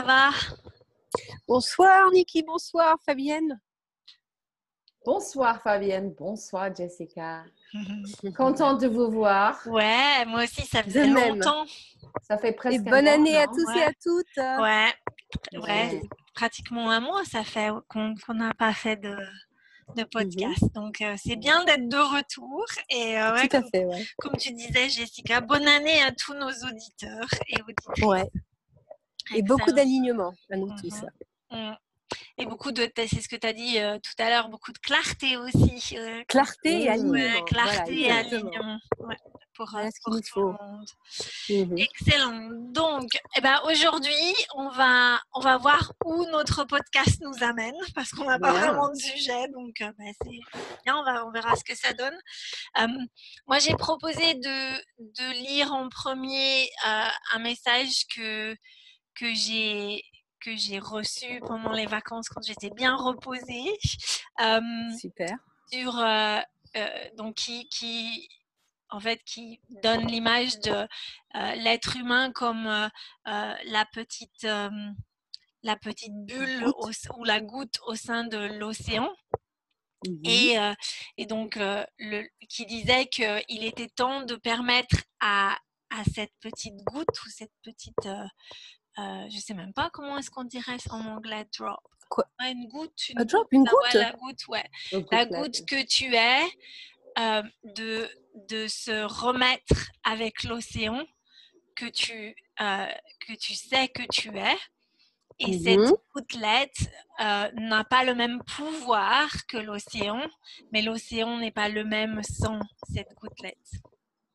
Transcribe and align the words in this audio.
Ça 0.00 0.06
va? 0.06 0.30
Bonsoir 1.46 2.10
Niki, 2.10 2.42
bonsoir 2.42 2.96
Fabienne. 3.04 3.60
Bonsoir 5.04 5.60
Fabienne, 5.60 6.14
bonsoir 6.18 6.74
Jessica. 6.74 7.44
Contente 8.36 8.80
de 8.80 8.88
vous 8.88 9.10
voir. 9.10 9.60
Ouais, 9.66 10.24
moi 10.26 10.44
aussi, 10.44 10.62
ça 10.62 10.82
faisait 10.82 11.06
longtemps. 11.06 11.64
Ça 12.22 12.38
fait 12.38 12.52
presque. 12.52 12.76
Et 12.76 12.78
bonne 12.78 13.08
année 13.08 13.36
à 13.36 13.46
tous 13.46 13.70
et 13.76 13.82
à 13.82 13.92
toutes. 14.02 14.36
Ouais, 14.36 15.60
ouais, 15.60 16.02
pratiquement 16.34 16.90
un 16.90 17.00
mois, 17.00 17.24
ça 17.24 17.44
fait 17.44 17.68
qu'on 17.88 18.34
n'a 18.34 18.54
pas 18.54 18.72
fait 18.72 18.96
de, 18.96 19.16
de 19.96 20.04
podcast. 20.04 20.64
Donc, 20.74 21.02
euh, 21.02 21.14
c'est 21.22 21.36
bien 21.36 21.64
d'être 21.64 21.88
de 21.88 21.96
retour. 21.96 22.64
Et 22.88 23.18
euh, 23.18 23.36
Tout 23.36 23.42
à 23.42 23.48
comme, 23.48 23.70
fait, 23.70 23.84
ouais. 23.84 24.06
comme 24.18 24.36
tu 24.36 24.52
disais, 24.52 24.88
Jessica, 24.88 25.42
bonne 25.42 25.68
année 25.68 26.00
à 26.02 26.12
tous 26.12 26.34
nos 26.34 26.50
auditeurs 26.68 27.28
et 27.48 27.60
auditrices. 27.62 28.04
Ouais. 28.04 28.30
Et 29.34 29.42
beaucoup 29.42 29.72
d'alignement 29.72 30.32
à 30.50 30.56
nous 30.56 30.70
tous. 30.80 31.02
Mm. 31.50 31.72
Et 32.38 32.46
beaucoup 32.46 32.72
de, 32.72 32.90
c'est 32.96 33.20
ce 33.20 33.28
que 33.28 33.36
tu 33.36 33.46
as 33.46 33.52
dit 33.52 33.78
euh, 33.78 33.98
tout 33.98 34.22
à 34.22 34.30
l'heure, 34.30 34.48
beaucoup 34.48 34.72
de 34.72 34.78
clarté 34.78 35.36
aussi. 35.36 35.96
euh, 35.98 36.22
Clarté 36.26 36.84
et 36.84 36.86
Mmh. 36.86 36.92
alignement. 36.92 37.44
clarté 37.44 37.74
Voilà, 37.76 37.90
et 37.92 38.10
alignement. 38.10 38.78
Ouais, 38.98 39.16
pour, 39.54 39.66
euh, 39.68 39.72
Voilà 39.72 39.90
ce 39.90 40.00
pour 40.02 40.14
tout 40.14 40.20
le 40.20 40.26
faut. 40.26 40.52
monde. 40.52 40.88
Mhm. 41.50 41.78
Excellent. 41.78 42.48
Donc, 42.72 43.10
eh 43.36 43.40
ben, 43.42 43.60
aujourd'hui, 43.70 44.34
on 44.56 44.70
va, 44.70 45.20
on 45.34 45.40
va 45.40 45.58
voir 45.58 45.92
où 46.06 46.24
notre 46.26 46.64
podcast 46.64 47.20
nous 47.20 47.44
amène 47.44 47.74
parce 47.94 48.10
qu'on 48.12 48.24
n'a 48.24 48.38
pas 48.38 48.52
vraiment 48.52 48.88
de 48.88 48.96
sujet. 48.96 49.46
Donc, 49.48 49.80
euh, 49.82 49.92
ben, 49.98 50.12
c'est 50.22 50.38
bien, 50.86 50.96
on, 50.96 51.04
va, 51.04 51.26
on 51.26 51.30
verra 51.30 51.54
ce 51.56 51.64
que 51.64 51.76
ça 51.76 51.92
donne. 51.92 52.18
Moi, 53.46 53.58
j'ai 53.58 53.74
proposé 53.74 54.34
de, 54.34 54.78
de 54.98 55.32
lire 55.44 55.72
en 55.74 55.88
premier 55.90 56.68
un 56.84 57.38
message 57.40 58.06
que, 58.16 58.56
que 59.20 59.34
j'ai 59.34 60.02
que 60.40 60.56
j'ai 60.56 60.78
reçu 60.78 61.40
pendant 61.40 61.72
les 61.72 61.84
vacances 61.84 62.30
quand 62.30 62.42
j'étais 62.42 62.70
bien 62.70 62.96
reposée. 62.96 63.70
Euh, 64.40 64.60
Super. 64.98 65.36
sur 65.70 65.98
euh, 65.98 66.40
euh, 66.76 66.88
donc 67.18 67.34
qui, 67.34 67.68
qui 67.68 68.26
en 68.88 68.98
fait 68.98 69.22
qui 69.24 69.60
donne 69.82 70.06
l'image 70.06 70.58
de 70.60 70.88
l'être 71.56 71.96
humain 71.96 72.32
comme 72.32 72.64
la 73.26 73.84
petite 73.92 74.44
la 75.62 75.76
petite 75.76 76.14
bulle 76.24 76.64
au- 76.78 76.90
ou 77.18 77.24
la 77.24 77.40
goutte 77.42 77.78
au 77.86 77.94
sein 77.96 78.24
de 78.24 78.38
l'océan 78.38 79.12
et, 80.24 80.56
et 81.18 81.26
donc 81.26 81.56
le, 81.98 82.26
qui 82.48 82.64
disait 82.64 83.06
qu'il 83.08 83.62
était 83.64 83.88
temps 83.88 84.22
de 84.22 84.36
permettre 84.36 84.96
à, 85.20 85.58
à 85.90 86.04
cette 86.14 86.32
petite 86.40 86.76
goutte 86.84 87.22
ou 87.26 87.28
cette 87.28 87.52
petite 87.62 88.06
euh, 88.06 88.24
euh, 88.98 89.26
je 89.30 89.38
sais 89.38 89.54
même 89.54 89.72
pas 89.72 89.90
comment 89.90 90.18
est-ce 90.18 90.30
qu'on 90.30 90.44
dirait 90.44 90.78
ça 90.78 90.94
en 90.94 91.04
anglais 91.06 91.46
drop 91.58 91.80
Quoi? 92.08 92.24
Une 92.40 92.66
goutte 92.68 93.08
une 93.08 93.20
Un 93.20 93.24
drop, 93.24 93.46
une 93.52 93.64
ah 93.68 93.72
ouais, 93.72 93.82
goutte? 93.84 93.94
la 93.94 94.12
goutte 94.12 94.48
ouais 94.48 94.64
la 95.12 95.26
goutte 95.26 95.64
que 95.66 95.84
tu 95.86 96.14
es, 96.14 96.42
euh, 97.18 97.42
de, 97.64 98.08
de 98.48 98.66
se 98.66 99.04
remettre 99.04 99.90
avec 100.04 100.42
l'océan 100.44 101.04
que 101.76 101.86
tu, 101.86 102.34
euh, 102.60 102.86
que 103.26 103.34
tu 103.34 103.54
sais 103.54 103.88
que 103.88 104.02
tu 104.10 104.36
es. 104.36 104.56
Et 105.42 105.56
Mhm. 105.56 105.62
cette 105.86 106.00
gouttelette 106.14 106.90
euh, 107.20 107.50
n'a 107.54 107.82
pas 107.84 108.04
le 108.04 108.14
même 108.14 108.42
pouvoir 108.42 109.30
que 109.46 109.56
l'océan, 109.56 110.20
mais 110.70 110.82
l'océan 110.82 111.38
n'est 111.38 111.50
pas 111.52 111.70
le 111.70 111.82
même 111.84 112.22
sans 112.24 112.60
cette 112.92 113.14
gouttelette. 113.14 113.56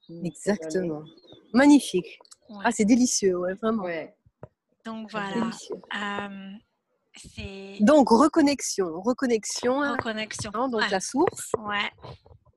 Mmh, 0.10 0.26
Exactement. 0.26 1.04
Magnifique. 1.54 2.20
Ouais. 2.50 2.64
Ah, 2.66 2.72
c'est 2.72 2.86
délicieux, 2.86 3.38
ouais, 3.38 3.54
vraiment. 3.54 3.84
Ouais. 3.84 4.15
Donc 4.85 5.09
voilà, 5.12 5.50
euh, 5.96 6.51
c'est 7.16 7.78
Donc, 7.81 8.09
reconnexion. 8.09 9.01
Reconnexion, 9.01 9.81
hein, 9.81 9.94
reconnexion. 9.94 10.51
donc 10.51 10.75
Ouais. 10.81 10.90
la 10.90 11.00
source. 11.00 11.51
Ouais. 11.57 11.91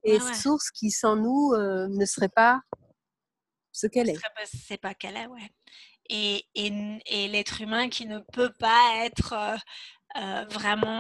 Et 0.05 0.19
Ouais, 0.21 0.35
source 0.35 0.71
qui, 0.71 0.91
sans 0.91 1.17
nous, 1.17 1.53
euh, 1.55 1.89
ne 1.89 2.05
serait 2.05 2.29
pas 2.29 2.61
ce 3.73 3.87
qu'elle 3.87 4.11
est. 4.11 4.15
serait 4.17 4.29
pas- 4.35 4.43
c'est 4.67 4.77
pas 4.79 4.95
qu'elle 4.95 5.17
est, 5.17 5.27
ouais. 5.27 5.51
Et, 6.11 6.47
et, 6.55 6.99
et 7.07 7.29
l'être 7.29 7.61
humain 7.61 7.89
qui 7.89 8.07
ne 8.07 8.19
peut 8.33 8.53
pas 8.59 9.05
être 9.05 9.35
euh, 10.17 10.45
vraiment 10.51 10.99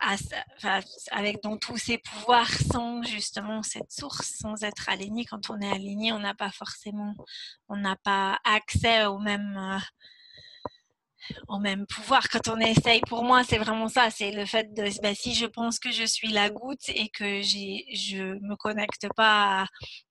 à 0.00 0.16
sa- 0.16 0.44
enfin, 0.56 0.80
avec 1.10 1.42
dans 1.42 1.58
tous 1.58 1.76
ses 1.76 1.98
pouvoirs 1.98 2.48
sans 2.50 3.02
justement 3.02 3.62
cette 3.62 3.92
source, 3.92 4.36
sans 4.40 4.62
être 4.64 4.88
aligné. 4.88 5.26
Quand 5.26 5.50
on 5.50 5.60
est 5.60 5.70
aligné, 5.70 6.12
on 6.12 6.18
n'a 6.18 6.34
pas 6.34 6.50
forcément, 6.50 7.14
on 7.68 7.76
n'a 7.76 7.96
pas 7.96 8.38
accès 8.44 9.04
au 9.06 9.18
même, 9.18 9.78
au 11.48 11.58
même 11.58 11.86
pouvoir. 11.86 12.28
Quand 12.28 12.48
on 12.48 12.58
essaye, 12.58 13.00
pour 13.02 13.24
moi, 13.24 13.44
c'est 13.44 13.58
vraiment 13.58 13.88
ça. 13.88 14.10
C'est 14.10 14.30
le 14.32 14.44
fait 14.46 14.72
de, 14.74 14.84
ben, 15.02 15.14
si 15.14 15.34
je 15.34 15.46
pense 15.46 15.78
que 15.78 15.90
je 15.90 16.04
suis 16.04 16.28
la 16.28 16.50
goutte 16.50 16.88
et 16.88 17.08
que 17.08 17.42
j'ai, 17.42 17.84
je 17.94 18.38
me 18.46 18.56
connecte 18.56 19.06
pas 19.16 19.66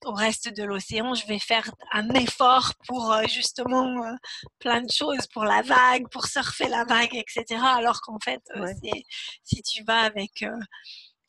au 0.06 0.11
reste 0.13 0.56
de 0.56 0.63
l'océan, 0.63 1.13
je 1.16 1.25
vais 1.27 1.39
faire 1.39 1.69
un 1.91 2.07
effort 2.09 2.73
pour 2.88 3.11
euh, 3.11 3.23
justement 3.27 4.03
euh, 4.06 4.13
plein 4.59 4.81
de 4.81 4.91
choses, 4.91 5.27
pour 5.27 5.44
la 5.44 5.61
vague, 5.61 6.07
pour 6.09 6.25
surfer 6.27 6.67
la 6.67 6.83
vague, 6.85 7.13
etc. 7.16 7.61
Alors 7.63 8.01
qu'en 8.01 8.19
fait, 8.19 8.41
euh, 8.56 8.61
Ouais. 8.61 8.73
c'est, 8.83 9.03
si 9.44 9.61
tu 9.61 9.83
vas 9.83 10.00
avec, 10.01 10.44
euh, 10.44 10.57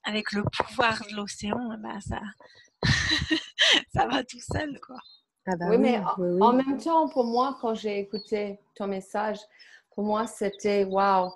avec 0.04 0.32
le 0.32 0.42
pouvoir 0.44 1.02
de 1.10 1.14
l'océan, 1.16 1.70
eh 1.74 1.76
ben 1.82 2.00
ça, 2.00 2.20
ça 3.94 4.06
va 4.06 4.24
tout 4.24 4.40
seul, 4.40 4.78
quoi. 4.86 4.96
Ah 5.46 5.56
bah 5.56 5.66
oui, 5.70 5.78
mais 5.78 5.98
en, 5.98 6.14
oui, 6.18 6.28
oui. 6.32 6.42
en 6.42 6.52
même 6.52 6.78
temps, 6.78 7.08
pour 7.08 7.24
moi, 7.24 7.56
quand 7.60 7.74
j'ai 7.74 7.98
écouté 7.98 8.58
ton 8.74 8.86
message, 8.86 9.38
pour 9.98 10.06
moi, 10.06 10.28
c'était 10.28 10.84
waouh, 10.84 11.32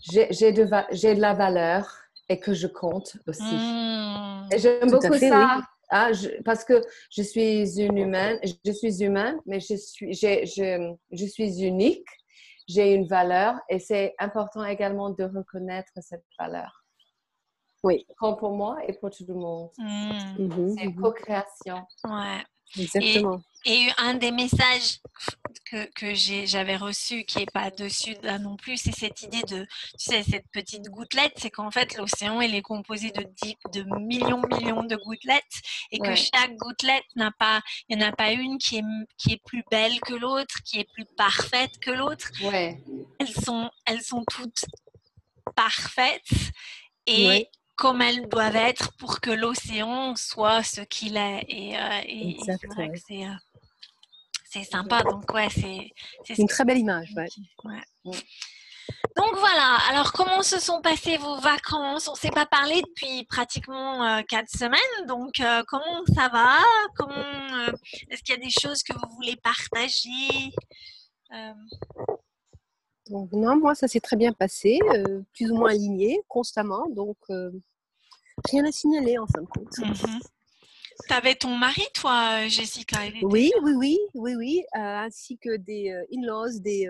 j'ai 0.00 0.52
de, 0.52 1.20
la 1.20 1.34
valeur 1.34 1.92
et 2.28 2.38
que 2.38 2.54
je 2.54 2.68
compte 2.68 3.16
aussi. 3.26 3.42
Mmh. 3.42 4.48
Et 4.52 4.58
j'aime 4.60 4.92
beaucoup 4.92 5.12
fait, 5.14 5.28
ça. 5.28 5.60
hein, 5.90 6.12
je- 6.12 6.40
parce 6.44 6.64
que 6.64 6.80
je 7.10 7.20
suis 7.20 7.80
une 7.82 7.98
humaine, 7.98 8.38
je 8.64 8.70
suis 8.70 9.02
humaine, 9.02 9.40
mais 9.44 9.58
je 9.58 9.74
suis, 9.74 10.14
j'ai- 10.14 10.46
je, 10.46 10.94
je 11.10 11.26
suis 11.26 11.64
unique, 11.64 12.06
j'ai 12.68 12.94
une 12.94 13.08
valeur 13.08 13.56
et 13.68 13.80
c'est 13.80 14.14
important 14.20 14.64
également 14.64 15.10
de 15.10 15.24
reconnaître 15.24 15.90
cette 16.00 16.24
valeur. 16.38 16.84
Oui. 17.82 18.06
Comme 18.18 18.36
pour 18.36 18.52
moi 18.52 18.76
et 18.86 18.92
pour 18.92 19.10
tout 19.10 19.24
le 19.26 19.34
monde. 19.34 19.70
Mmh. 19.78 20.12
Mhm, 20.38 20.74
C'est 20.78 20.84
une 20.84 20.94
mhm. 20.94 21.02
co-création. 21.02 21.78
Ouais. 22.04 22.44
Exactement. 22.78 23.42
Et 23.66 23.88
un 23.98 24.14
des 24.14 24.30
messages 24.30 25.00
que, 25.94 26.14
j'avais 26.14 26.76
reçu, 26.76 27.24
qui 27.24 27.38
n'est 27.38 27.46
pas 27.46 27.70
dessus 27.70 28.16
là 28.22 28.38
non 28.38 28.56
plus, 28.56 28.78
c'est 28.78 28.94
cette 28.96 29.20
idée 29.22 29.42
de, 29.42 29.64
tu 29.64 29.68
sais, 29.98 30.22
cette 30.22 30.48
petite 30.50 30.88
gouttelette, 30.88 31.34
c'est 31.36 31.50
qu'en 31.50 31.70
fait, 31.70 31.94
l'océan, 31.96 32.40
il 32.40 32.54
est 32.54 32.62
composé 32.62 33.10
de, 33.10 33.22
dix- 33.42 33.56
de 33.74 33.82
millions, 34.00 34.40
millions 34.58 34.82
de 34.82 34.96
gouttelettes, 34.96 35.60
et 35.92 35.98
que 35.98 36.08
Ouais. 36.08 36.16
chaque 36.16 36.56
gouttelette 36.56 37.04
n'a 37.16 37.32
pas, 37.32 37.60
il 37.88 37.98
n'y 37.98 38.04
en 38.04 38.08
a 38.08 38.12
pas 38.12 38.32
une 38.32 38.56
qui 38.56 38.78
est, 38.78 38.84
qui 39.18 39.32
est 39.34 39.42
plus 39.44 39.62
belle 39.70 40.00
que 40.00 40.14
l'autre, 40.14 40.62
qui 40.64 40.78
est 40.80 40.90
plus 40.94 41.04
parfaite 41.16 41.78
que 41.80 41.90
l'autre. 41.90 42.30
Ouais. 42.42 42.82
Elles 43.18 43.34
sont, 43.44 43.70
elles 43.84 44.02
sont 44.02 44.24
toutes 44.24 44.64
parfaites, 45.54 46.22
et 47.06 47.26
Ouais. 47.26 47.50
Comme 47.80 48.02
elles 48.02 48.28
doivent 48.28 48.56
être 48.56 48.92
pour 48.98 49.20
que 49.20 49.30
l'océan 49.30 50.14
soit 50.14 50.62
ce 50.62 50.82
qu'il 50.82 51.16
est. 51.16 51.44
Et, 51.48 51.78
euh, 51.78 52.00
et- 52.04 52.30
et 52.30 52.38
c'est 54.52 54.60
euh, 54.60 54.64
sympa. 54.64 55.02
Donc, 55.02 55.32
ouais, 55.32 55.48
c'est, 55.48 55.90
c'est 56.24 56.34
ce 56.34 56.40
Une 56.42 56.48
très 56.48 56.64
belle 56.66 56.78
image. 56.78 57.12
Ouais. 57.16 57.28
Ouais. 57.64 57.82
Donc 59.16 59.34
voilà, 59.36 59.78
alors 59.88 60.12
comment 60.12 60.42
se 60.42 60.60
sont 60.60 60.80
passées 60.82 61.16
vos 61.16 61.38
vacances? 61.40 62.06
On 62.08 62.12
ne 62.12 62.16
s'est 62.18 62.30
pas 62.30 62.46
parlé 62.46 62.82
depuis 62.82 63.24
pratiquement 63.24 64.04
euh, 64.04 64.22
quatre 64.28 64.50
semaines, 64.50 65.06
donc 65.06 65.40
euh, 65.40 65.62
comment 65.66 66.04
ça 66.14 66.28
va? 66.28 66.58
Comment, 66.96 67.14
euh, 67.14 67.72
Est-ce 68.10 68.22
qu'il 68.22 68.34
y 68.34 68.38
a 68.38 68.42
des 68.42 68.50
choses 68.50 68.82
que 68.82 68.92
vous 68.92 69.08
voulez 69.14 69.36
partager? 69.36 70.52
Donc, 73.08 73.32
non, 73.32 73.56
moi, 73.56 73.74
ça 73.74 73.88
s'est 73.88 74.00
très 74.00 74.16
bien 74.16 74.32
passé, 74.32 74.78
plus 75.34 75.50
ou 75.50 75.56
moins 75.56 75.70
aligné, 75.70 76.20
constamment. 76.28 76.86
Donc, 76.90 77.16
rien 78.50 78.64
à 78.64 78.72
signaler 78.72 79.18
en 79.18 79.26
fin 79.26 79.42
de 79.42 79.46
compte. 79.46 79.78
mhm. 79.78 80.20
Tu 81.08 81.14
avais 81.14 81.34
ton 81.34 81.56
mari, 81.56 81.82
toi, 81.94 82.46
Jessica 82.46 82.98
Oui, 83.22 83.50
oui, 83.62 83.72
oui, 83.74 83.98
oui, 84.14 84.34
oui, 84.34 84.62
ainsi 84.74 85.38
que 85.38 85.56
des 85.56 85.90
in-laws, 86.12 86.60
des, 86.60 86.86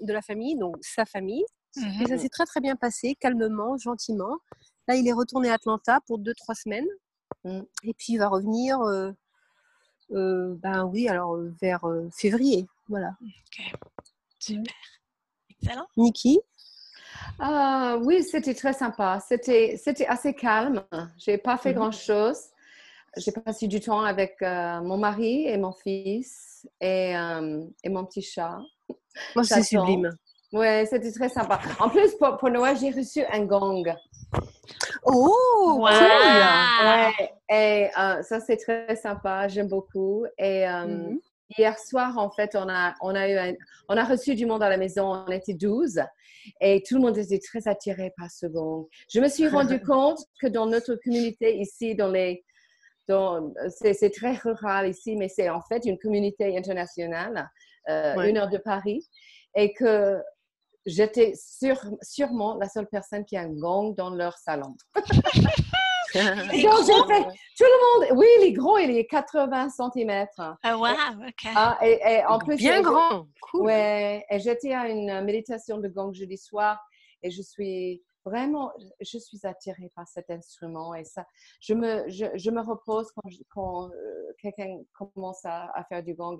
de 0.00 0.12
la 0.12 0.22
famille, 0.22 0.56
donc 0.56 0.76
sa 0.80 1.04
famille. 1.04 1.44
Et 1.76 2.06
ça 2.06 2.16
s'est 2.16 2.30
très 2.30 2.46
très 2.46 2.60
bien 2.60 2.74
passé, 2.74 3.16
calmement, 3.20 3.76
gentiment. 3.76 4.38
Là, 4.88 4.96
il 4.96 5.06
est 5.06 5.12
retourné 5.12 5.50
à 5.50 5.54
Atlanta 5.54 6.00
pour 6.06 6.18
deux, 6.18 6.34
trois 6.34 6.54
semaines. 6.54 6.86
Mmh. 7.44 7.60
Et 7.82 7.92
puis 7.94 8.14
il 8.14 8.18
va 8.18 8.28
revenir, 8.28 8.78
ben 10.08 10.84
oui, 10.84 11.08
alors 11.08 11.36
vers 11.60 11.84
février. 12.16 12.66
Voilà. 12.88 13.16
Ok, 13.20 13.74
super. 14.38 14.74
Excellent. 15.50 15.86
Niki 15.96 16.40
ah, 17.38 17.98
Oui, 18.02 18.22
c'était 18.22 18.54
très 18.54 18.72
sympa. 18.72 19.20
C'était, 19.26 19.76
c'était 19.82 20.06
assez 20.06 20.34
calme. 20.34 20.82
Je 21.18 21.32
n'ai 21.32 21.38
pas 21.38 21.56
fait 21.56 21.72
mmh 21.72 21.76
grand-chose. 21.76 22.38
J'ai 23.16 23.32
passé 23.32 23.68
du 23.68 23.80
temps 23.80 24.00
avec 24.00 24.40
mon 24.40 24.96
mari 24.96 25.46
et 25.46 25.56
mon 25.56 25.72
fils 25.72 26.66
et, 26.80 27.12
et 27.12 27.88
mon 27.88 28.04
petit 28.04 28.22
chat. 28.22 28.58
Moi, 29.36 29.44
c'est 29.44 29.62
sublime. 29.62 30.10
Ouais, 30.54 30.86
c'était 30.88 31.10
très 31.10 31.28
sympa. 31.28 31.60
En 31.80 31.88
plus, 31.88 32.14
pour, 32.14 32.48
Noël, 32.48 32.76
j'ai 32.76 32.90
reçu 32.90 33.24
un 33.32 33.44
gong. 33.44 33.82
Oh, 35.04 35.78
wow. 35.78 35.84
Ouais, 35.84 37.12
et 37.50 37.90
euh, 37.98 38.22
ça, 38.22 38.38
c'est 38.38 38.56
très 38.56 38.94
sympa. 38.94 39.48
J'aime 39.48 39.66
beaucoup. 39.66 40.24
Et 40.38 40.66
euh, 40.68 40.86
mm-hmm. 40.86 41.18
hier 41.58 41.76
soir, 41.76 42.16
en 42.18 42.30
fait, 42.30 42.54
on 42.54 42.68
a, 42.68 42.94
on, 43.00 43.16
a 43.16 43.28
eu 43.28 43.58
on 43.88 43.96
a 43.96 44.04
reçu 44.04 44.36
du 44.36 44.46
monde 44.46 44.62
à 44.62 44.68
la 44.68 44.76
maison. 44.76 45.24
On 45.26 45.30
était 45.32 45.54
12 45.54 46.00
et 46.60 46.82
tout 46.82 46.96
le 46.96 47.00
monde 47.02 47.18
était 47.18 47.38
très 47.38 47.66
attiré 47.68 48.12
par 48.16 48.30
ce 48.30 48.46
gong. 48.46 48.88
Je 49.12 49.20
me 49.20 49.28
suis 49.28 49.48
rendu 49.48 49.80
compte 49.86 50.18
que 50.40 50.46
dans 50.46 50.66
notre 50.66 50.94
communauté 50.96 51.58
ici, 51.58 51.94
dans 51.94 52.10
les 52.10 52.44
c'est 53.68 54.12
très 54.14 54.32
rural 54.34 54.88
ici, 54.88 55.16
mais 55.16 55.28
c'est 55.28 55.50
en 55.50 55.60
fait 55.60 55.84
une 55.84 55.98
communauté 55.98 56.56
internationale, 56.56 57.50
euh, 57.88 58.22
une 58.22 58.38
heure 58.38 58.48
de 58.48 58.58
Paris, 58.58 59.06
et 59.54 59.74
que 59.74 60.22
j'étais 60.86 61.34
sûrement 62.02 62.56
la 62.56 62.68
seule 62.68 62.88
personne 62.88 63.24
qui 63.24 63.36
a 63.36 63.42
un 63.42 63.50
gong 63.50 63.92
dans 63.92 64.10
leur 64.10 64.38
salon. 64.38 64.74
tout 67.56 67.64
le 67.64 68.08
monde, 68.08 68.18
oui, 68.18 68.26
il 68.38 68.46
est 68.46 68.52
gros, 68.52 68.78
il 68.78 68.96
est 68.96 69.06
80 69.06 69.68
cm. 69.70 70.26
Ah, 70.38 70.78
wow, 70.78 70.86
ok. 71.26 71.52
Ah, 71.56 71.78
et, 71.82 72.24
en 72.26 72.38
plus, 72.38 72.56
bien 72.56 72.82
grand. 72.82 73.26
Cool. 73.42 73.66
Ouais, 73.66 74.24
et 74.30 74.38
j'étais 74.38 74.72
à 74.72 74.88
une 74.88 75.22
méditation 75.22 75.78
de 75.78 75.88
gong 75.88 76.12
jeudi 76.12 76.38
soir 76.38 76.78
et 77.22 77.30
je 77.30 77.42
suis 77.42 78.02
vraiment, 78.24 78.72
je 79.00 79.18
suis 79.18 79.40
attirée 79.44 79.90
par 79.94 80.08
cet 80.08 80.30
instrument 80.30 80.94
et 80.94 81.04
ça, 81.04 81.26
je 81.60 81.74
me, 81.74 82.08
je, 82.08 82.50
me 82.50 82.60
repose 82.60 83.10
quand, 83.12 83.28
quand 83.50 83.90
euh, 83.90 84.32
quelqu'un 84.38 84.78
commence 84.92 85.44
à, 85.44 85.84
faire 85.88 86.02
du 86.02 86.14
gong. 86.14 86.38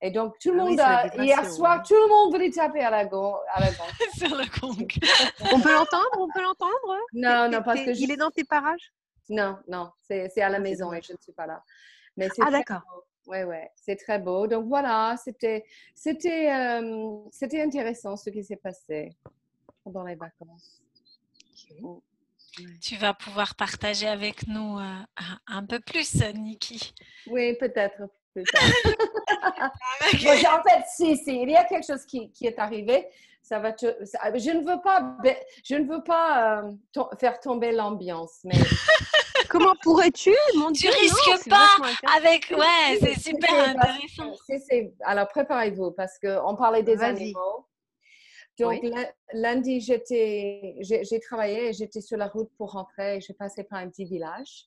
Et, 0.00 0.10
donc, 0.10 0.34
tout 0.40 0.52
le 0.52 0.60
ah 0.60 0.64
monde, 0.64 1.24
hier 1.24 1.44
soir, 1.50 1.82
tout 1.82 1.94
le 1.94 2.08
monde 2.08 2.32
voulait 2.32 2.50
taper 2.50 2.80
à 2.80 2.90
la 2.90 3.04
gong. 3.04 3.34
À 3.52 3.60
la 3.60 3.70
gong. 3.70 3.86
Sur 4.16 4.36
le 4.36 4.44
gong. 4.60 4.86
on 5.52 5.60
peut 5.60 5.72
l'entendre 5.72 6.16
On 6.18 6.28
peut 6.28 6.42
l'entendre 6.42 6.98
Non, 7.12 7.48
non, 7.50 7.62
parce 7.62 7.80
que... 7.80 7.90
Il 7.90 8.10
est 8.10 8.16
dans 8.16 8.30
tes 8.30 8.44
parages? 8.44 8.92
Non, 9.28 9.58
non, 9.68 9.90
c'est 10.00 10.40
à 10.40 10.48
la 10.48 10.58
ah, 10.58 10.60
maison 10.60 10.92
et 10.92 11.02
je 11.02 11.12
ne 11.12 11.18
suis 11.20 11.32
pas 11.32 11.46
là. 11.46 11.62
Mais 12.16 12.28
ah, 12.40 12.50
d'accord. 12.50 12.82
Oui, 13.26 13.42
oui, 13.42 13.56
c'est 13.74 13.96
très 13.96 14.20
beau. 14.20 14.46
Donc 14.46 14.66
voilà, 14.66 15.16
c'était 15.22 15.64
c'était 15.94 16.52
euh, 16.52 17.18
c'était 17.32 17.60
intéressant 17.60 18.16
ce 18.16 18.30
qui 18.30 18.44
s'est 18.44 18.56
passé 18.56 19.10
pendant 19.82 20.04
les 20.04 20.14
vacances. 20.14 20.80
Tu 22.80 22.96
vas 22.96 23.12
pouvoir 23.12 23.54
partager 23.56 24.06
avec 24.06 24.46
nous 24.46 24.78
euh, 24.78 25.02
un 25.46 25.66
peu 25.66 25.80
plus, 25.80 26.22
Niki. 26.34 26.94
Oui, 27.26 27.54
peut-être 27.58 28.08
plus 28.32 28.44
en 30.46 30.62
fait, 30.62 30.84
si, 30.94 31.16
si, 31.16 31.42
il 31.42 31.50
y 31.50 31.56
a 31.56 31.64
quelque 31.64 31.86
chose 31.86 32.06
qui, 32.06 32.30
qui 32.30 32.46
est 32.46 32.58
arrivé, 32.58 33.08
ça 33.46 33.60
va 33.60 33.72
te, 33.72 33.86
je 33.86 34.50
ne 34.50 34.64
veux 34.64 34.80
pas, 34.82 35.16
je 35.64 35.76
ne 35.76 35.86
veux 35.86 36.02
pas 36.02 36.64
euh, 36.64 37.04
faire 37.20 37.38
tomber 37.38 37.70
l'ambiance, 37.70 38.40
mais 38.42 38.56
comment 39.48 39.74
pourrais-tu 39.82 40.34
Tu 40.74 40.88
risques 40.88 41.48
pas 41.48 41.68
avec, 42.16 42.50
ouais, 42.50 42.98
c'est 43.00 43.20
super 43.20 43.68
intéressant. 43.68 44.34
alors 45.04 45.28
préparez-vous 45.28 45.92
parce 45.92 46.18
que 46.18 46.44
on 46.44 46.56
parlait 46.56 46.82
des 46.82 47.00
animaux. 47.02 47.68
Donc, 48.58 48.82
lundi, 49.32 49.80
j'ai 49.80 51.20
travaillé 51.20 51.68
et 51.68 51.72
j'étais 51.72 52.00
sur 52.00 52.16
la 52.16 52.26
route 52.26 52.50
pour 52.58 52.72
rentrer. 52.72 53.20
J'ai 53.20 53.34
passé 53.34 53.62
par 53.62 53.78
un 53.78 53.88
petit 53.88 54.06
village. 54.06 54.64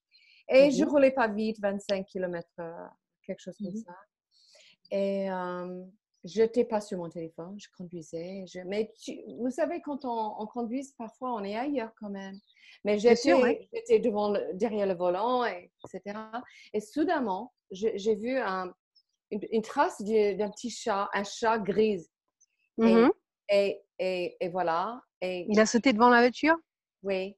Et 0.47 0.71
je 0.71 0.79
ne 0.79 0.85
mhm. 0.85 0.91
roulais 0.91 1.11
pas 1.11 1.27
vite, 1.27 1.59
25 1.59 2.05
km, 2.05 2.47
quelque 3.25 3.41
chose 3.41 3.57
comme 3.57 3.73
mhm. 3.73 3.83
ça. 3.85 3.95
Et 4.91 5.29
euh, 5.29 5.83
je 6.25 6.41
n'étais 6.41 6.65
pas 6.65 6.81
sur 6.81 6.97
mon 6.97 7.09
téléphone, 7.09 7.55
je 7.59 7.67
conduisais. 7.77 8.45
mais 8.65 8.91
vous 9.39 9.51
savez, 9.51 9.81
quand 9.81 10.03
on, 10.03 10.45
conduit, 10.47 10.85
parfois, 10.97 11.33
on 11.33 11.43
est 11.43 11.55
ailleurs 11.55 11.91
quand 11.99 12.09
même. 12.09 12.37
Mais 12.83 12.99
j'étais 12.99 13.99
devant 13.99 14.33
derrière 14.53 14.87
le 14.87 14.95
volant, 14.95 15.45
et, 15.45 15.71
etc. 15.85 16.19
Et 16.73 16.81
soudainement, 16.81 17.53
j'ai 17.71 18.15
vu 18.15 18.37
une, 19.31 19.61
trace 19.61 20.01
d'un 20.01 20.49
petit 20.49 20.69
chat, 20.69 21.09
un 21.13 21.23
chat 21.23 21.57
gris. 21.59 22.05
Mhm. 22.77 23.11
Et, 23.49 23.81
et, 23.97 24.49
voilà. 24.49 25.01
Et, 25.21 25.45
il 25.49 25.59
a 25.59 25.65
sauté 25.65 25.93
devant 25.93 26.09
la 26.09 26.19
voiture? 26.19 26.55
Oui. 27.03 27.35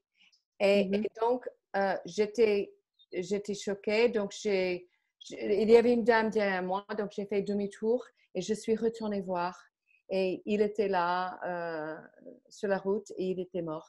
Et, 0.60 0.84
mmh 0.84 1.04
donc, 1.20 1.48
euh, 1.76 1.96
j'étais, 2.04 2.72
j'étais 3.12 3.54
choquée. 3.54 4.08
Donc, 4.08 4.32
j'ai, 4.32 4.88
il 5.30 5.70
y 5.70 5.76
avait 5.76 5.92
une 5.92 6.04
dame 6.04 6.30
derrière 6.30 6.62
moi, 6.62 6.84
donc 6.98 7.12
j'ai 7.12 7.26
fait 7.26 7.42
demi-tour 7.42 8.04
et 8.34 8.42
je 8.42 8.54
suis 8.54 8.76
retournée 8.76 9.20
voir. 9.20 9.58
Et 10.10 10.42
il 10.44 10.60
était 10.60 10.88
là 10.88 11.38
euh, 11.46 11.96
sur 12.48 12.68
la 12.68 12.78
route 12.78 13.10
et 13.16 13.30
il 13.30 13.40
était 13.40 13.62
mort. 13.62 13.88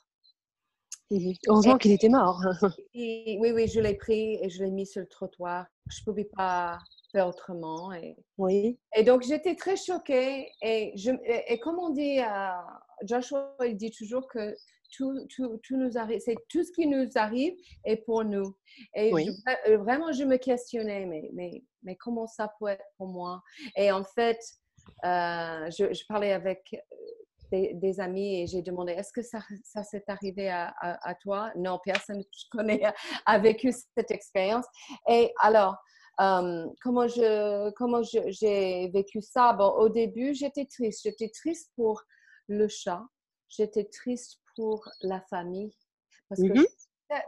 Mmh 1.12 1.34
Heureusement 1.48 1.78
qu'il 1.78 1.92
était 1.92 2.10
mort. 2.10 2.40
oui, 2.95 3.38
oui, 3.40 3.68
je 3.68 3.80
l'ai 3.80 3.95
pris 3.95 4.40
et 4.42 4.50
je 4.50 4.63
l'ai 4.63 4.72
mis 4.72 4.88
sur 4.88 5.01
le 5.01 5.07
trottoir. 5.07 5.68
Je 5.90 6.00
ne 6.01 6.06
pouvais 6.06 6.30
pas 6.36 6.80
autrement. 7.22 7.94
Et, 7.94 8.16
oui. 8.38 8.80
Et 8.95 9.04
donc, 9.04 9.22
j'étais 9.24 9.56
très 9.56 9.75
choquée. 9.75 10.50
Et, 10.62 10.94
je, 10.95 11.12
et, 11.25 11.60
comme 11.60 11.78
on 11.78 11.90
dit, 11.90 12.19
Joshua, 13.04 13.56
il 13.66 13.78
dit 13.78 13.92
toujours 13.92 14.28
que 14.28 14.56
tout, 14.95 15.28
tout, 15.36 15.60
tout 15.63 15.78
nous 15.78 15.98
arrive, 15.98 16.19
c'est 16.19 16.38
tout 16.50 16.63
ce 16.63 16.72
qui 16.72 16.88
nous 16.88 17.10
arrive 17.16 17.54
est 17.83 17.97
pour 17.97 18.23
nous. 18.23 18.56
Et 18.95 19.14
euh, 19.14 19.78
vraiment, 19.78 20.12
je 20.12 20.23
me 20.23 20.38
questionnais, 20.38 21.06
mais, 21.06 21.30
mais, 21.33 21.64
mais 21.81 21.95
comment 21.95 22.28
ça 22.28 22.54
peut 22.59 22.68
être 22.68 22.85
pour 22.97 23.07
moi? 23.07 23.42
Et 23.76 23.92
en 23.92 24.04
fait, 24.04 24.40
euh, 25.06 25.69
je, 25.71 26.06
parlais 26.07 26.33
avec 26.33 26.62
euh, 27.54 27.68
des, 27.73 28.00
amis 28.00 28.42
et 28.42 28.47
j'ai 28.47 28.62
demandé 28.62 28.94
est-ce 28.94 29.12
que 29.14 29.21
ça, 29.21 29.40
ça 29.64 29.83
s'est 29.83 30.04
arrivé 30.07 30.50
à, 30.50 30.73
à, 30.80 31.16
toi? 31.16 31.52
Non, 31.56 31.80
personne 31.83 32.23
que 32.23 32.30
je 32.38 32.45
connais 32.52 32.81
a 33.26 33.40
vécu 33.40 33.71
cette 33.71 34.12
expérience. 34.12 34.66
Et 35.09 35.31
alors, 35.40 35.76
comment 36.18 37.07
je 37.07 37.71
comment 37.71 38.02
j'ai 38.04 38.90
vécu 38.90 39.21
ça? 39.21 39.54
Bon, 39.54 39.69
Au 39.69 39.90
début, 39.90 40.33
j'étais 40.33 40.66
triste. 40.66 41.02
J'étais 41.04 41.30
triste 41.30 41.71
pour 41.76 42.02
le 42.47 42.68
chat. 42.68 43.02
J'étais 43.50 43.85
triste 43.85 44.43
pour 44.56 44.88
la 45.02 45.22
famille. 45.22 45.72
Parce 46.30 46.42
que 46.42 46.60
mmh 46.60 46.66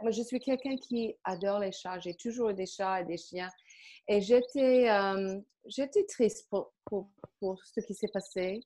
moi, 0.02 0.10
je 0.10 0.22
suis 0.22 0.40
quelqu'un 0.40 0.76
qui 0.76 1.14
adore 1.22 1.60
les 1.60 1.70
chats. 1.70 2.00
J'ai 2.00 2.14
toujours 2.14 2.52
des 2.52 2.66
chats 2.66 3.02
et 3.02 3.04
des 3.04 3.16
chiens. 3.16 3.48
Et 4.08 4.20
j'étais 4.20 4.88
j'étais 5.66 6.04
triste 6.06 6.48
pour, 6.50 6.72
pour, 6.84 7.08
pour, 7.38 7.62
ce 7.64 7.78
qui 7.80 7.94
s'est 7.94 8.08
passé. 8.12 8.60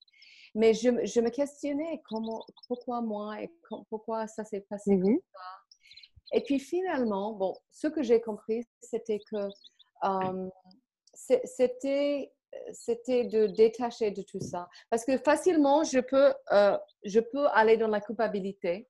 Mais 0.54 0.72
je, 0.72 0.88
je, 1.04 1.20
me 1.20 1.28
questionnais 1.28 2.00
comment, 2.08 2.44
pourquoi 2.68 3.02
moi 3.02 3.40
et 3.42 3.50
pourquoi 3.90 4.26
ça 4.26 4.44
s'est 4.44 4.62
passé 4.62 4.96
mmh 4.96 5.02
comme 5.02 5.20
ça. 5.34 5.40
Et 6.32 6.42
puis 6.42 6.58
finalement, 6.58 7.34
bon, 7.34 7.54
ce 7.70 7.88
que 7.88 8.02
j'ai 8.02 8.20
compris, 8.20 8.66
c'était 8.80 9.20
que 9.30 9.48
c'était 11.44 12.32
c'était 12.72 13.24
de 13.24 13.46
détacher 13.46 14.10
de 14.10 14.22
tout 14.22 14.40
ça. 14.40 14.68
Parce 14.90 15.04
que 15.04 15.16
facilement, 15.18 15.84
je 15.84 16.00
peux, 16.00 16.32
euh, 16.52 16.76
je 17.04 17.20
peux 17.20 17.46
aller 17.52 17.76
dans 17.76 17.88
la 17.88 18.00
culpabilité. 18.00 18.88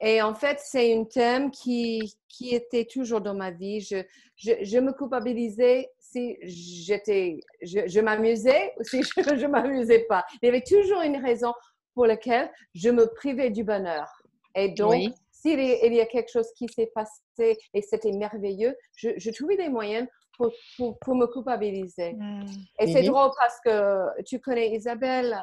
Et 0.00 0.20
en 0.22 0.34
fait, 0.34 0.58
c'est 0.60 0.96
un 0.96 1.04
thème 1.04 1.50
qui, 1.50 2.16
qui 2.28 2.54
était 2.54 2.84
toujours 2.84 3.20
dans 3.20 3.34
ma 3.34 3.50
vie. 3.50 3.80
Je, 3.80 4.02
je, 4.36 4.78
me 4.78 4.92
culpabilisais 4.92 5.90
si 5.98 6.36
j'étais, 6.42 7.40
je, 7.62 8.00
m'amusais 8.00 8.72
ou 8.78 8.84
si 8.84 9.02
je 9.16 9.46
ne 9.46 9.48
m'amusais 9.48 10.00
pas. 10.08 10.24
Il 10.42 10.46
y 10.46 10.48
avait 10.48 10.62
toujours 10.62 11.02
une 11.02 11.16
raison 11.16 11.52
pour 11.94 12.06
laquelle 12.06 12.50
je 12.74 12.90
me 12.90 13.06
privais 13.06 13.50
du 13.50 13.64
bonheur. 13.64 14.08
Et 14.54 14.70
donc, 14.70 15.12
s'il 15.30 15.60
y 15.60 16.00
a 16.00 16.06
quelque 16.06 16.30
chose 16.30 16.48
qui 16.56 16.66
s'est 16.68 16.90
passé 16.94 17.58
et 17.74 17.82
c'était 17.82 18.12
merveilleux, 18.12 18.74
je, 18.96 19.10
je, 19.16 19.30
trouvais 19.30 19.56
des 19.56 19.68
moyens 19.68 20.08
pour, 20.38 20.98
pour, 21.00 21.14
me 21.14 21.26
culpabiliser. 21.26 22.14
Mm. 22.14 22.46
Et 22.78 22.92
c'est 22.92 23.02
drôle 23.02 23.30
parce 23.38 23.60
que 23.60 24.22
tu 24.22 24.40
connais 24.40 24.70
Isabelle, 24.70 25.36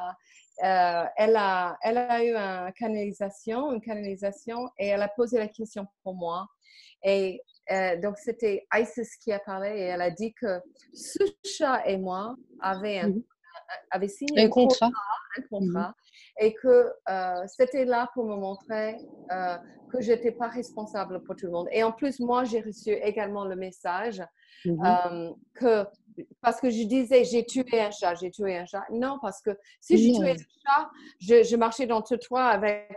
euh, 0.64 1.04
elle, 1.16 1.36
a, 1.36 1.76
elle 1.82 1.98
a 1.98 2.24
eu 2.24 2.34
une 2.34 2.72
canalisation, 2.72 3.72
une 3.72 3.80
canalisation 3.80 4.70
et 4.78 4.88
elle 4.88 5.02
a 5.02 5.08
posé 5.08 5.38
la 5.38 5.48
question 5.48 5.86
pour 6.02 6.14
moi. 6.14 6.46
Et 7.04 7.42
euh, 7.70 8.00
donc, 8.00 8.16
c'était 8.18 8.66
Isis 8.74 9.16
qui 9.16 9.32
a 9.32 9.38
parlé 9.38 9.68
et 9.68 9.82
elle 9.82 10.00
a 10.00 10.10
dit 10.10 10.32
que 10.32 10.60
ce 10.94 11.18
chat 11.44 11.86
et 11.86 11.98
moi 11.98 12.34
avaient, 12.60 13.00
un, 13.00 13.12
mhm. 13.94 14.08
signé 14.08 14.44
un, 14.44 14.48
contrat, 14.48 14.90
un 15.38 15.42
contrat 15.42 15.94
et 16.38 16.54
que 16.54 16.92
euh, 17.08 17.46
c'était 17.46 17.84
là 17.84 18.10
pour 18.14 18.26
me 18.26 18.36
montrer 18.36 18.96
euh, 19.30 19.56
que 19.90 20.00
je 20.00 20.12
n'étais 20.12 20.32
pas 20.32 20.48
responsable 20.48 21.22
pour 21.22 21.36
tout 21.36 21.46
le 21.46 21.52
monde. 21.52 21.68
Et 21.72 21.82
en 21.82 21.92
plus, 21.92 22.20
moi, 22.20 22.44
j'ai 22.44 22.60
reçu 22.60 22.90
également 22.90 23.44
le 23.44 23.56
message 23.56 24.22
mhm. 24.64 24.84
euh, 24.84 25.30
que 25.54 25.86
parce 26.40 26.62
que 26.62 26.70
je 26.70 26.82
disais, 26.84 27.24
j'ai 27.24 27.44
tué 27.44 27.78
un 27.78 27.90
chat, 27.90 28.14
j'ai 28.14 28.30
tué 28.30 28.56
un 28.56 28.64
chat. 28.64 28.84
Non, 28.90 29.18
parce 29.20 29.42
que 29.42 29.50
si 29.82 29.98
j'ai 29.98 30.18
tué 30.18 30.30
un 30.30 30.34
chat, 30.34 30.90
je, 31.20 31.56
marchais 31.56 31.86
dans 31.86 32.02
le 32.10 32.16
toit 32.16 32.44
avec 32.44 32.96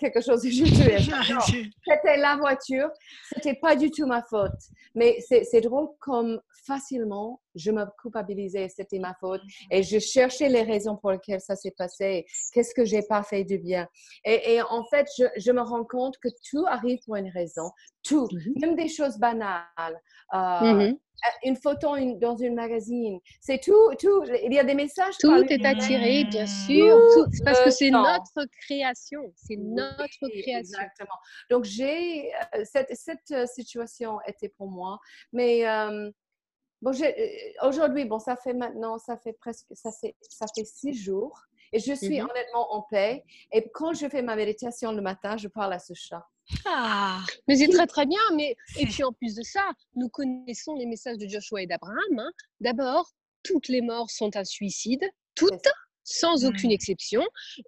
quelque 0.00 0.20
chose 0.20 0.44
et 0.44 0.50
j'ai 0.50 0.64
tué 0.64 0.96
un 0.96 1.22
chat. 1.22 1.38
C'était 1.86 2.16
la 2.16 2.36
voiture, 2.36 2.90
c'était 3.32 3.54
pas 3.54 3.76
du 3.76 3.92
tout 3.92 4.06
ma 4.06 4.22
faute. 4.22 4.50
Mais 4.96 5.18
c'est 5.20 5.60
drôle 5.60 5.86
comme 6.00 6.40
facilement 6.68 7.40
je 7.58 7.70
me 7.70 7.84
culpabilisais, 8.00 8.68
c'était 8.68 8.98
ma 8.98 9.14
faute. 9.14 9.42
Et 9.70 9.82
je 9.82 9.98
cherchais 9.98 10.48
les 10.48 10.62
raisons 10.62 10.96
pour 10.96 11.10
lesquelles 11.10 11.40
ça 11.40 11.56
s'est 11.56 11.74
passé. 11.76 12.24
Qu'est-ce 12.52 12.74
que 12.74 12.84
j'ai 12.84 13.02
pas 13.02 13.22
fait 13.22 13.44
du 13.44 13.58
bien? 13.58 13.88
Et, 14.24 14.60
en 14.62 14.84
fait, 14.84 15.06
je, 15.36 15.52
me 15.52 15.60
rends 15.60 15.84
compte 15.84 16.16
que 16.18 16.28
tout 16.50 16.64
arrive 16.66 16.98
pour 17.04 17.16
une 17.16 17.30
raison. 17.30 17.70
Tout, 18.02 18.28
mhm. 18.32 18.54
même 18.60 18.76
des 18.76 18.88
choses 18.88 19.18
banales. 19.18 19.66
Euh, 20.34 20.38
mhm. 20.38 20.98
Une 21.42 21.56
photo 21.56 21.96
dans 22.20 22.36
une 22.36 22.54
magazine, 22.54 23.18
c'est 23.40 23.60
tout, 23.60 23.92
tout. 23.98 24.22
Il 24.44 24.52
y 24.52 24.58
a 24.60 24.62
des 24.62 24.74
messages. 24.74 25.16
Tout 25.18 25.42
est 25.48 25.66
attiré, 25.66 26.24
bien 26.30 26.46
sûr. 26.46 26.96
parce 27.44 27.60
que 27.64 27.70
c'est 27.70 27.90
notre 27.90 28.46
création. 28.62 29.22
C'est 29.34 29.56
notre 29.56 30.06
création. 30.20 30.78
Exactement. 30.78 31.16
Donc, 31.50 31.64
j'ai 31.64 32.32
euh, 32.54 32.62
cette, 32.62 32.94
cette, 32.94 33.32
euh, 33.32 33.46
situation 33.46 34.18
était 34.28 34.50
pour 34.50 34.70
moi, 34.70 35.00
mais 35.32 35.64
Bon, 36.80 36.92
euh, 36.92 37.12
aujourd'hui, 37.62 38.04
bon, 38.04 38.18
ça 38.18 38.36
fait 38.36 38.54
maintenant, 38.54 38.98
ça 38.98 39.16
fait 39.16 39.32
presque, 39.32 39.66
ça, 39.72 39.90
ça 39.90 40.46
fait 40.54 40.64
six 40.64 40.94
jours 40.94 41.40
et 41.72 41.80
je 41.80 41.92
suis 41.92 42.20
mmh 42.20 42.28
honnêtement 42.30 42.74
en 42.74 42.82
paix. 42.82 43.24
Et 43.52 43.68
quand 43.72 43.92
je 43.94 44.08
fais 44.08 44.22
ma 44.22 44.36
méditation 44.36 44.92
le 44.92 45.02
matin, 45.02 45.36
je 45.36 45.48
parle 45.48 45.72
à 45.72 45.78
ce 45.78 45.92
chat. 45.94 46.24
Ah, 46.64 47.20
mais 47.46 47.56
c'est 47.56 47.68
très 47.68 47.86
très 47.86 48.06
bien. 48.06 48.20
Mais 48.36 48.56
et 48.78 48.86
puis 48.86 49.04
en 49.04 49.12
plus 49.12 49.34
de 49.34 49.42
ça, 49.42 49.68
nous 49.94 50.08
connaissons 50.08 50.74
les 50.76 50.86
messages 50.86 51.18
de 51.18 51.28
Joshua 51.28 51.62
et 51.62 51.66
d'Abraham. 51.66 52.18
Hein. 52.18 52.30
D'abord, 52.60 53.10
toutes 53.42 53.68
les 53.68 53.82
morts 53.82 54.10
sont 54.10 54.34
un 54.36 54.44
suicide, 54.44 55.04
toutes 55.34 55.68
sans 56.08 56.44
aucune 56.46 56.70
mmh. 56.70 56.72
exception. 56.72 57.22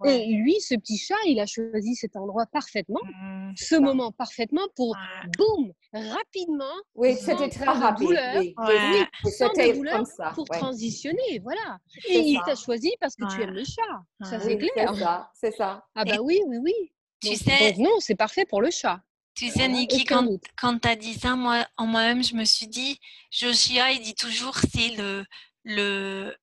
Et 0.07 0.27
lui, 0.27 0.61
ce 0.61 0.75
petit 0.75 0.97
chat, 0.97 1.15
il 1.27 1.39
a 1.41 1.47
choisi 1.47 1.95
cet 1.95 2.17
endroit 2.17 2.47
parfaitement, 2.47 3.01
mmh, 3.05 3.53
ce 3.57 3.75
moment 3.77 4.13
parfaitement 4.13 4.67
pour, 4.77 4.97
boum, 5.37 5.73
rapidement. 5.93 6.65
Oui, 6.95 7.17
c'était 7.17 7.51
très 7.51 7.67
rapide. 7.67 8.07
Douleur, 8.07 8.37
oui. 8.39 8.55
oui 8.59 9.73
douleur 9.75 10.07
ça, 10.07 10.33
pour 10.35 10.47
transitionner, 10.47 11.41
voilà. 11.43 11.79
Et 12.09 12.19
il 12.19 12.41
t'a 12.47 12.55
choisi 12.55 12.93
parce 13.01 13.15
que 13.15 13.31
tu 13.35 13.43
aimes 13.43 13.51
le 13.51 13.65
chat. 13.65 14.29
Ça, 14.29 14.41
c'est 14.41 14.57
clair. 14.57 14.95
C'est 14.95 15.01
ça, 15.01 15.31
c'est 15.35 15.57
ça. 15.57 15.85
Ah 15.95 16.05
bah 16.05 16.19
oui, 16.23 16.41
oui, 16.47 16.59
oui. 16.63 16.93
Tu 17.23 17.37
sais, 17.37 17.75
non, 17.79 17.97
c'est 17.99 18.15
parfait 18.15 18.47
pour 18.47 18.63
le 18.63 18.71
chat. 18.71 19.01
Tu 19.35 19.49
sais, 19.49 19.69
Niki, 19.69 20.05
quand, 20.05 20.27
quand 20.59 20.79
tu 20.79 20.89
as 20.89 20.97
dit 20.97 21.15
ça, 21.15 21.37
moi, 21.37 21.67
en 21.77 21.87
moi-même, 21.87 22.25
je 22.25 22.35
me 22.35 22.45
suis 22.45 22.67
dit, 22.67 22.99
Joshua, 23.31 23.93
il 23.93 24.01
dit 24.01 24.15
toujours, 24.15 24.59
c'est 24.59 24.97
le, 24.97 25.25
le, 25.65 26.35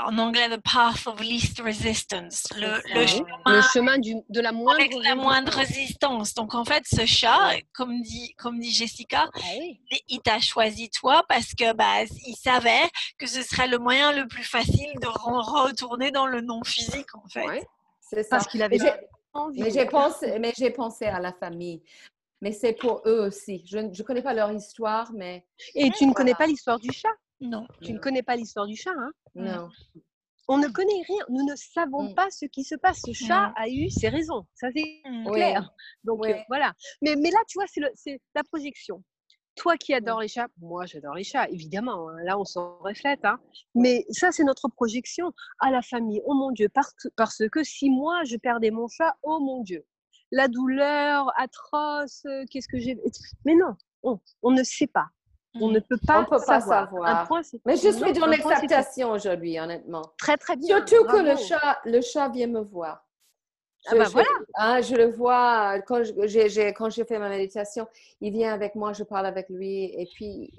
en 0.00 0.18
anglais, 0.18 0.48
the 0.48 0.60
path 0.60 1.06
of 1.06 1.20
least 1.20 1.60
resistance, 1.60 2.46
le, 2.56 2.80
le 2.94 3.62
chemin, 3.62 3.98
du, 3.98 4.14
de 4.28 4.40
la 4.40 4.52
moindre, 4.52 4.80
avec 4.80 4.94
la 5.02 5.14
moindre 5.14 5.52
résistance. 5.52 6.34
Donc 6.34 6.54
en 6.54 6.64
fait, 6.64 6.82
ce 6.86 7.06
chat, 7.06 7.52
comme 7.72 8.02
dit, 8.02 8.34
comme 8.36 8.58
dit 8.58 8.72
Jessica, 8.72 9.28
ah 9.34 9.40
il 10.08 10.20
t'a 10.20 10.40
choisi 10.40 10.90
toi 10.90 11.24
parce 11.28 11.54
que 11.54 11.72
bah, 11.74 12.04
il 12.26 12.36
savait 12.36 12.90
que 13.18 13.26
ce 13.26 13.42
serait 13.42 13.68
le 13.68 13.78
moyen 13.78 14.12
le 14.12 14.26
plus 14.26 14.44
facile 14.44 14.92
de 15.00 15.06
retourner 15.06 16.10
dans 16.10 16.26
le 16.26 16.40
non 16.40 16.62
physique 16.64 17.14
en 17.14 17.28
fait. 17.28 17.66
c'est 18.00 18.22
ça. 18.22 18.36
Parce 18.36 18.46
qu'il 18.48 18.62
avait 18.62 18.78
mais 19.56 19.70
j'ai 19.70 19.86
pensé, 19.86 20.38
mais 20.38 20.52
j'ai 20.56 20.70
pensé 20.70 21.06
à 21.06 21.20
la 21.20 21.32
famille. 21.32 21.82
Mais 22.40 22.52
c'est 22.52 22.72
pour 22.72 23.02
eux 23.06 23.26
aussi. 23.26 23.64
Je 23.66 23.78
ne 23.78 24.02
connais 24.02 24.22
pas 24.22 24.34
leur 24.34 24.52
histoire, 24.52 25.12
mais. 25.12 25.46
Et 25.74 25.90
tu 25.90 26.06
ne 26.06 26.12
connais 26.12 26.34
pas 26.34 26.46
l'histoire 26.46 26.78
du 26.78 26.92
chat? 26.92 27.08
Non. 27.40 27.66
Tu 27.82 27.92
ne 27.92 27.98
connais 27.98 28.22
pas 28.22 28.36
l'histoire 28.36 28.66
du 28.66 28.76
chat, 28.76 28.92
hein? 28.96 29.12
Non. 29.34 29.68
On 30.48 30.58
ne 30.58 30.68
connaît 30.68 31.02
rien. 31.08 31.24
Nous 31.28 31.44
ne 31.44 31.54
savons 31.56 32.10
mm. 32.10 32.14
pas 32.14 32.30
ce 32.30 32.46
qui 32.46 32.64
se 32.64 32.74
passe. 32.74 33.00
Ce 33.04 33.12
chat 33.12 33.52
a 33.56 33.68
eu 33.68 33.88
ses 33.90 34.08
raisons. 34.08 34.46
Ça, 34.54 34.68
c'est 34.74 35.00
mm. 35.04 35.30
clair. 35.30 35.70
Donc, 36.04 36.24
euh, 36.26 36.34
voilà. 36.48 36.74
Mais, 37.02 37.16
mais 37.16 37.30
là, 37.30 37.38
tu 37.48 37.58
vois, 37.58 37.66
c'est 37.94 38.20
la 38.34 38.44
projection. 38.44 39.02
Toi 39.56 39.76
qui 39.76 39.94
adores 39.94 40.20
les 40.20 40.26
chats, 40.26 40.48
moi 40.58 40.84
j'adore 40.84 41.14
les 41.14 41.22
chats, 41.22 41.48
évidemment. 41.48 42.08
Hein. 42.08 42.16
Là, 42.24 42.38
on 42.38 42.44
s'en 42.44 42.76
reflète. 42.78 43.24
Hein. 43.24 43.38
Mais 43.76 44.04
ça, 44.10 44.32
c'est 44.32 44.42
notre 44.42 44.68
projection 44.68 45.32
à 45.60 45.70
la 45.70 45.80
famille. 45.80 46.20
Oh 46.26 46.34
mon 46.34 46.50
Dieu, 46.50 46.68
parce, 46.68 46.92
parce 47.14 47.40
que 47.52 47.62
si 47.62 47.88
moi 47.88 48.24
je 48.24 48.36
perdais 48.36 48.72
mon 48.72 48.88
chat, 48.88 49.16
oh 49.22 49.38
mon 49.38 49.62
Dieu, 49.62 49.86
la 50.32 50.48
douleur 50.48 51.30
atroce, 51.36 52.24
euh, 52.26 52.44
qu'est-ce 52.50 52.66
que 52.66 52.80
j'ai. 52.80 52.98
Mais 53.44 53.54
non, 53.54 53.76
on 54.42 54.50
ne 54.50 54.64
sait 54.64 54.88
pas. 54.88 55.06
On 55.60 55.68
ne 55.68 55.78
peut 55.78 55.98
pas, 56.04 56.24
peut 56.24 56.36
pas 56.44 56.60
savoir. 56.60 57.28
Mais 57.64 57.76
je 57.76 57.90
suis 57.90 58.12
dans 58.12 58.26
l'acceptation 58.26 59.10
aujourd'hui, 59.12 59.58
honnêtement. 59.60 60.02
Très, 60.18 60.36
très 60.36 60.56
bien. 60.56 60.84
Surtout 60.84 61.04
que 61.06 61.16
le 61.16 61.36
chat, 61.36 61.78
le 61.84 62.00
chat 62.00 62.28
vient 62.28 62.48
me 62.48 62.60
voir. 62.60 63.06
ah 63.86 63.94
bah 63.94 64.08
voilà. 64.10 64.28
Hein, 64.56 64.80
je 64.80 64.96
le 64.96 65.12
vois 65.12 65.80
quand 65.86 66.02
j'ai 66.24 66.72
quand 66.72 66.90
je 66.90 67.04
fais 67.04 67.18
ma 67.18 67.28
méditation, 67.28 67.86
il 68.20 68.32
vient 68.32 68.52
avec 68.52 68.74
moi, 68.74 68.92
je 68.92 69.04
parle 69.04 69.26
avec 69.26 69.48
lui 69.48 69.84
et 69.84 70.08
puis 70.14 70.50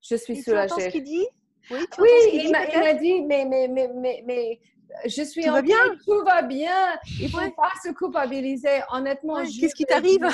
je 0.00 0.16
suis 0.16 0.40
soulagée. 0.42 0.74
Tu 0.76 0.82
ce 0.82 0.88
qu'il 0.88 1.04
dit? 1.04 1.26
Oui, 1.70 1.78
oui 1.98 2.10
il 2.32 2.52
m'a 2.52 2.94
dit, 2.94 3.22
mais, 3.22 3.44
mais, 3.46 3.68
mais, 3.68 3.88
mais, 3.88 4.22
mais 4.26 4.60
je 5.06 5.22
suis 5.22 5.42
tout 5.44 5.48
en 5.48 5.54
va 5.54 5.62
bien. 5.62 5.96
tout 6.06 6.22
va 6.22 6.42
bien. 6.42 6.98
Il 7.20 7.30
faut 7.30 7.38
pas 7.52 7.72
se 7.82 7.90
culpabiliser. 7.92 8.82
Honnêtement, 8.92 9.42
qu'est-ce 9.42 9.74
qui 9.74 9.84
t'arrive? 9.86 10.26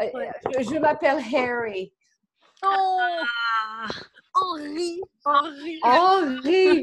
euh, 0.00 0.06
je 0.60 0.78
m'appelle 0.78 1.18
Harry. 1.34 1.92
Oh 2.64 2.98
Henri, 4.34 5.00
Henri. 5.24 5.80
Henri. 5.82 6.82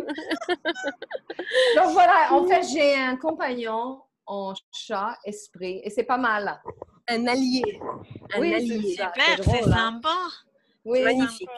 Donc 1.76 1.92
voilà, 1.94 2.34
en 2.34 2.46
fait, 2.46 2.64
j'ai 2.64 2.96
un 2.96 3.16
compagnon 3.16 4.02
en 4.26 4.54
chat 4.72 5.18
esprit 5.26 5.82
et 5.84 5.90
c'est 5.90 6.04
pas 6.04 6.18
mal. 6.18 6.62
Un 7.08 7.28
allié. 7.28 7.80
Un 8.34 8.40
oui, 8.40 8.54
allié. 8.56 8.96
C'est 8.98 9.44
c'est 9.44 9.64
hein. 9.64 9.74
sympa. 9.74 10.16
Oui, 10.84 11.04
magnifique. 11.04 11.50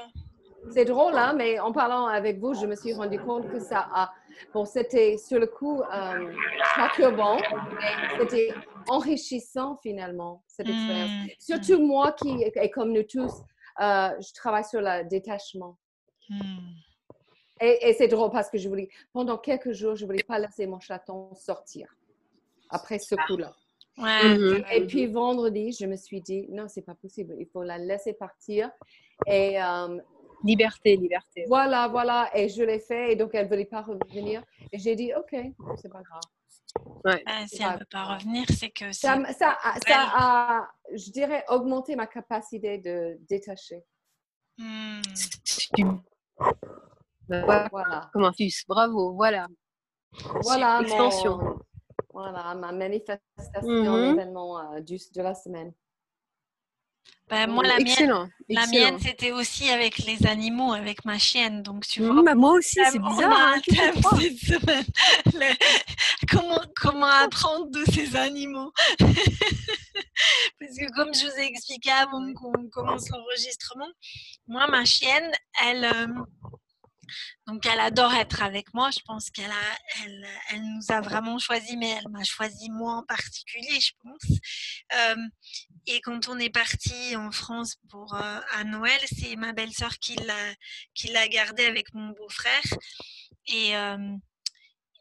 C'est 0.71 0.85
drôle, 0.85 1.15
hein, 1.15 1.33
mais 1.33 1.59
en 1.59 1.71
parlant 1.71 2.07
avec 2.07 2.39
vous, 2.39 2.53
je 2.53 2.65
me 2.65 2.75
suis 2.75 2.93
rendu 2.93 3.19
compte 3.19 3.49
que 3.49 3.59
ça 3.59 3.87
a. 3.93 4.11
Bon, 4.53 4.65
c'était 4.65 5.17
sur 5.17 5.39
le 5.39 5.47
coup 5.47 5.81
euh, 5.81 6.33
perturbant, 6.75 7.37
mais 7.37 8.19
c'était 8.19 8.53
enrichissant 8.89 9.77
finalement, 9.81 10.43
cette 10.47 10.67
expérience. 10.67 11.09
Hmm. 11.09 11.27
Surtout 11.39 11.79
moi 11.79 12.11
qui, 12.11 12.43
et 12.43 12.69
comme 12.69 12.91
nous 12.91 13.03
tous, 13.03 13.31
euh, 13.79 14.09
je 14.19 14.33
travaille 14.33 14.63
sur 14.65 14.81
le 14.81 15.07
détachement. 15.07 15.77
Hmm. 16.29 16.73
Et, 17.59 17.95
c'est 17.97 18.07
drôle 18.07 18.29
parce 18.29 18.49
que 18.49 18.57
je 18.57 18.69
voulais, 18.69 18.89
pendant 19.13 19.37
quelques 19.37 19.71
jours, 19.71 19.95
je 19.95 20.03
ne 20.03 20.07
voulais 20.07 20.23
pas 20.23 20.37
laisser 20.37 20.67
mon 20.67 20.79
chaton 20.79 21.33
sortir 21.33 21.87
après 22.69 22.99
ce 22.99 23.15
coup-là. 23.27 23.53
Mhm. 23.97 24.63
Et 24.71 24.85
puis 24.85 25.07
vendredi, 25.07 25.71
je 25.71 25.87
me 25.87 25.95
suis 25.95 26.21
dit, 26.21 26.45
non, 26.49 26.67
c'est 26.67 26.83
pas 26.83 26.93
possible, 26.93 27.35
il 27.39 27.47
faut 27.47 27.63
la 27.63 27.79
laisser 27.79 28.13
partir. 28.13 28.69
Et, 29.25 29.59
euh, 29.61 29.97
liberté, 30.43 30.95
liberté. 30.95 31.45
Voilà, 31.47 31.87
voilà. 31.87 32.29
Et 32.35 32.47
je 32.49 32.61
l'ai 32.61 32.79
fait, 32.79 33.13
et 33.13 33.15
donc 33.15 33.31
elle 33.33 33.45
ne 33.45 33.49
voulait 33.49 33.65
pas 33.65 33.81
revenir. 33.81 34.43
Et 34.71 34.77
j'ai 34.77 34.95
dit, 34.95 35.11
OK, 35.15 35.35
c'est 35.81 35.91
pas 35.91 36.03
grave. 36.03 36.21
Ouais. 37.05 37.23
Ben, 37.25 37.47
si 37.47 37.61
elle 37.61 37.73
ne 37.73 37.79
veut 37.79 37.87
pas 37.89 38.15
revenir, 38.15 38.45
c'est 38.49 38.69
que 38.69 38.91
ça, 38.91 39.17
ça, 39.33 39.57
ça, 39.87 40.09
a, 40.13 40.67
je 40.93 41.11
dirais, 41.11 41.43
augmenté 41.49 41.95
ma 41.95 42.07
capacité 42.07 42.77
de 42.77 43.17
détacher. 43.27 43.83
Hmm. 44.57 45.01
Voilà. 47.29 48.09
Comment 48.13 48.31
tu 48.31 48.49
Bravo, 48.67 49.13
voilà. 49.13 49.47
Voilà, 50.43 50.81
Mon, 50.81 51.59
voilà 52.11 52.55
ma 52.55 52.71
manifestation, 52.71 53.21
mm 53.61 54.13
événement 54.13 54.73
euh, 54.73 54.79
de 54.81 55.21
la 55.21 55.35
semaine. 55.35 55.73
Ben, 57.29 57.47
moi, 57.47 57.63
la 57.65 57.77
mienne, 57.79 58.29
la 58.47 58.67
mienne, 58.67 58.99
c'était 58.99 59.33
aussi 59.33 59.69
avec 59.69 59.97
les 59.97 60.25
animaux, 60.25 60.71
avec 60.71 61.03
ma 61.03 61.19
chienne. 61.19 61.61
Donc, 61.61 61.85
tu 61.85 62.01
vois. 62.01 62.23
Bah, 62.23 62.35
moi 62.35 62.53
aussi, 62.53 62.79
c'est 62.89 62.99
bizarre. 62.99 63.33
Hein, 63.35 63.61
comment, 66.31 66.61
comment 66.75 67.05
apprendre 67.05 67.69
de 67.69 67.83
ces 67.91 68.15
animaux 68.15 68.71
Parce 68.99 70.77
que, 70.77 70.95
comme 70.95 71.13
je 71.13 71.25
vous 71.25 71.39
ai 71.39 71.45
expliqué 71.47 71.91
avant 71.91 72.33
qu'on 72.33 72.69
commence 72.69 73.09
l'enregistrement, 73.09 73.89
moi, 74.47 74.67
ma 74.67 74.85
chienne, 74.85 75.31
elle, 75.65 75.83
euh, 75.83 76.07
Donc, 77.47 77.65
elle 77.65 77.79
adore 77.79 78.13
être 78.13 78.41
avec 78.43 78.73
moi. 78.73 78.89
Je 78.91 78.99
pense 79.05 79.29
qu'elle 79.29 79.51
a, 79.51 80.03
elle, 80.03 80.27
elle 80.51 80.61
nous 80.61 80.83
a 80.89 81.01
vraiment 81.01 81.39
choisi, 81.39 81.77
mais 81.77 81.89
elle 81.89 82.09
m'a 82.09 82.23
choisi 82.23 82.69
moi 82.69 82.93
en 82.93 83.03
particulier, 83.03 83.79
je 83.79 83.91
pense. 84.01 84.39
Euh, 84.93 85.15
et 85.85 86.01
quand 86.01 86.27
on 86.29 86.37
est 86.39 86.49
parti 86.49 87.15
en 87.15 87.31
France 87.31 87.75
pour 87.89 88.15
euh, 88.15 88.39
à 88.53 88.63
Noël, 88.63 88.99
c'est 89.05 89.35
ma 89.35 89.53
belle-sœur 89.53 89.97
qui 89.99 90.15
l'a, 90.15 90.53
qui 90.93 91.07
l'a 91.07 91.27
gardée 91.27 91.65
avec 91.65 91.93
mon 91.93 92.09
beau-frère. 92.09 92.63
Et 93.47 93.75
euh, 93.75 94.15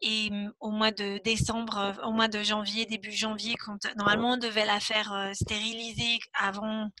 et 0.01 0.29
au 0.59 0.69
mois 0.69 0.91
de 0.91 1.19
décembre, 1.23 1.99
au 2.03 2.11
mois 2.11 2.27
de 2.27 2.43
janvier, 2.43 2.85
début 2.85 3.11
janvier, 3.11 3.55
quand 3.55 3.79
normalement 3.95 4.33
on 4.33 4.37
devait 4.37 4.65
la 4.65 4.79
faire 4.79 5.31
stériliser 5.33 6.19
avant 6.35 6.91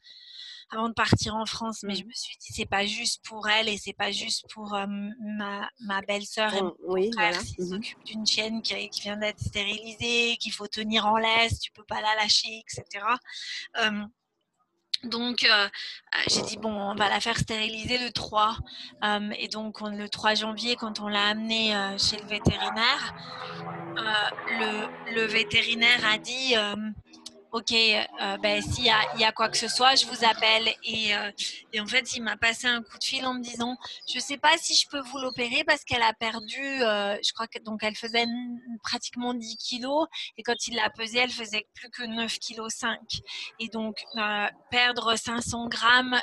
avant 0.69 0.89
de 0.89 0.93
partir 0.93 1.35
en 1.35 1.45
France, 1.45 1.83
mais 1.83 1.95
je 1.95 2.03
me 2.03 2.11
suis 2.11 2.37
dit 2.37 2.51
c'est 2.53 2.65
pas 2.65 2.85
juste 2.85 3.23
pour 3.25 3.47
elle 3.47 3.69
et 3.69 3.77
c'est 3.77 3.93
pas 3.93 4.11
juste 4.11 4.45
pour 4.53 4.73
euh, 4.73 4.85
ma, 4.87 5.69
ma 5.79 6.01
belle-sœur 6.01 6.53
et 6.53 6.61
mon 6.61 6.75
oui, 6.87 7.11
frère 7.13 7.39
qui 7.39 7.61
mmh 7.61 7.69
s'occupe 7.69 8.03
d'une 8.03 8.25
chienne 8.25 8.61
qui, 8.61 8.89
qui 8.89 9.01
vient 9.01 9.17
d'être 9.17 9.39
stérilisée, 9.39 10.37
qu'il 10.37 10.51
faut 10.51 10.67
tenir 10.67 11.05
en 11.05 11.17
laisse, 11.17 11.59
tu 11.59 11.71
peux 11.71 11.85
pas 11.85 12.01
la 12.01 12.15
lâcher, 12.15 12.63
etc. 12.67 13.05
donc, 15.03 15.43
euh, 15.43 15.49
euh, 15.49 15.67
j'ai 16.27 16.41
dit, 16.41 16.57
bon, 16.57 16.73
on 16.73 16.95
va 16.95 17.07
la 17.07 17.19
faire 17.19 17.37
stériliser 17.37 17.99
le 17.99 18.11
3. 18.11 18.57
et 19.37 19.47
donc, 19.47 19.79
le 19.81 20.09
3 20.09 20.33
janvier, 20.33 20.75
quand 20.75 20.99
on 20.99 21.07
l'a 21.07 21.27
amenée 21.27 21.71
chez 21.99 22.17
le 22.17 22.27
vétérinaire, 22.27 23.13
le, 23.95 25.13
le, 25.13 25.25
vétérinaire 25.27 26.03
a 26.05 26.17
dit, 26.17 26.55
ok, 27.51 27.71
euh, 27.71 28.37
ben, 28.37 28.61
s'il 28.61 28.85
y, 28.85 28.89
a 29.23 29.31
quoi 29.31 29.49
que 29.49 29.57
ce 29.57 29.67
soit, 29.67 29.95
je 29.95 30.05
vous 30.05 30.25
appelle. 30.25 30.67
Et, 30.83 31.15
euh, 31.15 31.31
et 31.73 31.79
en 31.79 31.87
fait, 31.87 32.15
il 32.15 32.23
m'a 32.23 32.37
passé 32.37 32.67
un 32.67 32.81
coup 32.81 32.97
de 32.97 33.03
fil 33.03 33.25
en 33.25 33.33
me 33.33 33.41
disant, 33.41 33.77
je 34.07 34.17
ne 34.17 34.21
sais 34.21 34.37
pas 34.37 34.57
si 34.57 34.75
je 34.75 34.87
peux 34.89 34.99
vous 34.99 35.17
l'opérer 35.17 35.63
parce 35.65 35.83
qu'elle 35.83 36.01
a 36.01 36.13
perdu, 36.13 36.61
euh, 36.61 37.17
je 37.25 37.33
crois 37.33 37.47
que 37.47 37.59
donc 37.59 37.83
elle 37.83 37.95
faisait 37.95 38.25
pratiquement 38.83 39.33
10 39.33 39.57
kilos 39.57 40.07
et 40.37 40.43
quand 40.43 40.67
il 40.67 40.75
l'a 40.75 40.89
pesée, 40.89 41.19
elle 41.19 41.31
faisait 41.31 41.67
plus 41.73 41.89
que 41.89 42.03
9 42.03 42.39
kilos 42.39 42.73
5. 42.73 42.99
Et 43.59 43.69
donc 43.69 43.97
perdre 44.69 45.15
500 45.15 45.67
grammes 45.67 46.19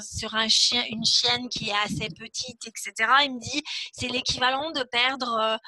sur 0.00 0.34
un 0.34 0.48
chien, 0.48 0.82
une 0.90 1.04
chienne 1.04 1.48
qui 1.48 1.68
est 1.68 1.76
assez 1.84 2.08
petite, 2.08 2.66
etc. 2.66 3.10
Il 3.24 3.34
me 3.34 3.40
dit, 3.40 3.62
c'est 3.92 4.08
l'équivalent 4.08 4.70
de 4.70 4.82
perdre 4.82 5.58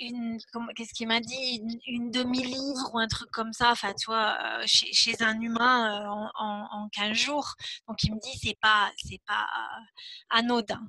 une, 0.00 0.38
qu'est-ce 0.76 0.92
qu'il 0.94 1.08
m'a 1.08 1.20
dit, 1.20 1.62
une, 1.86 2.10
demi-livre 2.10 2.94
ou 2.94 2.98
un 2.98 3.08
truc 3.08 3.30
comme 3.30 3.52
ça, 3.52 3.70
enfin, 3.70 3.92
tu 3.94 4.06
vois, 4.06 4.36
euh, 4.42 4.62
chez, 4.66 4.92
chez, 4.92 5.22
un 5.22 5.40
humain 5.40 6.02
euh, 6.02 6.08
en, 6.08 6.30
en, 6.34 6.68
en, 6.84 6.88
15 6.90 7.16
jours. 7.16 7.54
Donc, 7.88 8.02
il 8.04 8.14
me 8.14 8.20
dit, 8.20 8.38
c'est 8.38 8.58
pas, 8.60 8.90
c'est 8.96 9.20
pas 9.26 9.42
euh, 9.42 10.38
anodin. 10.38 10.82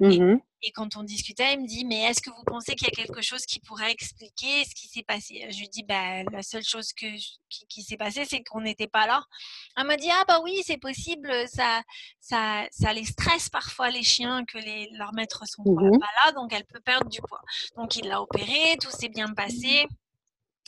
Mmh 0.00 0.38
et, 0.62 0.72
quand 0.72 0.96
on 0.96 1.02
discutait, 1.02 1.54
il 1.54 1.60
me 1.60 1.66
dit, 1.66 1.84
mais 1.84 2.02
est-ce 2.02 2.20
que 2.20 2.30
vous 2.30 2.44
pensez 2.44 2.74
qu'il 2.74 2.88
y 2.88 2.90
a 2.90 3.04
quelque 3.04 3.22
chose 3.22 3.44
qui 3.46 3.60
pourrait 3.60 3.90
expliquer 3.92 4.64
ce 4.64 4.74
qui 4.74 4.88
s'est 4.88 5.02
passé? 5.02 5.46
Je 5.50 5.58
lui 5.58 5.68
dis, 5.68 5.82
bah, 5.82 6.22
la 6.32 6.42
seule 6.42 6.64
chose 6.64 6.92
que 6.92 7.06
qui, 7.48 7.66
qui 7.66 7.82
s'est 7.82 7.96
passée, 7.96 8.24
c'est 8.24 8.42
qu'on 8.42 8.60
n'était 8.60 8.86
pas 8.86 9.06
là. 9.06 9.22
Elle 9.76 9.86
m'a 9.86 9.96
dit, 9.96 10.10
ah 10.10 10.24
bah 10.26 10.40
oui, 10.42 10.62
c'est 10.64 10.78
possible, 10.78 11.32
ça, 11.48 11.82
ça, 12.20 12.66
ça 12.70 12.92
les 12.92 13.04
stresse 13.04 13.48
parfois 13.48 13.90
les 13.90 14.02
chiens 14.02 14.44
que 14.44 14.58
les, 14.58 14.88
leurs 14.92 15.14
maîtres 15.14 15.46
sont 15.46 15.62
mmh 15.64 15.98
pas 15.98 16.06
là, 16.24 16.32
donc 16.32 16.52
elle 16.52 16.64
peut 16.64 16.80
perdre 16.80 17.08
du 17.08 17.20
poids. 17.20 17.40
Donc 17.76 17.96
il 17.96 18.06
l'a 18.08 18.20
opéré, 18.20 18.76
tout 18.80 18.90
s'est 18.90 19.08
bien 19.08 19.32
passé. 19.34 19.86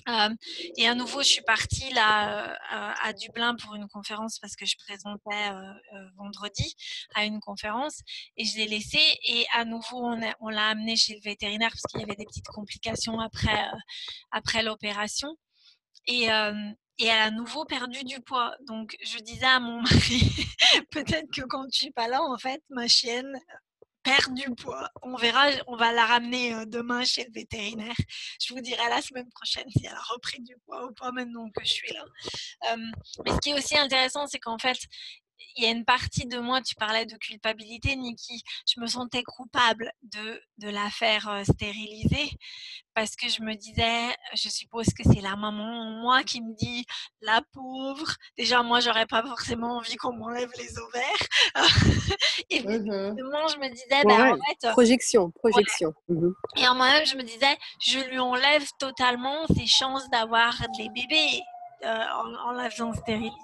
Euh, 0.08 0.34
et 0.76 0.88
à 0.88 0.94
nouveau, 0.94 1.22
je 1.22 1.28
suis 1.28 1.42
partie 1.42 1.92
là 1.92 2.52
euh, 2.52 2.94
à 3.02 3.12
Dublin 3.12 3.54
pour 3.56 3.74
une 3.74 3.88
conférence 3.88 4.38
parce 4.38 4.56
que 4.56 4.66
je 4.66 4.76
présentais 4.76 5.50
euh, 5.50 6.08
vendredi 6.16 6.74
à 7.14 7.24
une 7.24 7.40
conférence 7.40 8.00
et 8.36 8.44
je 8.44 8.56
l'ai 8.56 8.66
laissé. 8.66 9.00
Et 9.24 9.46
à 9.54 9.64
nouveau, 9.64 10.04
on, 10.40 10.48
l'a 10.48 10.68
amené 10.68 10.96
chez 10.96 11.14
le 11.14 11.20
vétérinaire 11.22 11.70
parce 11.70 11.82
qu'il 11.90 12.00
y 12.00 12.04
avait 12.04 12.16
des 12.16 12.26
petites 12.26 12.48
complications 12.48 13.20
après, 13.20 13.66
après 14.30 14.62
l'opération. 14.62 15.36
Et, 16.06 16.28
et 17.00 17.06
elle 17.06 17.10
a 17.10 17.24
à 17.24 17.30
nouveau 17.30 17.64
perdu 17.64 18.04
du 18.04 18.20
poids. 18.20 18.54
Donc, 18.66 18.96
je 19.02 19.18
disais 19.18 19.46
à 19.46 19.60
mon 19.60 19.82
mari, 19.82 20.48
peut-être 20.90 21.28
que 21.34 21.42
quand 21.42 21.66
tu 21.68 21.84
suis 21.84 21.90
pas 21.92 22.08
là, 22.08 22.22
en 22.22 22.38
fait, 22.38 22.62
ma 22.70 22.88
chienne 22.88 23.38
perd 24.02 24.34
du 24.34 24.54
poids. 24.54 24.88
On 25.02 25.16
verra, 25.16 25.46
on 25.66 25.76
va 25.76 25.92
la 25.92 26.06
ramener 26.06 26.54
euh, 26.54 26.64
demain 26.66 27.04
chez 27.04 27.24
le 27.24 27.32
vétérinaire. 27.32 27.96
Je 28.40 28.54
vous 28.54 28.60
dirai 28.60 28.88
la 28.88 29.02
semaine 29.02 29.28
prochaine 29.30 29.68
si 29.70 29.86
elle 29.86 29.92
a 29.92 30.02
repris 30.12 30.40
du 30.40 30.56
poids 30.64 30.86
ou 30.86 30.92
pas 30.92 31.12
maintenant 31.12 31.48
que 31.50 31.64
je 31.64 31.72
suis 31.72 31.92
là. 31.92 32.04
mais 33.24 33.32
ce 33.32 33.38
qui 33.38 33.50
est 33.50 33.54
aussi 33.54 33.76
intéressant, 33.76 34.26
c'est 34.26 34.38
qu'en 34.38 34.58
fait, 34.58 34.78
il 35.56 35.64
y 35.64 35.66
a 35.66 35.70
une 35.70 35.84
partie 35.84 36.26
de 36.26 36.38
moi, 36.38 36.60
tu 36.62 36.74
parlais 36.74 37.06
de 37.06 37.16
culpabilité, 37.16 37.96
Niki, 37.96 38.42
je 38.66 38.80
me 38.80 38.86
sentais 38.86 39.22
coupable 39.22 39.92
de, 40.02 40.40
de 40.58 40.68
la 40.68 40.88
faire 40.90 41.28
euh, 41.28 41.44
stériliser 41.44 42.30
parce 42.94 43.16
que 43.16 43.28
je 43.28 43.42
me 43.42 43.54
disais, 43.54 44.14
je 44.34 44.48
suppose 44.48 44.86
que 44.88 45.02
c'est 45.04 45.20
la 45.20 45.36
maman, 45.36 45.90
moi 46.02 46.22
qui 46.22 46.40
me 46.40 46.54
dit, 46.54 46.84
la 47.22 47.40
pauvre, 47.52 48.14
déjà 48.36 48.62
moi 48.62 48.80
j'aurais 48.80 49.06
pas 49.06 49.22
forcément 49.22 49.78
envie 49.78 49.96
qu'on 49.96 50.12
m'enlève 50.12 50.50
les 50.58 50.78
ovaires. 50.78 51.54
et 52.50 52.60
mmh 52.60 53.16
je 53.16 53.58
me 53.58 53.70
disais, 53.70 54.02
ben, 54.04 54.32
en 54.32 54.36
fait, 54.36 54.70
projection, 54.72 55.30
projection. 55.30 55.94
Mmh 56.08 56.30
et 56.56 56.68
en 56.68 56.74
moi-même, 56.74 57.06
je 57.06 57.16
me 57.16 57.22
disais, 57.22 57.56
je 57.80 58.00
lui 58.10 58.18
enlève 58.18 58.66
totalement 58.78 59.46
ses 59.56 59.66
chances 59.66 60.08
d'avoir 60.10 60.54
des 60.76 60.88
bébés. 60.88 61.42
Euh, 61.82 62.04
en, 62.14 62.50
en, 62.50 62.52
la 62.52 62.68
faisant 62.68 62.92
stériliser. 62.92 63.34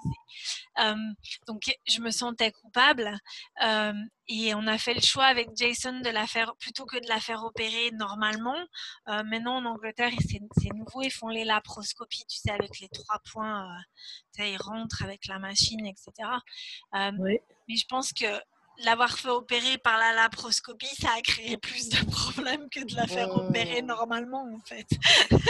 Euh, 0.79 0.95
donc 1.47 1.61
je 1.87 2.01
me 2.01 2.11
sentais 2.11 2.51
coupable 2.51 3.17
euh, 3.63 3.93
et 4.27 4.53
on 4.53 4.67
a 4.67 4.77
fait 4.77 4.93
le 4.93 5.01
choix 5.01 5.25
avec 5.25 5.49
Jason 5.55 5.99
de 6.01 6.09
la 6.09 6.27
faire 6.27 6.55
plutôt 6.57 6.85
que 6.85 6.97
de 6.97 7.07
la 7.07 7.19
faire 7.19 7.43
opérer 7.43 7.91
normalement. 7.91 8.57
maintenant 9.07 9.55
en 9.57 9.65
Angleterre 9.65 10.11
c'est 10.27 10.73
nouveau, 10.73 11.01
ils 11.01 11.11
font 11.11 11.29
les 11.29 11.45
laparoscopies, 11.45 12.25
tu 12.27 12.37
sais 12.37 12.51
avec 12.51 12.79
les 12.79 12.89
trois 12.89 13.19
points, 13.31 13.65
tu 14.35 14.41
sais, 14.41 14.51
ils 14.51 14.57
rentrent 14.57 15.03
avec 15.03 15.27
la 15.27 15.39
machine, 15.39 15.85
etc. 15.85 16.29
Mais 16.93 17.41
je 17.75 17.85
pense 17.87 18.11
que 18.13 18.25
l'avoir 18.83 19.17
fait 19.17 19.29
opérer 19.29 19.77
par 19.77 19.97
la 19.97 20.13
laparoscopie, 20.13 20.93
ça 20.99 21.09
a 21.17 21.21
créé 21.21 21.57
plus 21.57 21.89
de 21.89 22.05
problèmes 22.11 22.69
que 22.69 22.83
de 22.83 22.95
la 22.95 23.07
faire 23.07 23.35
opérer 23.35 23.81
normalement, 23.81 24.45
en 24.53 24.59
fait. 24.65 24.87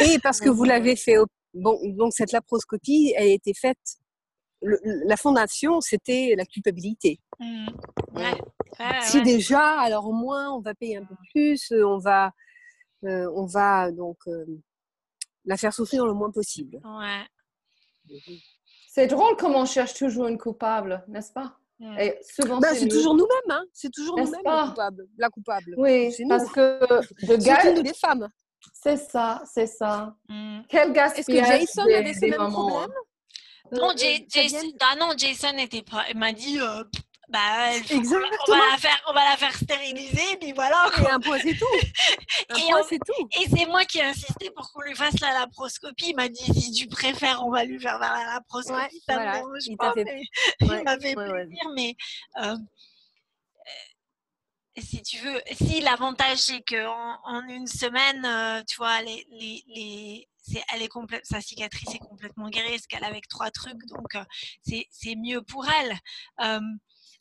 Oui, 0.01 0.19
parce 0.19 0.39
que 0.39 0.49
vous 0.49 0.63
l'avez 0.63 0.95
fait 0.95 1.17
opérer 1.17 1.37
Bon, 1.53 1.79
donc 1.83 2.13
cette 2.13 2.31
laparoscopie, 2.31 3.13
elle 3.15 3.27
a 3.29 3.31
été 3.31 3.53
faite. 3.53 3.77
La 4.61 5.17
fondation, 5.17 5.81
c'était 5.81 6.33
la 6.35 6.45
culpabilité. 6.45 7.19
Mmh. 7.39 7.67
si 9.03 9.21
déjà, 9.21 9.79
alors 9.79 10.07
au 10.07 10.13
moins, 10.13 10.51
on 10.51 10.61
va 10.61 10.73
payer 10.73 10.97
un 10.97 11.05
peu 11.05 11.15
plus, 11.31 11.71
euh, 11.71 11.85
on 11.85 11.99
va, 11.99 12.31
euh, 13.05 13.31
on 13.35 13.45
va 13.45 13.91
donc 13.91 14.17
euh, 14.27 14.45
la 15.45 15.57
faire 15.57 15.73
souffrir 15.73 16.05
le 16.05 16.13
moins 16.13 16.31
possible. 16.31 16.79
C'est 18.89 19.07
drôle 19.07 19.35
comment 19.37 19.61
on 19.61 19.65
cherche 19.65 19.93
toujours 19.93 20.27
une 20.27 20.37
coupable, 20.37 21.03
n'est-ce 21.07 21.31
pas? 21.31 21.57
Mmh. 21.79 21.99
Et 21.99 22.17
souvent, 22.23 22.59
ben, 22.59 22.73
c'est 22.73 22.87
toujours 22.87 23.13
nous-mêmes, 23.13 23.51
hein 23.51 23.63
c'est 23.71 23.91
toujours 23.91 24.17
nous-mêmes 24.17 24.41
la 24.43 24.67
coupable. 24.67 25.07
La 25.17 25.29
coupable. 25.29 25.75
Oui, 25.77 26.11
parce 26.27 26.51
que 26.51 26.79
de 27.27 27.35
gars, 27.35 27.71
nous 27.71 27.83
les 27.83 27.93
femmes. 27.93 28.27
C'est 28.73 28.97
ça, 28.97 29.43
c'est 29.45 29.67
ça. 29.67 30.15
Mm. 30.27 30.61
Quel 30.67 30.93
gaspillage 30.93 31.49
Est-ce 31.49 31.75
que 31.75 31.81
Jason 31.81 31.95
avait 31.95 32.13
ce 32.13 32.25
même 32.25 32.51
problème? 32.51 32.91
Non, 33.71 33.93
Jason, 33.95 34.71
ah 34.79 34.95
non, 34.97 35.13
Jason 35.17 35.53
n'était 35.53 35.81
pas. 35.81 36.05
Il 36.09 36.17
m'a 36.17 36.31
dit, 36.31 36.59
euh, 36.59 36.83
bah, 37.29 37.71
on 37.91 38.51
va 38.51 38.71
la 38.71 38.77
faire, 38.77 39.03
on 39.07 39.13
va 39.13 39.29
la 39.29 39.37
faire 39.37 39.53
stériliser, 39.53 40.37
puis 40.39 40.53
voilà. 40.53 40.89
Et 40.97 41.09
un 41.09 41.19
point 41.19 41.37
c'est 41.39 41.55
tout. 41.55 41.65
Un 42.49 42.55
et 42.55 42.61
point 42.69 42.83
c'est 42.87 42.99
tout. 42.99 43.29
Et 43.41 43.49
c'est 43.49 43.65
moi 43.65 43.83
qui 43.83 43.99
ai 43.99 44.03
insisté 44.03 44.49
pour 44.51 44.71
qu'on 44.71 44.81
lui 44.81 44.95
fasse 44.95 45.19
la 45.19 45.33
laparoscopie. 45.33 46.09
Il 46.09 46.15
m'a 46.15 46.29
dit, 46.29 46.45
si 46.53 46.71
tu 46.71 46.87
préfères, 46.87 47.45
on 47.45 47.51
va 47.51 47.65
lui 47.65 47.79
faire 47.79 47.99
la 47.99 48.23
laparoscopie. 48.35 49.01
ça 49.05 49.19
me 49.19 49.31
dérange 49.33 49.63
il 49.65 49.77
pas. 49.77 49.93
Fait... 49.93 50.05
Mais... 50.05 50.21
il 50.61 50.83
m'avait 50.83 51.15
plaisir, 51.15 51.69
mais. 51.75 51.95
Euh, 52.41 52.55
si 54.79 55.01
tu 55.01 55.17
veux, 55.17 55.41
si 55.53 55.81
l'avantage 55.81 56.37
c'est 56.37 56.61
qu'en 56.61 57.17
en 57.25 57.41
une 57.47 57.67
semaine, 57.67 58.23
euh, 58.25 58.63
tu 58.67 58.77
vois, 58.77 59.01
les, 59.01 59.25
les, 59.31 59.63
les 59.67 60.29
elle 60.73 60.81
est 60.81 60.87
complète, 60.87 61.25
sa 61.25 61.41
cicatrice 61.41 61.95
est 61.95 61.99
complètement 61.99 62.49
guérie, 62.49 62.79
ce 62.79 62.87
qu'elle 62.87 63.03
a 63.03 63.07
avec 63.07 63.27
trois 63.27 63.51
trucs, 63.51 63.85
donc 63.87 64.15
euh, 64.15 64.23
c'est 64.63 65.15
mieux 65.15 65.41
pour 65.41 65.65
elle. 65.69 65.97
Euh, 66.41 66.59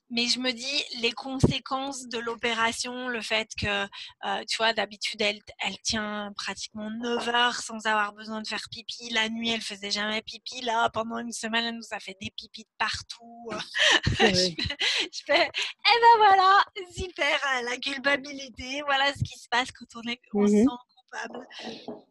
mais 0.09 0.29
je 0.29 0.39
me 0.39 0.53
dis 0.53 0.85
les 1.01 1.11
conséquences 1.11 2.07
de 2.07 2.19
l'opération, 2.19 3.09
le 3.09 3.21
fait 3.21 3.49
que, 3.61 3.67
euh, 3.67 4.45
tu 4.49 4.57
vois, 4.59 4.73
d'habitude, 4.73 5.21
elle, 5.21 5.41
elle 5.59 5.77
tient 5.83 6.33
pratiquement 6.37 6.91
9 6.91 7.29
heures 7.29 7.57
sans 7.57 7.87
avoir 7.87 8.13
besoin 8.13 8.41
de 8.41 8.47
faire 8.47 8.63
pipi. 8.71 9.11
La 9.11 9.29
nuit, 9.29 9.51
elle 9.51 9.63
faisait 9.63 9.91
jamais 9.91 10.23
pipi. 10.23 10.61
Là, 10.61 10.89
pendant 10.91 11.19
une 11.19 11.33
semaine, 11.33 11.65
elle 11.65 11.77
nous 11.77 11.93
a 11.93 11.99
fait 11.99 12.17
des 12.21 12.31
pipis 12.31 12.63
de 12.63 12.71
partout. 12.79 13.49
je, 14.21 15.23
fais, 15.27 15.51
eh 15.51 16.01
ben 16.01 16.17
voilà, 16.19 16.65
super, 16.97 17.41
la 17.65 17.77
culpabilité. 17.79 18.83
Voilà 18.87 19.13
ce 19.13 19.25
qui 19.25 19.39
se 19.39 19.49
passe 19.49 19.73
quand 19.73 19.87
on 19.97 20.09
est, 20.09 20.21
on 20.35 20.45
mmh 20.45 20.69
sent 20.69 20.96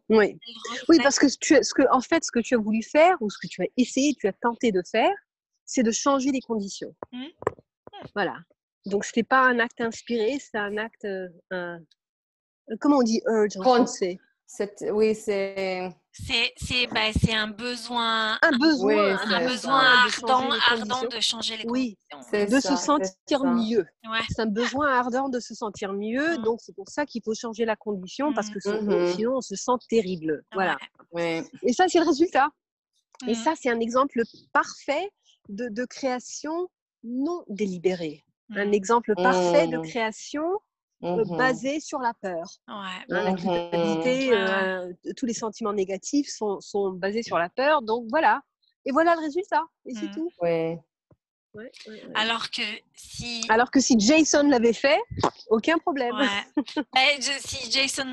Oui. 0.08 0.38
Oui, 0.88 0.98
parce 1.02 1.18
que, 1.18 1.26
tu, 1.38 1.56
ce 1.62 1.74
que, 1.74 1.82
en 1.90 2.00
fait, 2.00 2.24
ce 2.24 2.30
que 2.30 2.40
tu 2.40 2.54
as 2.54 2.58
voulu 2.58 2.82
faire 2.82 3.16
ou 3.20 3.30
ce 3.30 3.38
que 3.38 3.46
tu 3.46 3.62
as 3.62 3.66
essayé, 3.76 4.14
tu 4.14 4.28
as 4.28 4.32
tenté 4.32 4.72
de 4.72 4.82
faire, 4.82 5.14
c'est 5.64 5.82
de 5.82 5.90
changer 5.90 6.30
les 6.30 6.40
conditions. 6.40 6.94
Mmh. 7.12 7.26
Voilà. 8.14 8.36
Donc, 8.86 9.04
ce 9.04 9.10
n'était 9.10 9.26
pas 9.26 9.40
un 9.40 9.58
acte 9.58 9.80
inspiré, 9.80 10.38
c'est 10.38 10.58
un 10.58 10.76
acte. 10.76 11.06
comment 12.80 12.98
on 12.98 13.02
dit 13.02 13.20
urge 13.26 13.56
en 13.56 13.62
français? 13.62 14.18
Oui, 14.92 15.14
c'est. 15.14 15.90
C'est 16.24 16.86
bah, 16.92 17.00
un 17.34 17.48
besoin, 17.48 18.38
un 18.40 18.58
besoin, 18.58 19.18
un 19.18 19.46
besoin 19.46 19.80
ardent, 19.80 20.48
de 20.48 20.72
ardent 20.72 21.08
de 21.08 21.20
changer 21.20 21.58
les 21.58 21.64
oui, 21.68 21.98
de 22.32 22.60
se 22.60 22.76
sentir 22.76 23.44
mieux. 23.44 23.84
C'est 24.28 24.40
un 24.40 24.46
besoin 24.46 24.88
ardent 24.88 25.28
de 25.28 25.40
se 25.40 25.54
sentir 25.54 25.92
mieux. 25.92 26.38
Mmh. 26.38 26.42
Donc, 26.42 26.60
c'est 26.62 26.74
pour 26.74 26.88
ça 26.88 27.04
qu'il 27.04 27.22
faut 27.22 27.34
changer 27.34 27.64
la 27.64 27.76
condition 27.76 28.32
parce 28.32 28.48
que 28.48 28.58
mmh. 28.58 29.12
sinon, 29.14 29.36
on 29.36 29.40
se 29.40 29.56
sent 29.56 29.72
terrible. 29.88 30.42
Voilà. 30.52 30.78
Et 31.16 31.72
ça, 31.72 31.86
c'est 31.88 32.00
le 32.00 32.06
résultat. 32.06 32.48
Et 33.26 33.32
mmh. 33.32 33.34
ça, 33.34 33.52
c'est 33.60 33.70
un 33.70 33.80
exemple 33.80 34.22
parfait 34.52 35.10
de, 35.48 35.68
de 35.68 35.84
création 35.84 36.68
non 37.04 37.44
délibérée. 37.48 38.24
Un 38.54 38.72
exemple 38.72 39.12
parfait 39.16 39.66
de 39.66 39.78
création 39.78 40.44
mmh 41.02 41.36
basé 41.36 41.80
sur 41.80 41.98
la 41.98 42.14
peur. 42.14 42.46
La 43.08 43.32
mmh 43.32 43.36
culpabilité, 43.36 44.32
euh, 44.32 44.92
tous 45.16 45.26
les 45.26 45.34
sentiments 45.34 45.72
négatifs 45.72 46.28
sont, 46.28 46.60
sont, 46.60 46.90
basés 46.90 47.22
sur 47.22 47.38
la 47.38 47.48
peur. 47.48 47.82
Donc 47.82 48.06
voilà. 48.10 48.40
Et 48.84 48.92
voilà 48.92 49.14
le 49.14 49.20
résultat. 49.20 49.64
Et 49.84 49.94
c'est 49.94 50.10
tout. 50.12 50.30
Ouais. 50.40 50.78
Alors 52.14 52.50
que 52.50 52.62
si. 52.94 53.44
Alors 53.48 53.70
que 53.70 53.80
si 53.80 53.98
Jason 53.98 54.48
l'avait 54.48 54.72
fait, 54.72 54.98
aucun 55.48 55.78
problème. 55.78 56.14
Ben, 56.94 57.20
si 57.20 57.70
Jason 57.70 58.06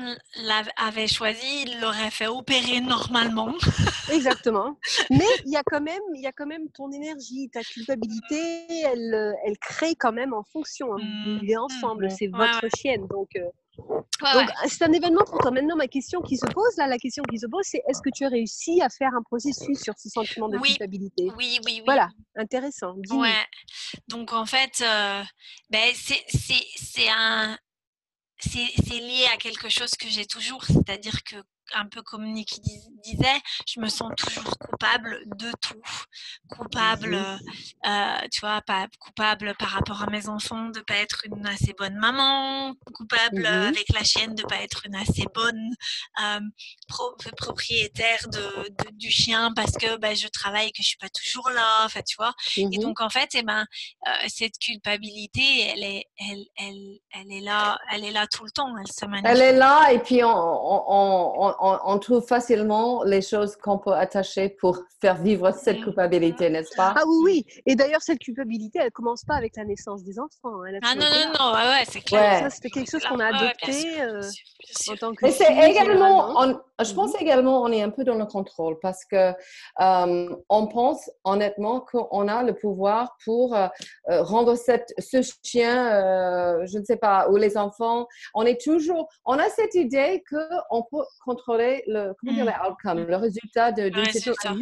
l'avait 0.44 1.06
choisi, 1.06 1.64
il 1.66 1.80
l'aurait 1.80 2.10
fait 2.10 2.26
opérer 2.26 2.80
normalement. 2.80 3.54
Exactement. 4.12 4.78
Mais 5.10 5.24
il 5.46 5.52
y 5.52 5.56
a 5.56 5.62
quand 5.64 5.80
même, 5.80 6.02
il 6.14 6.22
y 6.22 6.26
a 6.26 6.32
quand 6.32 6.46
même 6.46 6.68
ton 6.70 6.90
énergie, 6.92 7.48
ta 7.52 7.62
culpabilité, 7.62 8.66
elle, 8.84 9.34
elle 9.46 9.58
crée 9.58 9.94
quand 9.94 10.12
même 10.12 10.34
en 10.34 10.44
fonction. 10.44 10.94
Hein. 10.94 11.00
Mmh. 11.02 11.40
Vous 11.46 11.54
ensemble, 11.56 12.10
c'est 12.10 12.28
votre 12.28 12.66
chienne, 12.76 13.06
donc. 13.08 13.28
Euh, 13.36 13.48
donc, 13.76 14.50
c'est 14.68 14.82
un 14.82 14.92
événement 14.92 15.24
pour 15.24 15.38
toi. 15.38 15.50
Maintenant, 15.50 15.76
ma 15.76 15.88
question 15.88 16.20
qui 16.20 16.36
se 16.36 16.46
pose, 16.46 16.76
là, 16.76 16.86
la 16.86 16.98
question 16.98 17.22
qui 17.24 17.38
se 17.38 17.46
pose, 17.46 17.64
c'est 17.64 17.82
est-ce 17.88 18.00
que 18.00 18.10
tu 18.14 18.24
as 18.24 18.28
réussi 18.28 18.80
à 18.80 18.88
faire 18.88 19.10
un 19.14 19.22
processus 19.22 19.82
sur 19.82 19.94
ce 19.98 20.08
sentiment 20.08 20.48
de 20.48 20.58
culpabilité? 20.58 21.24
Oui, 21.36 21.58
oui, 21.58 21.58
oui. 21.64 21.82
Voilà, 21.84 22.08
intéressant. 22.36 22.94
Ouais. 23.10 23.44
Donc, 24.08 24.32
en 24.32 24.46
fait, 24.46 24.82
euh, 24.82 25.22
ben, 25.70 25.92
c'est 25.94 27.08
un. 27.08 27.58
C'est 28.38 29.00
lié 29.00 29.26
à 29.32 29.36
quelque 29.38 29.68
chose 29.68 29.92
que 29.92 30.08
j'ai 30.08 30.26
toujours, 30.26 30.64
c'est-à-dire 30.64 31.22
que 31.24 31.36
un 31.74 31.86
peu 31.86 32.02
comme 32.02 32.24
Niki 32.24 32.60
disait, 33.02 33.40
je 33.66 33.80
me 33.80 33.88
sens 33.88 34.12
toujours 34.16 34.56
coupable 34.58 35.22
de 35.36 35.50
tout. 35.60 35.80
Coupable, 36.50 37.16
mmh 37.16 37.38
euh, 37.86 38.28
tu 38.30 38.40
vois, 38.40 38.60
pas 38.62 38.86
coupable 38.98 39.54
par 39.58 39.68
rapport 39.68 40.02
à 40.02 40.06
mes 40.06 40.28
enfants 40.28 40.68
de 40.70 40.80
pas 40.80 40.96
être 40.96 41.22
une 41.26 41.46
assez 41.46 41.74
bonne 41.76 41.96
maman, 41.96 42.74
coupable 42.94 43.42
mmh 43.42 43.46
avec 43.46 43.84
la 43.92 44.04
chienne 44.04 44.34
de 44.34 44.42
pas 44.42 44.62
être 44.62 44.86
une 44.86 44.94
assez 44.94 45.24
bonne 45.34 45.70
euh, 46.22 46.40
propriétaire 47.36 48.28
de, 48.28 48.68
du 48.92 49.10
chien 49.10 49.52
parce 49.54 49.72
que 49.72 49.96
ben, 49.96 50.16
je 50.16 50.28
travaille 50.28 50.68
et 50.68 50.72
que 50.72 50.82
je 50.82 50.88
suis 50.88 50.98
pas 50.98 51.08
toujours 51.08 51.50
là, 51.50 51.84
enfin, 51.84 52.00
tu 52.06 52.16
vois. 52.16 52.32
Et 52.56 52.66
mmh 52.66 52.80
donc 52.80 53.00
en 53.00 53.10
fait, 53.10 53.30
eh 53.34 53.42
ben, 53.42 53.66
euh, 54.06 54.10
cette 54.28 54.58
culpabilité, 54.58 55.42
elle 55.68 55.82
est, 55.82 56.04
elle, 56.18 56.44
elle, 56.56 56.98
elle 57.12 57.32
est 57.32 57.40
là, 57.40 57.78
elle 57.92 58.04
est 58.04 58.12
là 58.12 58.26
tout 58.26 58.44
le 58.44 58.50
temps. 58.50 58.72
Elle 58.78 58.86
se 58.86 59.04
Elle 59.24 59.40
est 59.40 59.52
là 59.56 59.92
et 59.92 59.98
puis 59.98 60.22
on 60.24 60.34
on, 60.34 61.53
trouve 62.00 62.24
facilement 62.26 63.02
les 63.04 63.22
choses 63.22 63.56
qu'on 63.56 63.78
peut 63.78 63.92
attacher 63.92 64.48
pour 64.48 64.78
faire 65.00 65.16
vivre 65.16 65.50
cette 65.52 65.82
culpabilité, 65.82 66.48
n'est-ce 66.48 66.74
pas? 66.76 66.94
Ah 66.96 67.02
oui, 67.06 67.16
oui. 67.24 67.62
Et 67.66 67.76
d'ailleurs, 67.76 68.00
cette 68.00 68.20
culpabilité, 68.20 68.78
elle 68.82 68.90
commence 68.90 69.24
pas 69.24 69.34
avec 69.34 69.56
la 69.56 69.64
naissance 69.64 70.02
des 70.02 70.18
enfants. 70.18 70.62
Hein. 70.64 70.78
ah 70.82 70.94
non, 70.94 71.04
non, 71.04 71.32
non, 71.38 71.52
ouais, 71.52 71.84
c'est 71.86 72.00
clair. 72.00 72.40
Ça, 72.40 72.50
c'était 72.50 72.70
quelque 72.70 72.90
chose 72.90 73.04
qu'on 73.04 73.20
a 73.20 73.26
adopté 73.26 74.00
euh, 74.00 74.22
en 74.90 74.96
tant 74.96 75.12
que. 75.14 75.24
Mais 75.26 75.30
c'est 75.30 75.52
également, 75.70 76.42
je 76.82 76.94
pense 76.94 77.12
mm-hmm. 77.12 77.22
également, 77.22 77.62
on 77.62 77.70
est 77.70 77.82
un 77.82 77.90
peu 77.90 78.04
dans 78.04 78.14
le 78.14 78.24
contrôle 78.24 78.78
parce 78.80 79.04
que 79.04 79.32
euh, 79.80 80.36
on 80.48 80.66
pense 80.68 81.10
honnêtement 81.24 81.80
qu'on 81.80 82.26
a 82.28 82.42
le 82.42 82.54
pouvoir 82.54 83.16
pour 83.24 83.54
euh, 83.54 83.68
rendre 84.08 84.54
cette, 84.54 84.94
ce 84.98 85.20
chien, 85.42 86.64
je 86.64 86.78
ne 86.78 86.84
sais 86.84 86.96
pas, 86.96 87.28
ou 87.28 87.36
les 87.36 87.58
enfants. 87.58 88.06
On 88.34 88.44
est 88.44 88.60
toujours, 88.60 89.08
on 89.26 89.38
a 89.38 89.48
cette 89.50 89.74
idée 89.74 90.24
qu'on 90.30 90.82
peut 90.90 91.04
contrôler 91.24 91.43
le, 91.48 92.12
comment 92.18 92.32
dire, 92.32 92.46
mmh. 92.46 92.70
outcome, 92.70 93.06
le 93.06 93.16
résultat 93.16 93.72
d'une 93.72 94.04
situation. 94.06 94.56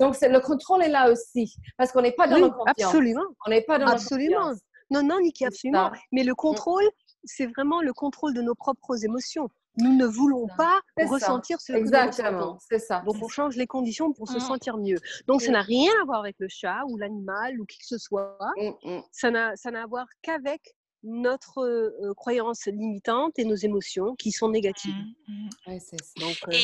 Donc, 0.00 0.16
le 0.20 0.38
contrôle 0.40 0.82
est 0.82 0.88
là 0.88 1.10
aussi, 1.10 1.54
parce 1.76 1.92
qu'on 1.92 2.02
n'est 2.02 2.12
pas 2.12 2.26
dans 2.28 2.38
le 2.38 2.50
confiance. 2.50 2.74
Absolument. 2.78 3.26
On 3.46 3.50
n'est 3.50 3.62
pas 3.62 3.78
dans 3.78 3.86
absolument. 3.86 4.52
Non, 4.90 5.02
non, 5.02 5.20
Niki, 5.20 5.44
absolument. 5.44 5.90
Mais 6.12 6.24
le 6.24 6.34
contrôle, 6.34 6.88
c'est 7.24 7.46
vraiment 7.46 7.82
le 7.82 7.92
contrôle 7.92 8.34
de 8.34 8.42
nos 8.42 8.54
propres 8.54 9.04
émotions. 9.04 9.48
Nous 9.80 9.94
ne 9.94 10.06
voulons 10.06 10.48
pas 10.56 10.80
ressentir 10.98 11.60
ce 11.60 11.72
que 11.72 11.78
Exactement, 11.78 12.58
c'est 12.68 12.80
ça. 12.80 13.02
Donc, 13.06 13.16
on 13.22 13.28
change 13.28 13.54
les 13.54 13.66
conditions 13.66 14.12
pour 14.12 14.28
se 14.28 14.38
mmh. 14.38 14.40
sentir 14.40 14.76
mieux. 14.76 14.98
Donc, 15.28 15.40
ça 15.40 15.52
n'a 15.52 15.62
rien 15.62 15.92
à 16.02 16.04
voir 16.04 16.18
avec 16.20 16.36
le 16.38 16.48
chat 16.48 16.80
ou 16.88 16.96
l'animal 16.96 17.60
ou 17.60 17.64
qui 17.64 17.78
que 17.78 17.86
ce 17.86 17.98
soit. 17.98 18.36
Mmh, 18.56 19.00
ça 19.12 19.30
n'a 19.30 19.52
à 19.52 19.86
voir 19.86 20.06
qu'avec 20.22 20.74
notre 21.08 22.12
croyance 22.14 22.66
limitante 22.66 23.38
et 23.38 23.44
nos 23.44 23.54
émotions 23.54 24.14
qui 24.16 24.30
sont 24.30 24.48
négatives. 24.48 24.94
Mmh, 25.26 25.48
mmh. 25.66 25.80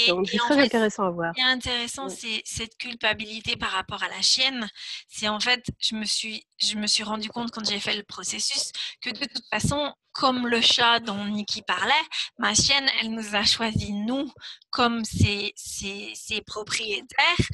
donc, 0.09 0.29
c'est 0.29 0.37
très 0.39 0.59
intéressant 0.59 1.05
à 1.05 1.11
voir. 1.11 1.33
Ce 1.35 1.41
qui 1.41 1.47
est 1.47 1.51
intéressant, 1.51 2.09
c'est 2.09 2.43
cette 2.45 2.77
culpabilité 2.77 3.57
par 3.57 3.71
rapport 3.71 4.03
à 4.03 4.09
la 4.09 4.21
chienne. 4.23 4.69
C'est 5.09 5.29
en 5.29 5.41
fait, 5.41 5.65
je 5.79 5.95
me 5.97 6.05
suis, 6.05 6.47
je 6.59 6.77
me 6.77 6.87
suis 6.87 7.03
rendu 7.03 7.29
compte 7.29 7.51
quand 7.51 7.65
j'ai 7.69 7.81
fait 7.81 7.97
le 7.97 8.03
processus 8.03 8.71
que 9.03 9.11
de 9.11 9.25
toute 9.25 9.47
façon, 9.51 9.93
comme 10.13 10.47
le 10.47 10.61
chat 10.61 11.01
dont 11.01 11.25
Niki 11.25 11.63
parlait, 11.63 11.93
ma 12.39 12.55
chienne, 12.55 12.87
elle 13.01 13.11
nous 13.11 13.35
a 13.35 13.45
choisi 13.45 13.93
nous 13.93 14.31
comme 14.71 15.05
ses, 15.05 15.53
ses, 15.57 16.13
ses 16.15 16.41
propriétaires. 16.43 17.49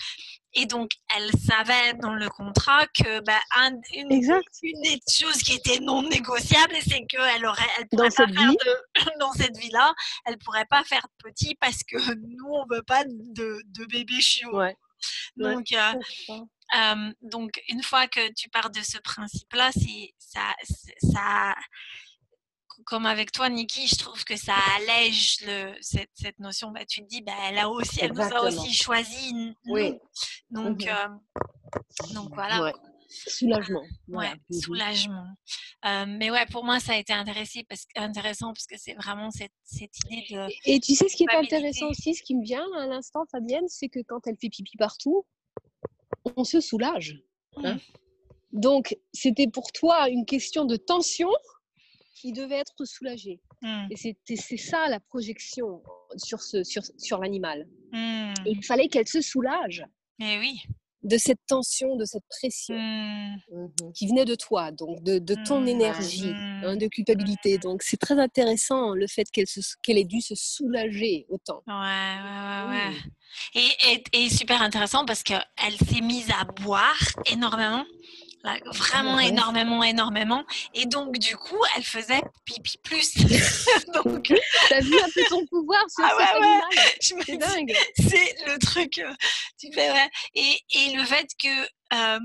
Et 0.54 0.66
donc, 0.66 0.90
elle 1.16 1.30
savait 1.38 1.94
dans 1.94 2.14
le 2.14 2.28
contrat 2.28 2.86
que 2.88 3.20
bah, 3.20 3.38
une, 3.56 3.80
des 4.08 5.00
choses 5.08 5.38
qui 5.38 5.54
était 5.54 5.78
non 5.80 6.02
négociable, 6.02 6.74
c'est 6.82 7.04
qu'elle 7.06 7.46
aurait, 7.46 7.62
elle 7.78 7.88
pourrait 7.88 8.08
dans 8.08 8.14
cette 8.14 8.30
vie. 8.30 8.56
dans 9.20 9.32
cette 9.32 9.56
vie-là, 9.56 9.94
elle 10.26 10.38
pourrait 10.38 10.66
pas 10.66 10.82
faire 10.84 11.06
de 11.06 11.30
petit 11.30 11.54
parce 11.54 11.82
que 11.84 12.14
nous, 12.14 12.48
on 12.48 12.66
veut 12.68 12.82
pas 12.82 13.04
de, 13.04 13.62
de 13.64 13.84
bébé 13.86 14.20
chiot. 14.20 14.60
Donc, 15.36 15.72
euh, 15.72 15.92
euh, 16.76 17.12
donc, 17.22 17.62
une 17.68 17.82
fois 17.82 18.06
que 18.06 18.32
tu 18.34 18.48
pars 18.48 18.70
de 18.70 18.80
ce 18.80 18.98
principe-là, 18.98 19.70
ça, 20.18 20.54
ça, 20.98 21.54
comme 22.84 23.06
avec 23.06 23.32
toi, 23.32 23.48
Niki, 23.48 23.86
je 23.86 23.96
trouve 23.96 24.24
que 24.24 24.36
ça 24.36 24.54
allège 24.76 25.38
le, 25.46 25.72
cette, 25.80 26.10
cette, 26.14 26.38
notion. 26.38 26.70
Bah, 26.70 26.84
tu 26.84 27.02
te 27.02 27.06
dis, 27.06 27.22
bah, 27.22 27.32
elle, 27.48 27.58
a 27.58 27.68
aussi, 27.68 28.00
elle 28.02 28.12
nous 28.12 28.20
a 28.20 28.42
aussi 28.42 28.72
choisi. 28.72 29.54
Oui. 29.66 29.94
Donc, 30.50 30.84
mmh 30.84 30.88
euh, 30.88 32.14
donc 32.14 32.34
voilà. 32.34 32.72
Soulagement. 33.08 33.82
Ouais, 34.08 34.32
soulagement. 34.52 35.26
Euh, 35.84 36.04
mais 36.06 36.30
ouais, 36.30 36.46
pour 36.46 36.64
moi, 36.64 36.78
ça 36.78 36.92
a 36.92 36.96
été 36.96 37.12
intéressant 37.12 37.60
parce, 37.68 37.86
intéressant 37.96 38.52
parce 38.52 38.66
que 38.66 38.76
c'est 38.78 38.94
vraiment 38.94 39.30
cette, 39.32 39.52
cette, 39.64 39.96
idée 40.06 40.24
de. 40.30 40.48
Et, 40.64 40.78
tu 40.78 40.94
sais 40.94 41.08
ce 41.08 41.16
qui 41.16 41.24
est 41.24 41.34
intéressant 41.34 41.88
aussi, 41.88 42.14
ce 42.14 42.22
qui 42.22 42.36
me 42.36 42.44
vient 42.44 42.66
à 42.78 42.86
l'instant, 42.86 43.24
Fabienne, 43.30 43.66
c'est 43.66 43.88
que 43.88 43.98
quand 44.06 44.26
elle 44.26 44.36
fait 44.40 44.48
pipi 44.48 44.76
partout, 44.76 45.26
on 46.36 46.44
se 46.44 46.60
soulage. 46.60 47.16
Hein. 47.56 47.74
Mmh. 47.74 47.78
Donc, 48.52 48.96
c'était 49.12 49.48
pour 49.48 49.72
toi 49.72 50.08
une 50.08 50.24
question 50.24 50.64
de 50.64 50.76
tension 50.76 51.30
qui 52.20 52.32
devait 52.32 52.58
être 52.58 52.84
soulagé. 52.84 53.40
Mmh. 53.62 53.86
Et 53.90 54.36
c'est 54.36 54.56
ça 54.56 54.88
la 54.88 55.00
projection 55.00 55.82
sur, 56.16 56.40
ce, 56.40 56.64
sur, 56.64 56.82
sur 56.98 57.18
l'animal. 57.18 57.66
Mmh. 57.92 58.34
Il 58.46 58.64
fallait 58.64 58.88
qu'elle 58.88 59.08
se 59.08 59.20
soulage. 59.20 59.84
Mais 60.18 60.38
oui. 60.38 60.60
De 61.02 61.16
cette 61.16 61.40
tension, 61.48 61.96
de 61.96 62.04
cette 62.04 62.26
pression 62.28 62.74
mmh. 62.74 63.92
qui 63.94 64.06
venait 64.06 64.26
de 64.26 64.34
toi, 64.34 64.70
donc 64.70 65.02
de, 65.02 65.18
de 65.18 65.34
ton 65.46 65.64
énergie, 65.66 66.30
hein, 66.34 66.76
de 66.76 66.88
culpabilité. 66.88 67.56
Donc 67.56 67.82
c'est 67.82 67.96
très 67.96 68.18
intéressant 68.18 68.92
le 68.92 69.06
fait 69.06 69.24
qu'elle 69.30 69.46
qu'elle 69.82 69.96
ait 69.96 70.04
dû 70.04 70.20
se 70.20 70.34
soulager 70.34 71.24
autant. 71.30 71.62
Ouais, 71.66 71.74
ouais, 71.74 72.68
ouais. 72.68 72.92
Et, 73.54 73.94
et, 73.94 74.24
et 74.24 74.28
super 74.28 74.60
intéressant 74.60 75.06
parce 75.06 75.22
qu'elle 75.22 75.40
s'est 75.88 76.02
mise 76.02 76.30
à 76.38 76.44
boire 76.44 77.00
énormément 77.32 77.86
vraiment 78.74 79.18
énormément, 79.18 79.82
énormément. 79.82 80.44
Et 80.74 80.86
donc, 80.86 81.18
du 81.18 81.36
coup, 81.36 81.58
elle 81.76 81.82
faisait 81.82 82.20
pipi 82.44 82.78
plus. 82.82 83.14
donc, 83.94 84.32
t'as 84.68 84.80
vu 84.80 84.98
un 84.98 85.08
peu 85.14 85.22
ton 85.28 85.46
pouvoir 85.46 85.84
sur 85.88 86.04
ah, 86.04 86.16
ouais, 86.16 86.40
ouais. 86.40 86.96
C'est 87.00 87.36
dingue. 87.36 87.74
C'est 87.96 88.36
le 88.46 88.58
truc. 88.58 88.98
Euh, 88.98 89.12
tu 89.58 89.72
fais, 89.72 89.90
ouais. 89.90 90.08
et, 90.34 90.58
et 90.74 90.96
le 90.96 91.04
fait 91.04 91.26
que 91.42 91.48
euh, 91.94 92.20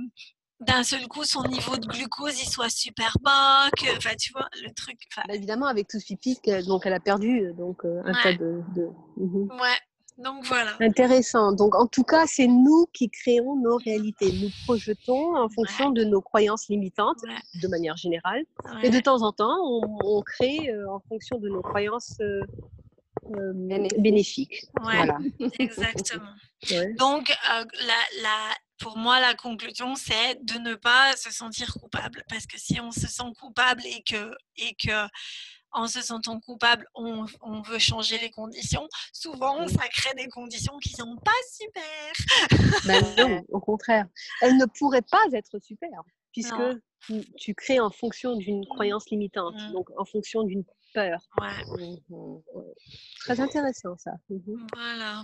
d'un 0.62 0.84
seul 0.84 1.08
coup, 1.08 1.26
son 1.26 1.44
niveau 1.48 1.78
de 1.78 1.86
glucose, 1.86 2.42
il 2.42 2.48
soit 2.48 2.70
super 2.70 3.18
bas, 3.22 3.70
que, 3.78 3.98
enfin, 3.98 4.16
tu 4.16 4.32
vois, 4.32 4.48
le 4.64 4.74
truc. 4.74 4.98
Bah, 5.16 5.34
évidemment, 5.34 5.68
avec 5.68 5.88
tout 5.88 6.00
ce 6.00 6.06
pipi, 6.06 6.40
donc 6.66 6.86
elle 6.86 6.94
a 6.94 7.00
perdu 7.00 7.52
donc, 7.58 7.84
un 7.84 8.14
tas 8.24 8.34
de... 8.34 8.62
de... 8.76 8.88
Mhm. 9.18 9.50
Ouais. 9.60 9.78
Donc 10.18 10.46
voilà. 10.46 10.72
Intéressant. 10.80 11.52
Donc 11.52 11.76
en 11.76 11.88
tout 11.88 12.04
cas, 12.04 12.26
c'est 12.26 12.48
nous 12.48 12.88
qui 12.94 13.10
créons 13.10 13.56
nos 13.58 13.78
réalités. 13.78 14.32
Nous 14.32 14.50
projetons 14.66 15.36
en 15.36 15.50
fonction 15.50 15.90
de 15.90 16.04
nos 16.04 16.22
croyances 16.22 16.70
limitantes, 16.70 17.22
de 17.62 17.68
manière 17.68 17.98
générale. 17.98 18.46
Et 18.84 18.90
de 18.90 19.00
temps 19.00 19.22
en 19.24 19.32
temps, 19.32 19.58
on, 19.62 20.22
crée 20.22 20.70
euh, 20.70 20.90
en 20.90 21.02
fonction 21.10 21.38
de 21.38 21.50
nos 21.50 21.62
croyances 21.62 22.16
euh, 22.22 22.42
euh, 23.36 23.54
bénéfiques. 23.98 24.66
Voilà. 24.82 25.18
Exactement. 25.60 26.32
Donc 26.98 27.36
la, 27.50 28.22
la, 28.22 28.56
pour 28.80 28.98
moi, 28.98 29.20
la 29.20 29.34
conclusion, 29.34 29.96
c'est 29.96 30.44
de 30.44 30.60
ne 30.60 30.76
pas 30.76 31.16
se 31.16 31.32
sentir 31.32 31.74
coupable. 31.74 32.24
Parce 32.30 32.46
que 32.46 32.58
si 32.58 32.80
on 32.80 32.92
se 32.92 33.08
sent 33.08 33.34
coupable 33.40 33.84
et 33.86 34.04
que, 34.04 34.32
et 34.58 34.76
que 34.76 35.08
en 35.76 35.88
se 35.88 36.02
sentant 36.02 36.40
coupable, 36.40 36.88
on, 36.96 37.26
veut 37.62 37.80
changer 37.80 38.18
les 38.18 38.32
conditions, 38.32 38.88
souvent, 39.14 39.68
ça 39.68 39.88
crée 39.90 40.16
des 40.16 40.30
conditions 40.30 40.78
qui 40.80 40.90
sont 40.90 41.18
pas 41.18 41.32
super. 41.52 42.60
Ben 42.86 43.04
non, 43.18 43.44
au 43.50 43.60
contraire. 43.60 44.08
Elles 44.42 44.58
ne 44.58 44.66
pourraient 44.66 45.02
pas 45.02 45.24
être 45.34 45.60
super, 45.60 45.90
puisque 46.32 46.54
tu 47.38 47.54
crées 47.54 47.80
en 47.80 47.92
fonction 47.92 48.36
d'une 48.38 48.62
mmh. 48.62 48.68
croyance 48.74 49.10
limitante, 49.10 49.56
mmh. 49.56 49.74
donc 49.74 49.90
en 49.98 50.06
fonction 50.06 50.44
d'une 50.44 50.64
peur. 50.94 51.20
Ouais. 51.40 52.00
Mmh 52.10 52.38
Très 53.20 53.40
intéressant, 53.42 53.98
ça. 53.98 54.12
Voilà. 54.74 55.24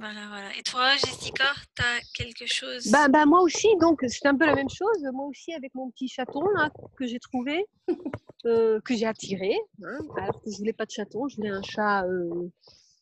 Voilà, 0.00 0.28
voilà. 0.28 0.48
Et 0.58 0.62
toi, 0.62 0.96
Jessica, 0.96 1.44
tu 1.76 1.82
as 1.82 2.00
quelque 2.14 2.46
chose? 2.46 2.90
Bah, 2.90 3.08
bah, 3.08 3.26
Moi 3.26 3.42
aussi, 3.42 3.68
donc 3.82 4.02
c'est 4.08 4.26
un 4.26 4.34
peu 4.34 4.46
la 4.46 4.54
même 4.54 4.70
chose. 4.70 5.06
Moi 5.12 5.26
aussi, 5.26 5.52
avec 5.52 5.74
mon 5.74 5.90
petit 5.90 6.08
chaton 6.08 6.40
là, 6.56 6.70
que 6.96 7.06
j'ai 7.06 7.18
trouvé, 7.18 7.66
euh, 8.46 8.80
que 8.80 8.96
j'ai 8.96 9.04
attiré. 9.04 9.58
Hein, 9.84 9.98
alors 10.16 10.40
que 10.40 10.50
je 10.50 10.56
voulais 10.56 10.72
pas 10.72 10.86
de 10.86 10.90
chaton, 10.90 11.28
je 11.28 11.36
voulais 11.36 11.50
un 11.50 11.60
chat 11.60 12.06
euh, 12.06 12.48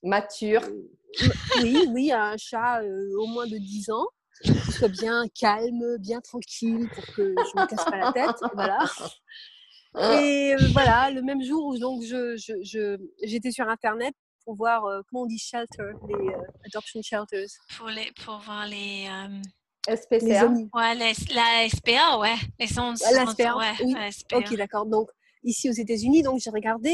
mature. 0.03 0.63
Euh, 0.65 1.63
oui, 1.63 1.87
oui, 1.91 2.11
un 2.11 2.37
chat 2.37 2.83
au 3.17 3.27
moins 3.29 3.47
de 3.47 3.59
10 3.59 3.91
ans, 3.91 4.09
qui 4.43 4.73
soit 4.73 4.89
bien 4.89 5.23
calme, 5.39 5.99
bien 6.01 6.21
tranquille 6.21 6.91
pour 6.93 7.07
que 7.15 7.33
je 7.37 7.57
ne 7.57 7.63
me 7.63 7.67
casse 7.69 7.85
pas 7.85 7.97
la 7.97 8.13
tête. 8.13 8.43
Voilà. 8.55 10.21
Et 10.21 10.55
voilà, 10.73 11.13
le 11.13 11.23
même 11.23 11.43
jour 11.43 11.65
où 11.65 11.79
donc 11.79 12.03
je, 12.03 12.37
je, 12.37 12.99
j'étais 13.23 13.53
sur 13.53 13.69
internet 13.69 14.15
pour 14.49 14.57
voir 14.57 14.87
euh, 14.87 15.03
comment 15.11 15.25
on 15.25 15.27
dit 15.27 15.37
shelter, 15.37 15.93
les 16.09 16.15
euh, 16.15 16.41
adoption 16.65 17.03
shelters. 17.03 17.51
Pour, 17.77 17.89
les, 17.89 18.11
pour 18.25 18.39
voir 18.39 18.67
les. 18.67 19.07
Euh, 19.07 19.95
SPCA. 19.95 20.47
Ouais, 20.73 20.95
la 20.95 21.69
SPA, 21.69 22.19
ouais. 22.19 22.35
Les 22.59 22.67
centres, 22.67 22.99
la 23.13 23.27
SPA, 23.27 23.57
ouais, 23.59 23.73
oui. 23.85 23.95
Ok, 24.33 24.57
d'accord. 24.57 24.87
Donc, 24.87 25.11
ici 25.45 25.69
aux 25.69 25.75
États-Unis, 25.75 26.23
donc 26.23 26.41
j'ai 26.41 26.49
regardé. 26.49 26.91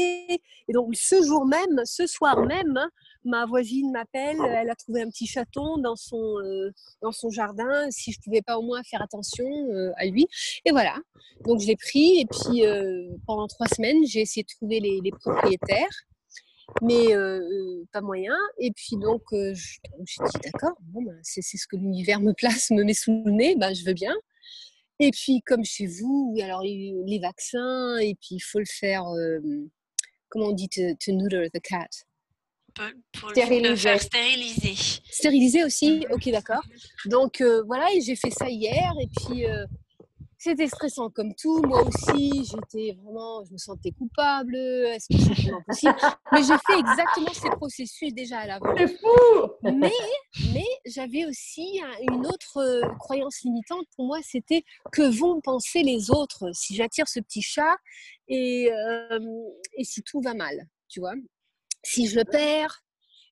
Et 0.67 0.73
donc, 0.73 0.93
ce 0.97 1.23
jour 1.23 1.45
même, 1.45 1.81
ce 1.85 2.05
soir 2.07 2.41
même, 2.41 2.77
ma 3.23 3.45
voisine 3.45 3.89
m'appelle. 3.89 4.37
Elle 4.45 4.69
a 4.69 4.75
trouvé 4.75 5.03
un 5.03 5.09
petit 5.09 5.25
chaton 5.25 5.77
dans 5.77 5.95
son, 5.95 6.35
dans 7.01 7.13
son 7.13 7.29
jardin. 7.29 7.89
Si 7.89 8.11
je 8.11 8.19
pouvais 8.19 8.41
pas 8.41 8.57
au 8.57 8.63
moins 8.63 8.83
faire 8.83 9.01
attention 9.01 9.45
à 9.95 10.05
lui. 10.07 10.27
Et 10.65 10.71
voilà. 10.71 10.97
Donc, 11.45 11.61
je 11.61 11.67
l'ai 11.67 11.77
pris. 11.77 12.19
Et 12.19 12.25
puis, 12.25 12.63
pendant 13.25 13.47
trois 13.47 13.67
semaines, 13.67 14.05
j'ai 14.05 14.19
essayé 14.19 14.43
de 14.43 14.49
trouver 14.49 14.81
les, 14.81 14.99
les 15.01 15.11
propriétaires 15.11 16.05
mais 16.81 17.07
pas 17.91 18.01
moyen. 18.01 18.35
Et 18.59 18.71
puis 18.71 18.97
donc, 18.97 19.23
je 19.31 19.77
me 19.99 20.05
suis 20.05 20.23
dit, 20.33 20.39
d'accord, 20.43 20.77
bon, 20.81 21.03
ben, 21.03 21.17
c'est 21.23 21.41
ce 21.41 21.67
que 21.67 21.75
l'univers 21.75 22.19
me 22.19 22.33
place, 22.33 22.69
me 22.71 22.83
met 22.83 22.93
sous 22.93 23.23
le 23.25 23.31
nez, 23.31 23.55
ben, 23.55 23.73
je 23.73 23.85
veux 23.85 23.93
bien. 23.93 24.15
Et 24.99 25.11
puis, 25.11 25.41
comme 25.45 25.65
chez 25.65 25.87
vous, 25.87 26.35
alors 26.41 26.61
les 26.61 27.19
vaccins, 27.21 27.97
et 27.97 28.15
puis 28.15 28.35
il 28.35 28.39
faut 28.39 28.59
le 28.59 28.65
faire, 28.65 29.03
comment 30.29 30.47
on 30.47 30.53
dit, 30.53 30.69
to, 30.69 31.11
neuter 31.11 31.49
the 31.53 31.59
cat? 31.61 31.89
Pour 33.13 33.29
stériliser. 33.29 33.69
le 33.69 33.75
faire 33.77 34.01
stériliser. 34.01 35.01
Stériliser 35.09 35.63
aussi 35.63 35.99
mmh 35.99 36.13
Ok, 36.13 36.29
d'accord. 36.29 36.63
Donc 37.05 37.41
voilà, 37.67 37.87
et 37.93 38.01
j'ai 38.01 38.15
fait 38.17 38.31
ça 38.31 38.49
hier, 38.49 38.93
et 39.01 39.07
puis 39.07 39.45
c'était 40.45 40.67
stressant 40.67 41.09
comme 41.09 41.33
tout. 41.33 41.59
Moi 41.63 41.83
aussi, 41.87 42.45
j'étais 42.45 42.95
vraiment, 43.01 43.43
je 43.45 43.53
me 43.53 43.57
sentais 43.57 43.91
coupable. 43.91 44.55
Est-ce 44.55 45.07
que 45.07 45.17
c'est 45.17 45.41
vraiment 45.41 45.63
possible? 45.63 45.95
Mais 46.31 46.43
j'ai 46.43 46.57
fait 46.67 46.79
exactement 46.79 47.33
ces 47.33 47.49
processus 47.49 48.13
déjà 48.13 48.39
à 48.41 48.47
l'avance. 48.47 48.77
C'est 48.77 48.87
fou 48.87 49.51
Mais, 49.63 49.91
mais 50.53 50.67
j'avais 50.85 51.25
aussi 51.25 51.81
une 52.11 52.27
autre 52.27 52.57
euh, 52.57 52.87
croyance 52.99 53.41
limitante 53.41 53.87
pour 53.95 54.05
moi, 54.05 54.19
c'était 54.21 54.63
que 54.91 55.01
vont 55.01 55.41
penser 55.41 55.81
les 55.81 56.11
autres 56.11 56.51
si 56.53 56.75
j'attire 56.75 57.07
ce 57.07 57.19
petit 57.19 57.41
chat 57.41 57.75
et, 58.27 58.71
euh, 58.71 59.19
et 59.77 59.83
si 59.83 60.03
tout 60.03 60.21
va 60.21 60.35
mal, 60.35 60.67
tu 60.87 60.99
vois? 60.99 61.15
Si 61.81 62.07
je 62.07 62.17
le 62.17 62.23
perds, 62.23 62.83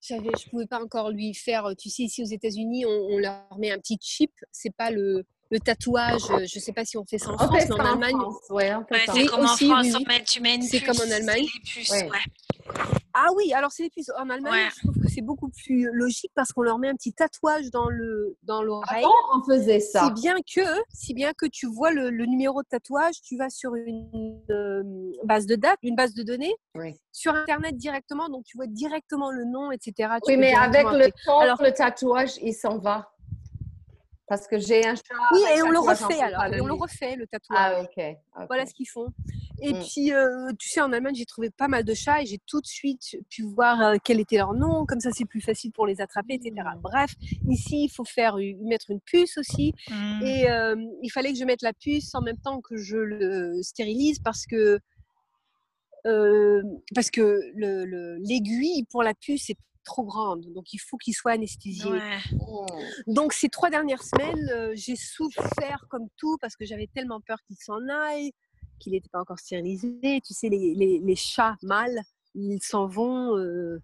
je 0.02 0.50
pouvais 0.50 0.66
pas 0.66 0.82
encore 0.82 1.12
lui 1.12 1.36
faire. 1.36 1.70
Tu 1.78 1.90
sais, 1.90 2.04
ici 2.04 2.24
aux 2.24 2.28
États-Unis, 2.28 2.86
on, 2.86 2.90
on, 2.90 3.18
leur 3.18 3.46
met 3.58 3.72
un 3.72 3.78
petit 3.78 3.98
chip. 4.02 4.32
C'est 4.52 4.76
pas 4.76 4.92
le 4.92 5.26
le 5.54 5.60
tatouage, 5.60 6.24
euh, 6.32 6.46
je 6.48 6.58
ne 6.58 6.62
sais 6.62 6.74
pas 6.74 6.84
si 6.84 6.98
on 6.98 7.06
fait 7.06 7.20
ça 7.20 7.32
en, 7.32 7.38
France, 7.38 7.52
mais 7.52 7.72
en 7.72 7.86
Allemagne. 7.86 8.18
Ouais, 8.50 8.74
c'est 9.14 9.26
comme 9.28 9.46
en 9.46 9.48
France, 9.48 9.88
tu 10.26 10.42
mets 10.42 10.60
C'est 10.62 10.82
comme 10.82 10.98
en 10.98 11.12
Allemagne. 11.12 11.46
Ah 13.14 13.28
oui, 13.36 13.54
alors 13.54 13.72
c'est 13.72 13.84
les 13.84 13.90
puces. 13.92 14.10
En 14.18 14.28
Allemagne, 14.32 14.70
je 14.76 14.80
trouve 14.80 15.00
que 15.00 15.08
c'est 15.08 15.22
beaucoup 15.22 15.50
plus 15.50 15.88
logique 15.94 16.32
parce 16.34 16.52
qu'on 16.52 16.64
leur 16.64 16.80
met 16.80 16.90
un 16.90 16.96
petit 16.96 17.14
tatouage 17.14 17.70
dans 17.70 17.88
le 17.88 18.36
dans 18.42 18.64
l'oreille. 18.64 19.06
on 19.36 19.44
faisait 19.44 19.80
ça. 19.80 20.06
Si 20.06 20.22
bien 20.22 20.38
que, 20.38 20.66
si 20.92 21.14
bien 21.14 21.34
que 21.38 21.46
tu 21.46 21.68
vois 21.68 21.92
le, 21.92 22.10
numéro 22.26 22.64
de 22.64 22.68
tatouage, 22.68 23.22
tu 23.22 23.38
vas 23.38 23.52
sur 23.52 23.76
une 23.76 24.42
euh, 24.50 24.82
base 25.24 25.46
de 25.46 25.56
date, 25.56 25.78
une 25.84 25.96
base 25.96 26.16
de 26.16 26.24
données, 26.24 26.56
sur 27.12 27.36
Internet 27.36 27.78
directement, 27.78 28.28
donc 28.30 28.44
tu 28.46 28.58
vois 28.58 28.66
directement 28.66 29.30
le 29.30 29.46
nom, 29.46 29.72
etc. 29.72 30.14
oui, 30.28 30.38
mais 30.38 30.56
avec 30.56 30.86
le 30.86 31.12
temps, 31.26 31.40
alors, 31.40 31.62
le 31.62 31.72
tatouage, 31.72 32.38
il 32.42 32.54
s'en 32.54 32.80
va. 32.80 33.13
Parce 34.28 34.48
que 34.48 34.58
j'ai 34.58 34.86
un 34.86 34.96
chat. 34.96 35.04
Oui, 35.34 35.42
et 35.56 35.62
on 35.64 35.70
le 35.70 35.80
refait 35.80 36.22
alors. 36.22 36.46
Et 36.46 36.62
on 36.62 36.66
le 36.66 36.74
refait, 36.74 37.16
le 37.16 37.28
tatouage. 37.28 37.60
Ah, 37.60 37.82
ok. 37.82 38.46
Voilà 38.48 38.66
ce 38.66 38.74
qu'ils 38.74 38.88
font. 38.88 39.08
Et 39.62 39.74
mm. 39.74 39.80
puis, 39.80 40.14
euh, 40.14 40.52
tu 40.58 40.70
sais, 40.70 40.82
en 40.82 40.92
Allemagne, 40.92 41.16
j'ai 41.16 41.26
trouvé 41.26 41.50
pas 41.50 41.68
mal 41.68 41.84
de 41.84 41.94
chats 41.94 42.22
et 42.22 42.26
j'ai 42.26 42.40
tout 42.48 42.62
de 42.62 42.66
suite 42.66 43.18
pu 43.30 43.44
voir 43.44 43.82
euh, 43.82 43.96
quel 44.04 44.20
était 44.20 44.38
leur 44.38 44.54
nom. 44.54 44.86
Comme 44.86 45.00
ça, 45.00 45.12
c'est 45.12 45.26
plus 45.26 45.42
facile 45.42 45.72
pour 45.72 45.86
les 45.86 46.02
attraper, 46.02 46.36
etc. 46.36 46.52
Mm. 46.56 46.80
Bref, 46.82 47.12
ici, 47.50 47.86
il 47.86 47.90
faut 47.90 48.06
faire 48.06 48.38
mettre 48.62 48.92
une 48.92 49.02
puce 49.02 49.38
aussi. 49.38 49.74
Mm. 49.90 50.22
Et 50.24 50.50
euh, 50.50 50.76
il 51.02 51.10
fallait 51.10 51.34
que 51.34 51.40
je 51.40 51.46
mette 51.46 51.62
la 51.62 51.74
puce 51.74 52.16
en 52.16 52.22
même 52.22 52.38
temps 52.38 52.62
que 52.62 52.78
je 52.78 52.98
le 52.98 53.62
stérilise 53.62 54.20
parce 54.20 54.46
que. 54.46 54.80
parce 56.96 57.12
que 57.12 57.40
l'aiguille 57.56 58.82
le, 58.82 58.86
pour 58.90 59.04
la 59.04 59.14
puce 59.14 59.50
est 59.50 59.58
trop 59.84 60.04
grande, 60.04 60.52
donc 60.54 60.74
il 60.74 60.80
faut 60.80 60.98
qu'il 60.98 61.14
soit 61.14 61.32
anesthésié. 61.32 61.92
Mmh. 61.92 63.14
Donc 63.14 63.34
ces 63.34 63.50
trois 63.50 63.70
dernières 63.70 64.04
semaines, 64.04 64.50
euh, 64.54 64.72
j'ai 64.76 64.96
souffert 64.96 65.86
comme 65.90 66.08
tout 66.18 66.38
parce 66.42 66.56
que 66.56 66.66
j'avais 66.66 66.88
tellement 66.88 67.22
peur 67.22 67.38
qu'il 67.46 67.58
s'en 67.58 67.88
aille, 67.90 68.32
qu'il 68.80 68.94
n'était 68.94 69.10
pas 69.10 69.22
encore 69.22 69.40
stérilisé. 69.40 70.22
Tu 70.26 70.34
sais, 70.34 70.50
les, 70.50 70.74
les, 70.76 71.00
les 71.00 71.16
chats 71.16 71.56
mâles, 71.62 72.02
ils 72.36 72.62
s'en 72.62 72.88
vont. 72.88 73.38
Euh, 73.38 73.82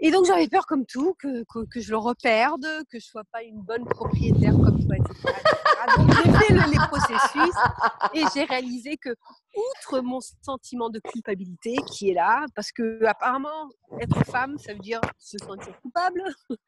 et 0.00 0.10
donc 0.10 0.26
j'avais 0.26 0.48
peur 0.48 0.66
comme 0.66 0.86
tout, 0.86 1.14
que, 1.18 1.44
que, 1.44 1.64
que, 1.66 1.80
je 1.80 1.90
le 1.90 1.98
reperde, 1.98 2.66
que 2.90 2.98
je 2.98 3.04
sois 3.04 3.24
pas 3.32 3.42
une 3.42 3.60
bonne 3.60 3.84
propriétaire 3.84 4.52
comme 4.52 4.84
toi, 4.84 4.96
etc. 4.96 5.34
Donc 5.96 6.10
j'ai 6.14 6.32
fait 6.32 6.52
le, 6.52 6.70
les 6.70 6.78
processus 6.88 7.54
et 8.14 8.22
j'ai 8.34 8.44
réalisé 8.44 8.96
que, 8.96 9.10
outre 9.56 10.00
mon 10.00 10.20
sentiment 10.42 10.90
de 10.90 11.00
culpabilité 11.00 11.76
qui 11.90 12.10
est 12.10 12.14
là, 12.14 12.46
parce 12.54 12.70
que 12.72 13.04
apparemment 13.04 13.68
être 14.00 14.24
femme, 14.26 14.58
ça 14.58 14.72
veut 14.72 14.78
dire 14.78 15.00
se 15.18 15.38
sentir 15.38 15.78
coupable, 15.80 16.22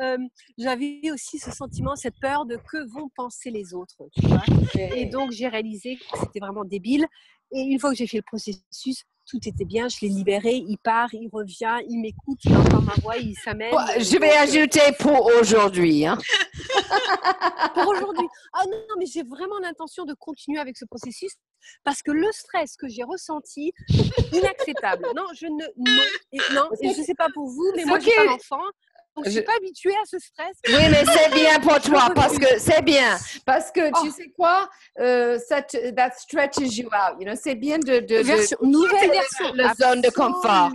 euh, 0.00 0.18
j'avais 0.58 1.00
aussi 1.12 1.38
ce 1.38 1.50
sentiment, 1.50 1.96
cette 1.96 2.18
peur 2.20 2.46
de 2.46 2.56
que 2.70 2.88
vont 2.92 3.08
penser 3.16 3.50
les 3.50 3.74
autres. 3.74 3.96
Tu 4.14 4.26
vois 4.26 4.42
et 4.74 5.06
donc 5.06 5.32
j'ai 5.32 5.48
réalisé 5.48 5.96
que 5.96 6.18
c'était 6.18 6.40
vraiment 6.40 6.64
débile. 6.64 7.06
Et 7.52 7.60
une 7.60 7.78
fois 7.78 7.90
que 7.90 7.96
j'ai 7.96 8.06
fait 8.06 8.18
le 8.18 8.24
processus, 8.24 9.04
tout 9.26 9.40
était 9.46 9.64
bien, 9.64 9.88
je 9.88 9.98
l'ai 10.02 10.08
libéré, 10.08 10.54
il 10.54 10.78
part, 10.78 11.08
il 11.12 11.28
revient, 11.32 11.78
il 11.88 12.00
m'écoute, 12.00 12.38
il 12.44 12.56
entend 12.56 12.82
ma 12.82 12.94
voix, 13.02 13.16
il 13.16 13.34
s'amène. 13.36 13.72
Je 13.98 14.18
vais 14.18 14.32
ajouter 14.36 14.92
pour 14.98 15.26
aujourd'hui. 15.40 16.06
Hein. 16.06 16.16
pour 17.74 17.88
aujourd'hui. 17.88 18.26
Ah 18.52 18.62
non, 18.70 18.94
mais 18.98 19.06
j'ai 19.06 19.22
vraiment 19.22 19.58
l'intention 19.58 20.04
de 20.04 20.14
continuer 20.14 20.60
avec 20.60 20.76
ce 20.76 20.84
processus 20.84 21.32
parce 21.84 22.02
que 22.02 22.12
le 22.12 22.30
stress 22.32 22.76
que 22.76 22.88
j'ai 22.88 23.02
ressenti 23.02 23.72
inacceptable. 24.32 25.06
Non, 25.14 25.26
je 25.34 25.46
ne 25.46 25.64
non, 25.76 26.02
et, 26.32 26.38
non, 26.54 26.68
je 26.80 26.98
ne 27.00 27.04
sais 27.04 27.14
pas 27.14 27.28
pour 27.34 27.48
vous, 27.48 27.72
mais 27.74 27.84
moi 27.84 27.98
j'ai 27.98 28.14
pas 28.14 28.26
d'enfant. 28.26 28.62
Je 29.24 29.30
suis 29.30 29.42
pas 29.42 29.56
habituée 29.56 29.94
à 29.94 30.04
ce 30.06 30.18
stress. 30.18 30.56
Oui, 30.68 30.88
mais 30.90 31.04
c'est 31.04 31.34
bien 31.34 31.60
pour 31.60 31.80
toi 31.80 32.10
parce 32.14 32.38
que 32.38 32.58
c'est 32.58 32.82
bien 32.82 33.16
parce 33.44 33.70
que 33.70 33.88
tu 33.88 34.08
oh. 34.08 34.10
sais 34.10 34.32
quoi, 34.36 34.68
euh, 34.98 35.38
ça 35.38 35.62
that 35.96 36.12
stretches 36.18 36.76
you 36.76 36.86
out. 36.86 37.16
You 37.18 37.26
know, 37.26 37.38
c'est 37.40 37.54
bien 37.54 37.78
de, 37.78 38.00
de, 38.00 38.16
version, 38.16 38.58
nouvelle 38.62 39.10
version, 39.10 39.52
la 39.54 39.72
zone 39.74 40.00
de 40.00 40.10
confort. 40.10 40.70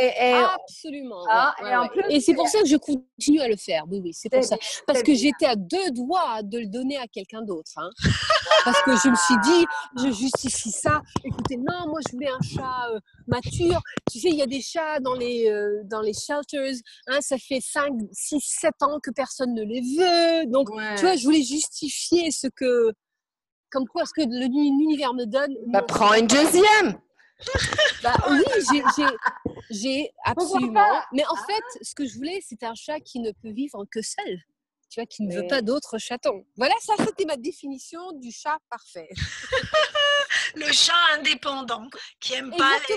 Et, 0.00 0.32
Absolument. 0.32 1.24
Ah, 1.30 1.54
et, 1.60 1.76
en 1.76 1.88
plus, 1.88 2.02
et 2.08 2.20
c'est 2.20 2.34
pour 2.34 2.48
ça 2.48 2.60
que 2.60 2.68
je 2.68 2.76
continue 2.76 3.40
à 3.40 3.48
le 3.48 3.56
faire. 3.56 3.84
Oui, 3.90 4.00
oui, 4.02 4.12
c'est 4.12 4.30
pour 4.30 4.42
ça. 4.42 4.56
Parce 4.86 5.02
que 5.02 5.14
j'étais 5.14 5.46
à 5.46 5.56
deux 5.56 5.90
doigts 5.90 6.42
de 6.42 6.58
le 6.58 6.66
donner 6.66 6.96
à 6.96 7.06
quelqu'un 7.06 7.42
d'autre. 7.42 7.72
Hein. 7.76 7.90
parce 8.64 8.82
que 8.82 8.96
je 8.96 9.08
me 9.08 9.16
suis 9.16 9.38
dit, 9.42 9.66
je 9.96 10.12
justifie 10.12 10.70
ça. 10.70 11.02
Écoutez, 11.24 11.56
non, 11.56 11.88
moi 11.88 12.00
je 12.06 12.12
voulais 12.12 12.30
un 12.30 12.42
chat 12.42 12.90
euh, 12.92 13.00
mature. 13.26 13.80
Tu 14.10 14.20
sais, 14.20 14.28
il 14.28 14.36
y 14.36 14.42
a 14.42 14.46
des 14.46 14.60
chats 14.60 15.00
dans 15.00 15.14
les 15.14 15.48
euh, 15.48 15.82
dans 15.84 16.00
les 16.00 16.12
shelters. 16.12 16.74
Hein, 17.06 17.20
ça 17.20 17.36
fait 17.38 17.60
5, 17.72 17.92
6, 18.12 18.40
7 18.40 18.72
ans 18.82 19.00
que 19.02 19.10
personne 19.10 19.54
ne 19.54 19.62
les 19.62 19.80
veut. 19.80 20.46
Donc, 20.46 20.68
tu 20.96 21.02
vois, 21.02 21.16
je 21.16 21.24
voulais 21.24 21.42
justifier 21.42 22.30
ce 22.30 22.46
que. 22.48 22.92
Comme 23.70 23.86
quoi, 23.86 24.06
ce 24.06 24.12
que 24.14 24.22
l'univers 24.22 25.12
me 25.12 25.26
donne. 25.26 25.54
Bah, 25.66 25.82
prends 25.82 26.14
une 26.14 26.26
deuxième! 26.26 26.98
bah, 28.02 28.16
oui, 28.30 28.42
j'ai 29.70 30.10
absolument. 30.24 31.02
Mais 31.12 31.24
en 31.26 31.36
fait, 31.36 31.84
ce 31.84 31.94
que 31.94 32.06
je 32.06 32.16
voulais, 32.16 32.40
c'est 32.48 32.62
un 32.62 32.74
chat 32.74 32.98
qui 33.00 33.20
ne 33.20 33.30
peut 33.30 33.50
vivre 33.50 33.84
que 33.90 34.00
seul 34.00 34.40
tu 34.90 35.00
vois, 35.00 35.06
qui 35.06 35.22
ne 35.22 35.34
veut 35.34 35.46
pas 35.46 35.62
d'autres 35.62 35.98
chatons. 35.98 36.44
Voilà, 36.56 36.74
ça 36.80 36.94
c'était 36.98 37.24
ma 37.24 37.36
définition 37.36 38.12
du 38.12 38.32
chat 38.32 38.58
parfait. 38.70 39.08
le 40.54 40.72
chat 40.72 40.92
indépendant 41.16 41.86
qui 42.20 42.34
aime 42.34 42.50
pas 42.56 42.78
les, 42.88 42.96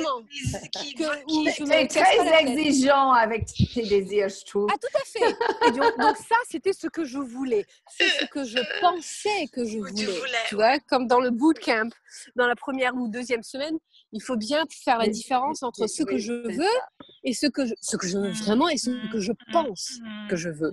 qui, 0.72 0.96
qui, 0.96 1.88
très 1.88 2.42
exigeant 2.42 3.12
avec 3.12 3.46
tes 3.46 3.84
désirs, 3.84 4.30
je 4.30 4.46
trouve. 4.46 4.68
Ah 4.72 4.78
tout 4.80 4.98
à 4.98 5.06
fait. 5.06 5.78
donc, 5.98 6.18
ça 6.18 6.36
c'était 6.50 6.74
ce 6.74 6.88
que 6.88 7.04
je 7.04 7.18
voulais, 7.18 7.66
c'est 7.90 8.10
ce 8.10 8.26
que 8.26 8.44
je 8.44 8.60
pensais 8.80 9.48
que 9.54 9.66
je 9.66 9.78
voulais. 9.78 10.08
Tu 10.48 10.56
vois, 10.56 10.80
comme 10.80 11.08
dans 11.08 11.20
le 11.20 11.32
bootcamp, 11.32 11.90
dans 12.36 12.48
la 12.48 12.56
première 12.56 12.96
ou 12.96 13.08
deuxième 13.08 13.44
semaine, 13.44 13.78
il 14.14 14.22
faut 14.22 14.36
bien 14.36 14.66
faire 14.84 14.98
la 14.98 15.08
différence 15.08 15.64
entre 15.64 15.88
ce 15.88 16.04
que 16.04 16.18
je 16.18 16.34
veux 16.34 16.80
et 17.24 17.34
ce 17.34 17.48
que 17.48 17.66
je, 17.66 17.74
ce 17.82 17.98
que 17.98 18.08
je 18.08 18.18
veux 18.18 18.32
vraiment 18.32 18.68
et 18.68 18.78
ce 18.78 18.90
que 19.12 19.20
je 19.20 19.32
pense 19.52 20.00
que 20.30 20.36
je 20.36 20.50
veux. 20.50 20.72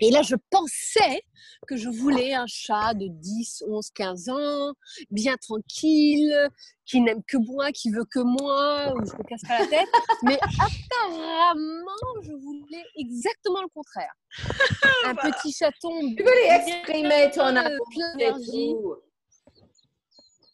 Et 0.00 0.10
là, 0.10 0.22
je 0.22 0.34
pensais 0.50 1.22
que 1.68 1.76
je 1.76 1.88
voulais 1.88 2.34
un 2.34 2.46
chat 2.46 2.94
de 2.94 3.06
10, 3.08 3.64
11, 3.68 3.90
15 3.90 4.28
ans, 4.30 4.74
bien 5.10 5.36
tranquille, 5.36 6.48
qui 6.84 7.00
n'aime 7.00 7.22
que 7.26 7.36
moi, 7.36 7.70
qui 7.72 7.90
veut 7.90 8.04
que 8.04 8.20
moi, 8.20 8.92
où 8.94 9.06
je 9.06 9.12
me 9.12 9.22
casse 9.24 9.42
pas 9.46 9.60
la 9.60 9.66
tête. 9.66 9.88
Mais 10.24 10.38
apparemment, 10.42 12.22
je 12.22 12.32
voulais 12.32 12.84
exactement 12.96 13.62
le 13.62 13.68
contraire. 13.68 14.12
Un 15.04 15.14
petit 15.14 15.52
chaton. 15.52 16.14
Tu 16.16 16.22
voulais 16.22 16.48
exprimer 16.50 17.30
ton 17.32 17.56
amour. 17.56 18.98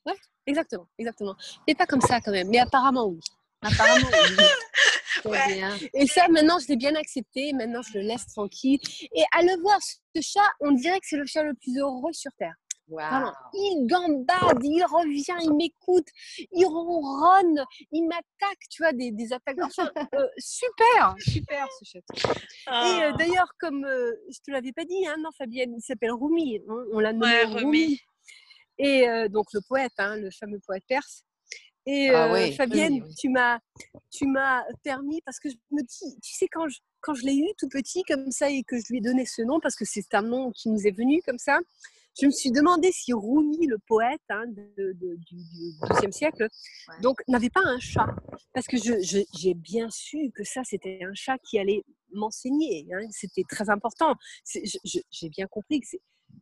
Ouais, 0.07 0.14
exactement, 0.48 0.87
exactement. 0.98 1.37
Mais 1.66 1.74
pas 1.74 1.87
comme 1.87 2.00
ça 2.00 2.20
quand 2.20 2.32
même. 2.32 2.48
Mais 2.48 2.58
apparemment, 2.58 3.06
oui. 3.06 3.20
Apparemment, 3.62 4.08
oui. 4.12 4.44
Et 5.94 6.06
ça, 6.06 6.28
maintenant, 6.28 6.58
je 6.58 6.68
l'ai 6.68 6.76
bien 6.76 6.94
accepté. 6.94 7.52
Maintenant, 7.52 7.82
je 7.82 7.98
le 7.98 8.04
laisse 8.04 8.26
tranquille. 8.26 8.80
Et 9.14 9.24
à 9.32 9.42
le 9.42 9.61
voir, 9.61 9.78
ce 9.82 10.20
chat, 10.20 10.48
on 10.61 10.72
dirait 10.72 10.98
que 11.00 11.06
c'est 11.08 11.16
le 11.16 11.26
chat 11.26 11.42
le 11.42 11.54
plus 11.54 11.78
heureux 11.78 12.12
sur 12.12 12.30
Terre. 12.38 12.54
il 12.88 13.87
gambade, 13.87 14.62
il 14.62 14.84
revient, 14.84 15.37
il 15.42 15.54
m'écoute, 15.54 16.06
il 16.52 16.64
ronronne, 16.66 17.64
il 17.92 18.06
m'attaque, 18.06 18.61
tu 18.70 18.82
vois, 18.82 18.92
des, 18.92 19.11
des 19.11 19.32
attaques. 19.32 19.56
Euh, 20.14 20.26
super, 20.38 21.14
super 21.18 21.66
ce 21.78 21.84
chat. 21.84 21.98
Et 21.98 23.02
euh, 23.02 23.11
ah. 23.12 23.16
d'ailleurs, 23.18 23.52
comme 23.61 23.84
euh, 23.84 24.12
je 24.30 24.38
te 24.44 24.50
l'avais 24.50 24.72
pas 24.72 24.84
dit, 24.84 25.06
hein, 25.06 25.16
non, 25.18 25.30
Fabienne, 25.37 25.74
il 25.76 25.82
s'appelle 25.82 26.12
Rumi. 26.12 26.61
Hein, 26.68 26.84
on 26.92 27.00
l'a 27.00 27.12
nommé 27.12 27.44
Rumi. 27.44 28.00
Et 28.78 29.06
donc 29.28 29.46
le 29.52 29.60
poète, 29.60 29.92
hein, 29.98 30.16
le 30.16 30.30
fameux 30.30 30.60
poète 30.64 30.84
perse. 30.88 31.24
Et 31.90 32.10
ah 32.10 32.30
euh, 32.30 32.52
Fabienne, 32.52 33.02
tu 33.18 33.30
m'as, 33.30 33.58
tu 34.10 34.26
m'as 34.26 34.62
permis 34.84 35.22
parce 35.22 35.40
que 35.40 35.48
je 35.48 35.56
me 35.70 35.80
dis, 35.80 36.20
tu 36.22 36.34
sais 36.34 36.46
quand 36.46 36.68
je, 36.68 36.80
quand 37.00 37.14
je 37.14 37.24
l'ai 37.24 37.34
eu 37.34 37.46
tout 37.56 37.68
petit 37.70 38.02
comme 38.02 38.30
ça 38.30 38.50
et 38.50 38.62
que 38.62 38.76
je 38.76 38.84
lui 38.90 38.98
ai 38.98 39.00
donné 39.00 39.24
ce 39.24 39.40
nom 39.40 39.58
parce 39.58 39.74
que 39.74 39.86
c'est 39.86 40.14
un 40.14 40.20
nom 40.20 40.52
qui 40.52 40.68
nous 40.68 40.86
est 40.86 40.90
venu 40.90 41.22
comme 41.24 41.38
ça, 41.38 41.58
je 42.20 42.26
me 42.26 42.30
suis 42.30 42.50
demandé 42.50 42.90
si 42.92 43.14
Rumi, 43.14 43.66
le 43.66 43.78
poète 43.86 44.20
hein, 44.28 44.44
de, 44.48 44.92
du 44.98 45.36
XIIe 45.82 46.12
siècle, 46.12 46.48
donc 47.00 47.20
n'avait 47.26 47.48
pas 47.48 47.62
un 47.64 47.78
chat. 47.78 48.08
Parce 48.52 48.66
que 48.66 48.76
j'ai 48.76 49.54
bien 49.54 49.88
su 49.88 50.30
que 50.34 50.44
ça, 50.44 50.62
c'était 50.64 51.00
un 51.04 51.14
chat 51.14 51.38
qui 51.38 51.58
allait 51.58 51.84
m'enseigner. 52.12 52.86
Hein, 52.92 53.06
c'était 53.12 53.44
très 53.48 53.70
important. 53.70 54.14
J'ai 54.44 55.28
bien 55.30 55.46
compris 55.46 55.80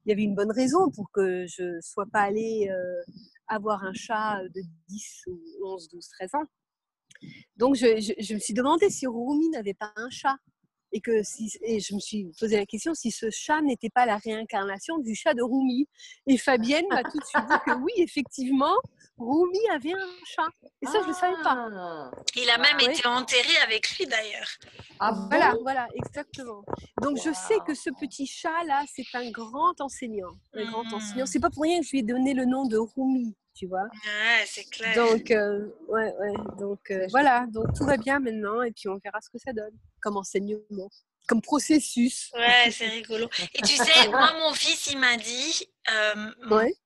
qu'il 0.02 0.10
y 0.10 0.12
avait 0.12 0.22
une 0.22 0.34
bonne 0.34 0.52
raison 0.52 0.90
pour 0.90 1.10
que 1.12 1.46
je 1.46 1.76
ne 1.76 1.80
sois 1.80 2.06
pas 2.12 2.22
allée 2.22 2.68
euh, 2.70 3.12
avoir 3.48 3.84
un 3.84 3.92
chat 3.92 4.40
de 4.54 4.62
10 4.88 5.22
ou 5.28 5.40
11, 5.64 5.88
12, 5.88 6.08
13 6.08 6.34
ans. 6.34 6.44
Donc, 7.56 7.76
je, 7.76 8.14
je, 8.18 8.34
me 8.34 8.38
suis 8.38 8.54
demandé 8.54 8.90
si 8.90 9.06
Rumi 9.06 9.48
n'avait 9.50 9.74
pas 9.74 9.92
un 9.96 10.10
chat. 10.10 10.36
Et, 10.96 11.00
que 11.02 11.22
si, 11.22 11.52
et 11.60 11.78
je 11.78 11.94
me 11.94 12.00
suis 12.00 12.32
posé 12.40 12.56
la 12.56 12.64
question 12.64 12.94
si 12.94 13.10
ce 13.10 13.28
chat 13.28 13.60
n'était 13.60 13.90
pas 13.90 14.06
la 14.06 14.16
réincarnation 14.16 14.96
du 14.96 15.14
chat 15.14 15.34
de 15.34 15.42
Rumi. 15.42 15.86
Et 16.26 16.38
Fabienne 16.38 16.86
m'a 16.88 17.02
tout 17.02 17.18
de 17.18 17.24
suite 17.24 17.44
dit 17.46 17.58
que 17.66 17.76
oui, 17.82 17.92
effectivement, 17.98 18.74
Rumi 19.18 19.60
avait 19.74 19.92
un 19.92 20.08
chat. 20.24 20.48
Et 20.80 20.86
ça, 20.86 21.00
je 21.00 21.02
ne 21.02 21.08
le 21.08 21.12
savais 21.12 21.42
pas. 21.42 21.68
Ah. 21.70 22.10
Il 22.34 22.48
a 22.48 22.56
même 22.56 22.80
été 22.80 23.06
enterré 23.06 23.56
avec 23.62 23.90
lui 23.98 24.06
d'ailleurs. 24.06 24.48
Ah, 24.98 25.12
voilà, 25.28 25.54
voilà, 25.60 25.86
exactement. 25.94 26.64
Donc 27.02 27.18
je 27.18 27.32
sais 27.34 27.58
que 27.66 27.74
ce 27.74 27.90
petit 28.00 28.26
chat-là, 28.26 28.84
c'est 28.94 29.04
un 29.12 29.30
grand 29.30 29.78
enseignant. 29.82 30.32
Un 30.54 30.64
grand 30.64 30.84
hmm. 30.84 30.94
enseignant. 30.94 31.26
C'est 31.26 31.40
pas 31.40 31.50
pour 31.50 31.64
rien 31.64 31.80
que 31.80 31.86
je 31.86 31.90
lui 31.90 31.98
ai 31.98 32.04
donné 32.04 32.32
le 32.32 32.46
nom 32.46 32.64
de 32.66 32.78
Rumi 32.78 33.36
tu 33.56 33.66
vois. 33.66 33.84
Ouais, 33.84 34.44
c'est 34.44 34.68
clair. 34.68 34.94
Donc, 34.94 35.30
euh, 35.30 35.66
ouais, 35.88 36.12
ouais. 36.20 36.32
Donc, 36.58 36.90
euh, 36.90 37.06
voilà. 37.10 37.46
Donc, 37.48 37.64
tout 37.74 37.84
va 37.84 37.96
bien 37.96 38.18
maintenant 38.18 38.60
et 38.62 38.70
puis 38.70 38.88
on 38.88 38.98
verra 38.98 39.20
ce 39.22 39.30
que 39.30 39.38
ça 39.38 39.52
donne 39.52 39.72
comme 40.06 40.18
enseignement, 40.18 40.88
comme 41.26 41.42
processus. 41.42 42.30
Ouais, 42.34 42.70
c'est 42.70 42.86
rigolo. 42.86 43.28
Et 43.54 43.62
tu 43.62 43.76
sais, 43.76 44.06
moi, 44.08 44.32
mon 44.34 44.54
fils, 44.54 44.86
il 44.86 44.98
m'a 44.98 45.16
dit, 45.16 45.68
euh, 45.90 46.30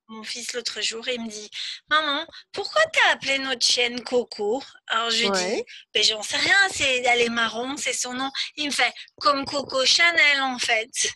mon, 0.08 0.22
fils 0.22 0.54
l'autre 0.54 0.80
jour, 0.80 1.06
il 1.06 1.22
me 1.22 1.28
dit, 1.28 1.50
maman, 1.90 2.26
pourquoi 2.50 2.80
t'as 2.94 3.12
appelé 3.12 3.38
notre 3.38 3.62
chienne 3.62 4.02
Coco? 4.04 4.62
Alors, 4.86 5.10
je 5.10 5.24
lui 5.24 5.30
dis, 5.32 5.64
ben, 5.92 6.02
j'en 6.02 6.22
sais 6.22 6.38
rien, 6.38 6.56
c'est, 6.72 7.02
elle 7.02 7.20
est 7.20 7.28
marron, 7.28 7.76
c'est 7.76 7.92
son 7.92 8.14
nom. 8.14 8.30
Il 8.56 8.68
me 8.68 8.70
fait, 8.70 8.92
comme 9.20 9.44
Coco 9.44 9.84
Chanel, 9.84 10.40
en 10.40 10.58
fait. 10.58 11.12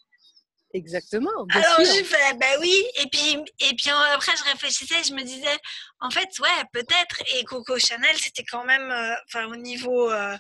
Exactement. 0.75 1.31
Alors 1.53 1.79
je 1.79 2.03
fais, 2.03 2.35
ben 2.35 2.59
oui. 2.61 2.85
Et 2.97 3.07
puis, 3.07 3.37
et 3.61 3.75
puis 3.77 3.91
après, 4.13 4.33
je 4.37 4.43
réfléchissais, 4.51 5.05
je 5.05 5.15
me 5.15 5.23
disais, 5.23 5.57
en 6.01 6.11
fait, 6.11 6.29
ouais, 6.41 6.65
peut-être. 6.73 7.23
Et 7.35 7.45
Coco 7.45 7.79
Chanel, 7.79 8.17
c'était 8.19 8.45
quand 8.45 8.65
même, 8.65 8.91
euh, 8.91 9.15
enfin, 9.27 9.47
au 9.47 9.57
niveau. 9.57 10.11
Euh, 10.11 10.37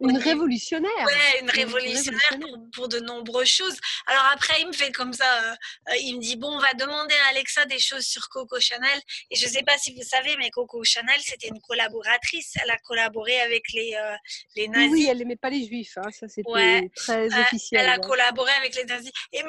une 0.00 0.18
révolutionnaire. 0.18 0.90
Ouais, 1.06 1.40
une 1.40 1.50
révolutionnaire, 1.50 2.38
Pour, 2.72 2.88
de 2.88 2.98
nombreuses 3.00 3.48
choses. 3.48 3.76
Alors 4.06 4.24
après, 4.32 4.60
il 4.60 4.68
me 4.68 4.72
fait 4.72 4.92
comme 4.92 5.12
ça, 5.12 5.24
euh, 5.24 5.54
euh, 5.90 5.96
il 6.00 6.16
me 6.16 6.20
dit, 6.20 6.36
bon, 6.36 6.48
on 6.48 6.58
va 6.58 6.74
demander 6.74 7.14
à 7.26 7.30
Alexa 7.30 7.64
des 7.66 7.78
choses 7.78 8.04
sur 8.04 8.28
Coco 8.28 8.58
Chanel. 8.60 9.00
Et 9.30 9.36
je 9.36 9.46
ne 9.46 9.50
sais 9.50 9.62
pas 9.62 9.78
si 9.78 9.94
vous 9.94 10.02
savez, 10.02 10.36
mais 10.38 10.50
Coco 10.50 10.82
Chanel, 10.84 11.20
c'était 11.20 11.48
une 11.48 11.60
collaboratrice. 11.60 12.54
Elle 12.62 12.70
a 12.70 12.78
collaboré 12.78 13.40
avec 13.40 13.64
les, 13.72 13.94
euh, 13.94 14.14
les 14.56 14.68
nazis. 14.68 14.90
Oui, 14.90 15.06
elle 15.08 15.18
n'aimait 15.18 15.36
pas 15.36 15.50
les 15.50 15.66
juifs, 15.66 15.96
hein. 15.96 16.10
ça 16.10 16.28
c'était 16.28 16.90
très 16.94 17.26
officiel. 17.40 17.82
Elle 17.82 17.90
a 17.90 17.98
collaboré 17.98 18.52
avec 18.52 18.74
les 18.74 18.84
nazis. 18.84 19.12
Et, 19.32 19.42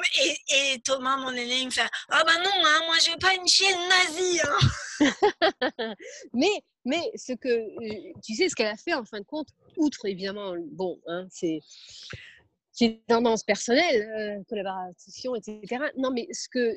et, 0.50 0.80
Thomas, 0.84 1.18
mon 1.18 1.32
aîné, 1.32 1.60
il 1.60 1.66
me 1.66 1.72
fait, 1.72 1.82
ah 2.10 2.24
ben 2.26 2.38
non, 2.44 2.66
hein, 2.66 2.82
moi 2.86 2.96
je 3.04 3.12
veux 3.12 3.18
pas 3.18 3.34
une 3.34 3.48
chienne 3.48 3.78
nazie. 3.90 4.42
Hein. 4.44 4.60
mais 6.34 6.64
mais 6.86 7.12
ce 7.16 7.34
que, 7.34 8.20
tu 8.22 8.36
sais, 8.36 8.48
ce 8.50 8.56
qu'elle 8.56 8.68
a 8.68 8.78
fait 8.78 8.94
en 8.94 9.04
fin 9.04 9.20
de 9.20 9.26
compte, 9.26 9.50
outre 9.78 10.06
évidemment, 10.06 10.54
bon, 10.72 11.00
hein, 11.08 11.28
c'est 11.32 11.60
une 12.82 13.00
tendance 13.08 13.44
personnelle, 13.44 14.10
euh, 14.18 14.44
collaboration, 14.48 15.36
etc. 15.36 15.84
Non, 15.98 16.12
mais 16.12 16.28
ce 16.32 16.48
que 16.50 16.76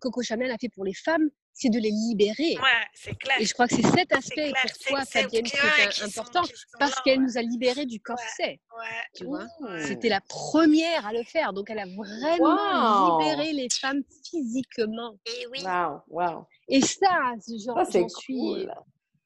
Coco 0.00 0.22
Chanel 0.22 0.50
a 0.50 0.58
fait 0.58 0.68
pour 0.68 0.84
les 0.84 0.94
femmes, 0.94 1.30
c'est 1.52 1.68
de 1.68 1.78
les 1.78 1.90
libérer. 1.90 2.56
Ouais, 2.56 2.86
c'est 2.94 3.14
clair. 3.18 3.36
Et 3.40 3.44
je 3.44 3.52
crois 3.52 3.66
que 3.66 3.74
c'est 3.74 3.82
cet 3.82 4.12
aspect 4.12 4.52
pour 4.52 4.70
toi, 4.86 5.04
Fabienne, 5.04 5.44
qui 5.44 5.56
est 5.56 6.02
important, 6.02 6.42
parce 6.78 7.00
qu'elle 7.02 7.20
nous 7.20 7.36
a 7.36 7.42
libérés 7.42 7.86
du 7.86 8.00
corset. 8.00 8.60
Ouais, 8.78 9.02
tu 9.14 9.24
vois 9.24 9.46
C'était 9.80 10.08
la 10.08 10.20
première 10.20 11.06
à 11.06 11.12
le 11.12 11.22
faire, 11.24 11.52
donc 11.52 11.70
elle 11.70 11.80
a 11.80 11.86
vraiment 11.86 13.18
libéré 13.18 13.52
les 13.52 13.68
femmes 13.68 14.02
physiquement. 14.24 15.16
Et 15.26 15.46
oui. 15.48 15.62
Wow, 15.64 16.02
wow. 16.08 16.46
Et 16.68 16.80
ça, 16.80 17.34
genre, 17.64 17.84
j'en 17.90 18.08
suis. 18.08 18.68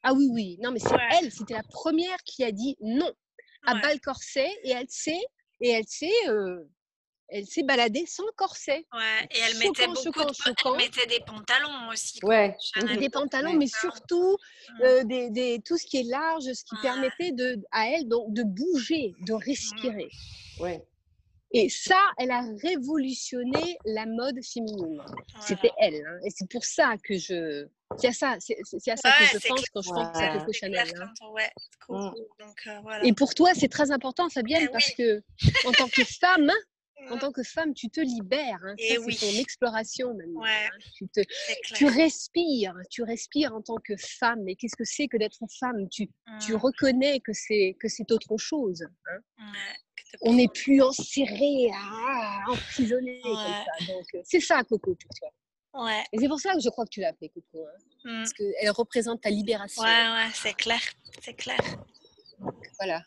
Ah 0.04 0.12
oui, 0.12 0.28
oui. 0.30 0.58
Non, 0.60 0.70
mais 0.70 0.78
c'est 0.78 0.94
elle, 1.18 1.32
c'était 1.32 1.54
la 1.54 1.62
première 1.62 2.18
qui 2.24 2.44
a 2.44 2.52
dit 2.52 2.76
non 2.80 3.10
à 3.66 3.74
ouais. 3.74 3.80
bas 3.80 3.98
corset 3.98 4.50
et 4.62 4.70
elle 4.70 4.88
sait, 4.88 5.22
et 5.60 5.70
elle 5.70 5.86
sait, 5.86 6.12
euh, 6.28 6.62
elle 7.28 7.46
s'est 7.46 7.62
baladée 7.62 8.04
sans 8.06 8.24
corset. 8.36 8.86
Ouais, 8.92 9.28
et 9.30 9.38
elle 9.38 9.58
mettait 9.58 9.86
beaucoup 9.86 10.24
de, 10.24 10.66
elle 10.66 10.76
mettait 10.76 11.06
des 11.06 11.20
pantalons 11.24 11.88
aussi. 11.90 12.18
Ouais. 12.22 12.54
Des 12.98 13.08
pantalons, 13.08 13.54
mais 13.54 13.66
surtout 13.66 14.36
euh, 14.82 15.04
des, 15.04 15.30
des, 15.30 15.60
tout 15.64 15.78
ce 15.78 15.86
qui 15.86 15.98
est 16.00 16.10
large, 16.10 16.44
ce 16.44 16.64
qui 16.64 16.76
permettait 16.82 17.32
de, 17.32 17.58
à 17.72 17.88
elle 17.88 18.06
donc, 18.06 18.34
de 18.34 18.42
bouger, 18.42 19.14
de 19.26 19.32
respirer. 19.32 20.10
Ouais. 20.60 20.84
Et 21.56 21.68
ça, 21.68 22.00
elle 22.18 22.32
a 22.32 22.42
révolutionné 22.62 23.78
la 23.84 24.06
mode 24.06 24.42
féminine. 24.44 25.00
C'était 25.40 25.70
elle. 25.78 26.04
Hein. 26.04 26.18
Et 26.24 26.30
c'est 26.30 26.50
pour 26.50 26.64
ça 26.64 26.96
que 27.02 27.16
je. 27.16 27.68
C'est 27.96 28.08
à 28.08 28.12
ça, 28.12 28.36
c'est, 28.40 28.56
à 28.90 28.96
ça 28.96 29.12
que 29.20 29.38
je 29.38 29.48
pense 29.48 29.68
quand 29.70 29.82
je 29.82 29.90
pense 29.90 30.16
à 30.16 30.38
Coco 30.38 30.52
Chanel. 30.52 30.92
Hein. 31.00 31.12
Mm. 31.88 32.10
Donc, 32.40 32.56
euh, 32.66 32.80
voilà. 32.82 33.04
Et 33.04 33.12
pour 33.12 33.34
toi, 33.34 33.54
c'est 33.54 33.68
très 33.68 33.92
important, 33.92 34.28
Fabienne, 34.30 34.64
eh 34.64 34.72
parce 34.72 34.90
que 34.90 35.22
en 35.64 35.70
tant 35.70 35.86
que 35.86 36.02
femme, 36.02 36.50
en 37.10 37.18
tant 37.18 37.30
que 37.30 37.44
femme, 37.44 37.72
tu 37.72 37.88
te 37.88 38.00
libères. 38.00 38.58
Hein. 38.64 38.74
c'est 38.76 38.96
ton 38.96 39.38
exploration 39.38 40.12
maintenant. 40.12 40.42
Hein. 40.44 40.70
Tu, 40.96 41.06
te, 41.06 41.20
tu, 41.74 41.86
respires, 41.86 42.74
tu 42.90 43.04
respires 43.04 43.54
en 43.54 43.62
tant 43.62 43.76
que 43.76 43.94
femme. 43.96 44.42
Mais 44.42 44.56
qu'est-ce 44.56 44.76
que 44.76 44.84
c'est 44.84 45.06
que 45.06 45.18
d'être 45.18 45.38
femme? 45.60 45.88
Tu, 45.88 46.08
tu 46.40 46.54
mmh. 46.54 46.56
reconnais 46.56 47.20
que 47.20 47.32
c'est 47.32 47.76
que 47.78 47.86
c'est 47.86 48.10
autre 48.10 48.36
chose. 48.38 48.84
Hein. 49.38 49.52
On 50.22 50.34
n'est 50.34 50.48
plus 50.48 50.82
enserré, 50.82 51.70
ah, 51.74 52.40
emprisonné 52.48 53.20
comme 53.22 53.36
ça. 53.36 53.64
Donc 53.86 54.06
euh, 54.14 54.20
c'est 54.24 54.40
ça, 54.40 54.62
Coco, 54.62 54.94
pour 54.94 55.10
toi. 55.18 55.84
Ouais. 55.84 56.04
Et 56.12 56.18
c'est 56.18 56.28
pour 56.28 56.40
ça 56.40 56.54
que 56.54 56.60
je 56.60 56.68
crois 56.68 56.84
que 56.84 56.90
tu 56.90 57.00
l'as 57.00 57.08
appelée 57.08 57.30
Coco. 57.30 57.64
Mmh. 58.04 58.18
Parce 58.18 58.32
qu'elle 58.32 58.70
représente 58.70 59.20
ta 59.22 59.30
libération. 59.30 59.82
Ouais, 59.82 59.88
ouais, 59.88 60.30
c'est 60.34 60.54
clair. 60.54 60.80
C'est 61.20 61.34
clair. 61.34 61.58
Voilà. 62.78 63.02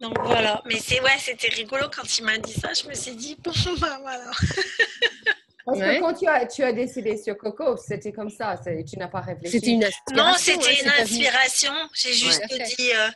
Donc 0.00 0.18
voilà, 0.24 0.60
mais 0.66 0.78
c'est 0.78 1.00
ouais, 1.00 1.18
c'était 1.18 1.48
rigolo 1.48 1.86
quand 1.94 2.18
il 2.18 2.24
m'a 2.24 2.36
dit 2.38 2.52
ça. 2.52 2.72
Je 2.72 2.88
me 2.88 2.94
suis 2.94 3.14
dit 3.14 3.36
bon 3.44 3.52
bah 3.80 3.98
voilà. 4.02 4.30
Parce 5.64 5.78
que 5.78 6.00
quand 6.00 6.12
tu 6.12 6.26
as, 6.28 6.46
tu 6.46 6.62
as 6.62 6.72
décidé 6.72 7.16
sur 7.16 7.38
Coco, 7.38 7.76
c'était 7.78 8.12
comme 8.12 8.28
ça, 8.28 8.60
tu 8.86 8.98
n'as 8.98 9.08
pas 9.08 9.22
réfléchi. 9.22 9.52
C'était 9.52 9.70
une 9.70 9.84
inspiration. 9.84 10.30
Non, 10.30 10.34
c'était 10.36 10.82
une 10.82 10.90
inspiration. 10.90 11.72
J'ai 11.94 12.12
juste 12.12 12.42
dit, 12.76 12.92
euh, 12.92 13.08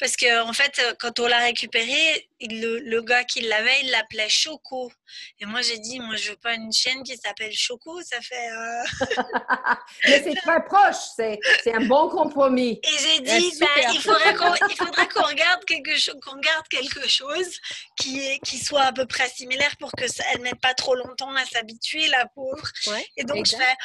parce 0.00 0.16
que 0.16 0.42
en 0.42 0.52
fait, 0.52 0.80
euh, 0.80 0.94
quand 0.98 1.20
on 1.20 1.28
l'a 1.28 1.38
récupéré, 1.38 2.28
le, 2.48 2.78
le, 2.78 3.02
gars 3.02 3.24
qui 3.24 3.40
l'avait, 3.42 3.80
il 3.82 3.90
l'appelait 3.90 4.28
Choco. 4.28 4.92
Et 5.40 5.46
moi, 5.46 5.62
j'ai 5.62 5.78
dit, 5.78 6.00
moi, 6.00 6.16
je 6.16 6.30
veux 6.30 6.36
pas 6.36 6.54
une 6.54 6.72
chaîne 6.72 7.02
qui 7.02 7.16
s'appelle 7.16 7.52
Choco, 7.52 8.00
ça 8.02 8.20
fait. 8.20 8.50
Euh, 8.50 8.82
Mais 10.04 10.22
c'est 10.22 10.34
très 10.34 10.64
proche, 10.64 10.96
c'est 11.16 11.74
un 11.74 11.86
bon 11.86 12.08
compromis. 12.08 12.80
Et 12.82 12.98
j'ai 12.98 13.20
dit, 13.20 13.58
bah, 13.60 13.66
il 13.92 14.00
faudrait 14.00 14.34
qu'on 14.34 15.22
regarde 15.22 15.64
quelque 15.64 15.96
chose, 15.96 16.16
qu'on 16.24 16.38
garde 16.38 16.66
quelque 16.68 17.08
chose 17.08 17.58
qui, 17.98 18.20
est, 18.20 18.38
qui 18.40 18.58
soit 18.58 18.82
à 18.82 18.92
peu 18.92 19.06
près 19.06 19.28
similaire 19.28 19.76
pour 19.78 19.92
que 19.92 20.08
ça, 20.08 20.24
elle 20.32 20.40
mette 20.40 20.60
pas 20.60 20.74
trop 20.74 20.94
longtemps 20.94 21.34
à 21.34 21.44
s'habituer, 21.44 22.06
la 22.08 22.26
pauvre. 22.26 22.70
et 23.16 23.24
donc, 23.24 23.46
je 23.46 23.56
fais, 23.56 23.76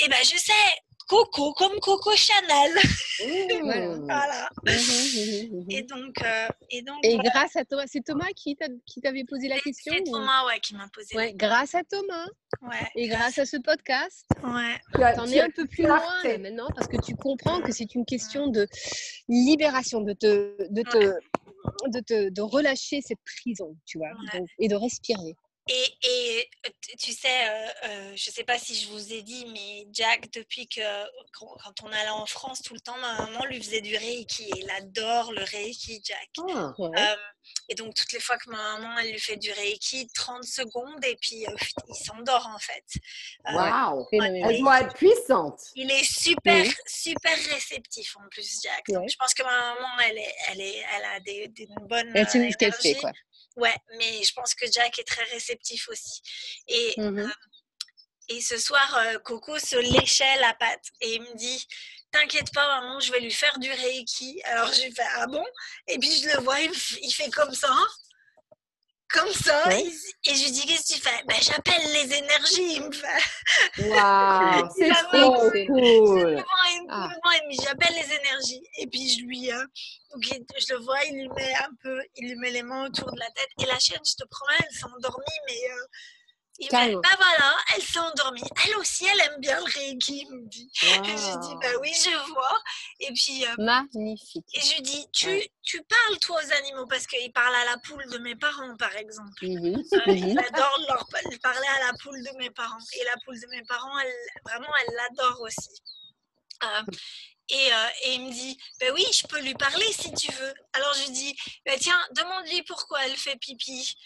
eh 0.00 0.08
ben, 0.08 0.18
je 0.22 0.38
sais, 0.38 0.52
Coco, 1.08 1.52
comme 1.52 1.78
Coco 1.80 2.10
Chanel. 2.16 2.72
voilà. 4.04 4.48
Mmh, 4.64 4.70
mmh, 4.70 5.70
et 5.70 5.82
donc, 5.82 6.22
euh, 6.22 6.48
et 6.70 6.82
donc. 6.82 6.98
Et 7.02 7.16
grâce 7.18 7.56
à 7.56 7.64
Thomas, 7.64 7.84
c'est 7.86 8.04
Thomas 8.04 8.28
qui 8.34 8.56
t'avait 8.56 9.24
posé 9.24 9.48
la 9.48 9.58
question. 9.60 9.92
C'est 9.94 10.10
Thomas, 10.10 10.46
ouais, 10.46 10.60
qui 10.60 10.74
m'a 10.74 10.88
posé. 10.92 11.16
Ouais, 11.16 11.32
grâce 11.34 11.74
à 11.74 11.82
Thomas. 11.84 12.26
Ouais. 12.62 12.88
Et 12.96 13.08
grâce 13.08 13.38
à 13.38 13.46
ce 13.46 13.56
podcast. 13.58 14.26
Ouais. 14.42 14.80
T'en 15.14 15.26
es 15.26 15.40
un 15.40 15.50
peu 15.50 15.66
plus 15.66 15.84
loin 15.84 16.00
maintenant 16.38 16.68
parce 16.74 16.88
que 16.88 17.00
tu 17.04 17.14
comprends 17.16 17.60
que 17.60 17.72
c'est 17.72 17.94
une 17.94 18.04
question 18.04 18.48
de 18.48 18.66
libération, 19.28 20.00
de 20.00 20.12
te, 20.12 20.56
de 20.70 20.82
te, 20.82 21.14
de 21.88 22.00
te, 22.00 22.30
de 22.30 22.42
relâcher 22.42 23.00
cette 23.02 23.20
prison, 23.24 23.76
tu 23.84 23.98
vois, 23.98 24.10
et 24.58 24.68
de 24.68 24.76
respirer. 24.76 25.36
Et, 25.66 25.86
et, 26.02 26.50
tu 26.98 27.12
sais, 27.12 27.48
euh, 27.48 27.66
euh, 27.84 28.12
je 28.16 28.30
ne 28.30 28.34
sais 28.34 28.44
pas 28.44 28.58
si 28.58 28.74
je 28.74 28.88
vous 28.88 29.12
ai 29.14 29.22
dit, 29.22 29.46
mais 29.46 29.86
Jack, 29.92 30.30
depuis 30.30 30.68
que 30.68 30.82
quand 31.32 31.82
on 31.82 31.86
allait 31.86 32.10
en 32.10 32.26
France, 32.26 32.60
tout 32.60 32.74
le 32.74 32.80
temps, 32.80 32.98
ma 32.98 33.14
maman 33.24 33.46
lui 33.46 33.62
faisait 33.62 33.80
du 33.80 33.96
Reiki. 33.96 34.50
Il 34.56 34.70
adore 34.70 35.32
le 35.32 35.42
Reiki, 35.42 36.02
Jack. 36.04 36.28
Ah, 36.54 36.74
euh, 36.78 37.16
et 37.70 37.74
donc, 37.76 37.94
toutes 37.94 38.12
les 38.12 38.20
fois 38.20 38.36
que 38.36 38.50
ma 38.50 38.78
maman, 38.78 38.98
elle 38.98 39.12
lui 39.12 39.18
fait 39.18 39.38
du 39.38 39.52
Reiki, 39.52 40.06
30 40.14 40.44
secondes, 40.44 41.02
et 41.02 41.16
puis 41.16 41.46
il 41.88 41.94
s'endort 41.94 42.46
en 42.54 42.58
fait. 42.58 42.84
Waouh! 43.54 44.06
Elle 44.12 44.60
doit 44.60 44.82
être 44.82 44.94
puissante. 44.94 45.60
Il 45.76 45.90
est 45.90 46.04
super, 46.04 46.62
super 46.86 47.36
réceptif 47.54 48.16
en 48.18 48.28
plus, 48.28 48.60
Jack. 48.62 48.84
Donc, 48.88 49.08
je 49.08 49.16
pense 49.16 49.32
que 49.32 49.42
ma 49.42 49.74
maman, 49.74 49.88
elle, 50.06 50.18
est, 50.18 50.34
elle, 50.50 50.60
est, 50.60 50.84
elle 50.94 51.04
a 51.04 51.20
des, 51.20 51.48
des 51.48 51.68
bonnes. 51.80 52.12
Elle 52.14 52.28
sait 52.28 52.50
ce 52.50 52.56
qu'elle 52.58 52.74
fait, 52.74 52.96
quoi. 52.96 53.12
Ouais, 53.56 53.74
mais 53.98 54.22
je 54.22 54.32
pense 54.32 54.54
que 54.54 54.66
Jack 54.70 54.98
est 54.98 55.06
très 55.06 55.24
réceptif 55.24 55.88
aussi. 55.88 56.20
Et, 56.68 56.94
mmh 56.98 57.18
euh, 57.18 57.28
et 58.28 58.40
ce 58.40 58.56
soir, 58.56 58.96
euh, 58.96 59.18
Coco 59.18 59.58
se 59.58 59.76
léchait 59.76 60.36
la 60.40 60.54
patte 60.54 60.86
et 61.02 61.16
il 61.16 61.22
me 61.22 61.36
dit 61.36 61.66
T'inquiète 62.10 62.52
pas, 62.54 62.80
maman, 62.80 63.00
je 63.00 63.12
vais 63.12 63.20
lui 63.20 63.30
faire 63.30 63.58
du 63.58 63.70
Reiki. 63.70 64.40
Alors 64.44 64.72
je 64.72 64.82
lui 64.82 64.92
fais 64.92 65.02
Ah 65.16 65.26
bon 65.26 65.44
Et 65.88 65.98
puis 65.98 66.10
je 66.10 66.28
le 66.28 66.42
vois, 66.42 66.60
il, 66.60 67.12
fait 67.12 67.30
comme 67.30 67.52
ça 67.52 67.74
comme 69.08 69.32
ça. 69.32 69.72
Et, 69.72 69.90
je 70.26 70.44
lui 70.44 70.50
dis, 70.50 70.66
qu'est-ce 70.66 70.92
que 70.92 70.98
tu 70.98 71.00
fais? 71.00 71.22
Ben, 71.26 71.36
J'appelle 71.42 71.82
les 71.92 72.14
énergies, 72.14 72.76
il 72.76 72.82
me 72.82 72.92
fait. 72.92 73.88
Waouh, 73.88 74.68
c'est 74.76 74.88
trop 74.88 75.50
cool. 75.66 76.44
Ah. 76.88 77.08
J'appelle 77.62 77.94
les 77.94 78.14
énergies. 78.14 78.62
Et 78.78 78.86
puis 78.86 79.08
je 79.08 79.24
lui, 79.24 79.52
euh, 79.52 79.64
je 80.22 80.74
le 80.74 80.80
vois, 80.80 81.02
il 81.04 81.16
lui 81.16 81.28
met 81.28 81.54
un 81.54 81.70
peu, 81.82 82.00
il 82.16 82.28
lui 82.28 82.36
met 82.36 82.50
les 82.50 82.62
mains 82.62 82.86
autour 82.86 83.12
de 83.12 83.18
la 83.18 83.30
tête. 83.30 83.48
Et 83.62 83.66
la 83.66 83.78
chienne, 83.78 84.00
je 84.04 84.14
te 84.14 84.28
promets, 84.28 84.58
elle 84.58 84.76
s'est 84.76 84.86
endormie, 84.86 85.24
mais 85.46 85.70
euh, 85.70 85.86
il 86.60 86.68
bah 86.70 86.86
voilà, 87.16 87.56
elle 87.74 87.82
s'est 87.82 87.98
endormie. 87.98 88.42
Elle 88.64 88.76
aussi, 88.76 89.04
elle 89.06 89.20
aime 89.20 89.40
bien 89.40 89.58
le 89.58 89.66
il 89.76 89.96
me 90.30 90.46
dit. 90.46 90.70
Et 90.82 90.86
je 90.86 91.38
dis, 91.40 91.54
bah 91.60 91.78
oui, 91.80 91.92
je 91.92 92.32
vois. 92.32 92.62
Et 93.00 93.12
puis. 93.12 93.44
Euh, 93.44 93.54
Magnifique. 93.58 94.46
Et 94.54 94.60
je 94.60 94.82
dis, 94.82 95.06
tu, 95.12 95.42
tu 95.62 95.82
parles 95.82 96.18
toi 96.20 96.40
aux 96.40 96.52
animaux 96.52 96.86
parce 96.86 97.08
qu'il 97.08 97.32
parle 97.32 97.54
à 97.56 97.64
la 97.64 97.78
poule 97.78 98.06
de 98.08 98.18
mes 98.18 98.36
parents, 98.36 98.76
par 98.76 98.94
exemple. 98.96 99.32
Mmh 99.42 99.74
euh, 99.76 100.12
il 100.12 100.38
adore 100.38 100.78
leur, 100.88 101.08
parler 101.42 101.66
à 101.76 101.86
la 101.86 101.92
poule 102.00 102.22
de 102.22 102.38
mes 102.38 102.50
parents. 102.50 102.78
Et 103.00 103.04
la 103.04 103.16
poule 103.24 103.40
de 103.40 103.46
mes 103.48 103.62
parents, 103.64 103.98
elle, 103.98 104.12
vraiment, 104.44 104.72
elle 104.80 104.94
l'adore 104.94 105.40
aussi. 105.40 105.82
Euh, 106.62 106.82
et, 107.50 107.68
et, 108.04 108.14
il 108.14 108.26
me 108.26 108.32
dit, 108.32 108.56
ben 108.80 108.92
oui, 108.94 109.04
je 109.12 109.26
peux 109.26 109.40
lui 109.40 109.54
parler 109.54 109.92
si 109.92 110.12
tu 110.14 110.30
veux. 110.32 110.54
Alors 110.72 110.94
je 110.94 111.10
dis, 111.10 111.36
ben 111.66 111.76
tiens, 111.78 111.98
demande-lui 112.14 112.62
pourquoi 112.62 113.04
elle 113.04 113.16
fait 113.16 113.36
pipi 113.36 113.96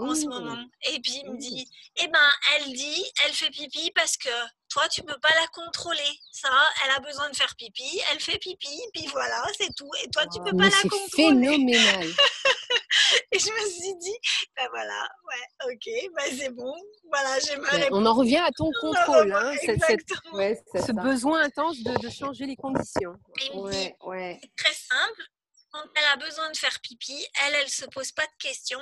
en 0.00 0.14
ce 0.14 0.26
moment. 0.26 0.56
Et 0.90 1.00
puis 1.00 1.20
il 1.24 1.30
me 1.30 1.38
dit, 1.38 1.68
eh 1.96 2.08
ben, 2.08 2.30
elle 2.54 2.72
dit, 2.72 3.04
elle 3.24 3.32
fait 3.32 3.50
pipi 3.50 3.90
parce 3.94 4.16
que 4.16 4.30
toi, 4.68 4.86
tu 4.88 5.02
peux 5.02 5.18
pas 5.20 5.34
la 5.40 5.46
contrôler. 5.48 6.20
Ça, 6.30 6.50
elle 6.84 6.90
a 6.90 7.00
besoin 7.00 7.30
de 7.30 7.36
faire 7.36 7.54
pipi, 7.56 8.00
elle 8.12 8.20
fait 8.20 8.38
pipi, 8.38 8.80
puis 8.92 9.06
voilà, 9.06 9.42
c'est 9.56 9.74
tout. 9.74 9.90
Et 10.02 10.08
toi, 10.10 10.24
tu 10.26 10.40
peux 10.40 10.56
pas 10.56 10.68
la 10.68 10.82
contrôler. 10.82 11.08
C'est 11.10 11.16
phénoménal. 11.16 12.06
et 13.32 13.38
je 13.38 13.50
me 13.50 13.70
suis 13.70 13.96
dit, 13.96 14.16
ben 14.56 14.68
voilà, 14.70 15.08
ouais, 15.26 15.72
ok, 15.72 16.12
ben 16.16 16.38
c'est 16.38 16.50
bon. 16.50 16.74
Voilà, 17.10 17.38
j'ai 17.40 17.56
ma 17.56 17.68
On 17.92 18.04
en 18.04 18.14
revient 18.14 18.36
à 18.36 18.50
ton 18.50 18.70
contrôle, 18.80 19.32
hein, 19.32 19.54
ce 19.62 20.92
besoin 20.92 21.42
intense 21.44 21.78
de, 21.82 21.98
de, 21.98 22.10
changer 22.10 22.44
les 22.44 22.56
conditions. 22.56 23.14
Ouais, 23.54 23.96
ouais. 24.02 24.38
C'est 24.42 24.64
très 24.64 24.74
simple. 24.74 25.22
Quand 25.70 25.84
elle 25.94 26.04
a 26.12 26.16
besoin 26.16 26.50
de 26.50 26.56
faire 26.56 26.78
pipi, 26.80 27.26
elle, 27.46 27.54
elle 27.62 27.68
se 27.68 27.84
pose 27.86 28.12
pas 28.12 28.24
de 28.24 28.48
questions 28.48 28.80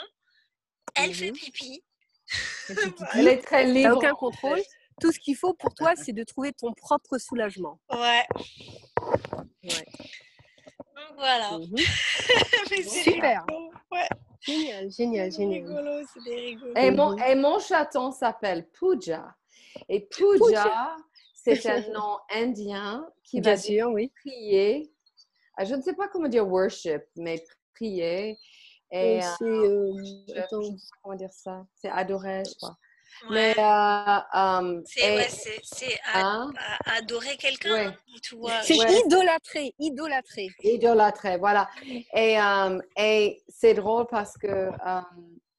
elle 0.95 1.15
fait 1.15 1.33
pipi. 1.33 1.83
Elle 3.15 3.29
est 3.29 3.43
très 3.43 3.65
libre. 3.67 3.97
aucun 3.97 4.15
contrôle? 4.15 4.61
Tout 5.01 5.13
ce 5.13 5.19
qu'il 5.19 5.37
faut 5.37 5.55
pour 5.55 5.75
toi, 5.75 5.95
c'est 5.95 6.13
de 6.13 6.25
trouver 6.25 6.53
ton 6.53 6.73
propre 6.73 7.19
soulagement. 7.19 7.79
Ouais. 7.93 8.25
ouais. 9.63 9.87
Donc 10.95 11.17
voilà. 11.17 11.59
Mmh 12.69 12.83
Super. 12.89 13.47
Ouais. 13.93 14.09
Génial, 14.41 14.91
génial, 14.91 15.31
génial. 15.33 15.67
Rigolo, 15.67 16.07
c'est 16.13 16.35
rigolo. 16.35 16.73
Et 16.77 16.91
mon, 16.91 17.17
et 17.19 17.35
mon 17.35 17.59
chaton 17.61 18.11
s'appelle 18.11 18.69
Puja. 18.71 19.35
Et 19.89 20.01
Puja, 20.01 20.97
c'est 21.35 21.65
un 21.67 21.81
nom 21.93 22.19
indien 22.31 23.07
qui 23.23 23.41
Bien 23.41 23.53
va 23.53 23.57
sûr, 23.57 23.91
oui. 23.93 24.13
prier. 24.25 24.91
Ah, 25.57 25.65
je 25.65 25.75
ne 25.75 25.83
sais 25.83 25.95
pas 25.95 26.09
comment 26.09 26.29
dire 26.29 26.47
worship, 26.47 27.03
mais 27.17 27.43
prier. 27.75 28.37
Et, 28.91 29.21
c'est, 29.21 29.45
euh, 29.45 29.93
comment 31.03 31.17
dire 31.17 31.33
ça 31.33 31.65
C'est 31.75 31.89
adorer, 31.89 32.43
je 32.47 32.55
crois. 32.57 32.77
Mais 33.31 33.55
euh, 33.59 34.83
c'est 34.85 35.99
hein? 36.15 36.53
adorer 36.85 37.37
quelqu'un. 37.39 37.95
C'est 38.63 38.77
idolâtrer, 38.77 39.75
idolâtrer. 39.79 40.49
Idolâtrer, 40.63 41.39
voilà. 41.39 41.69
Et, 42.15 42.37
et 42.99 43.43
c'est 43.49 43.75
drôle 43.75 44.07
parce 44.11 44.37
que 44.37 44.71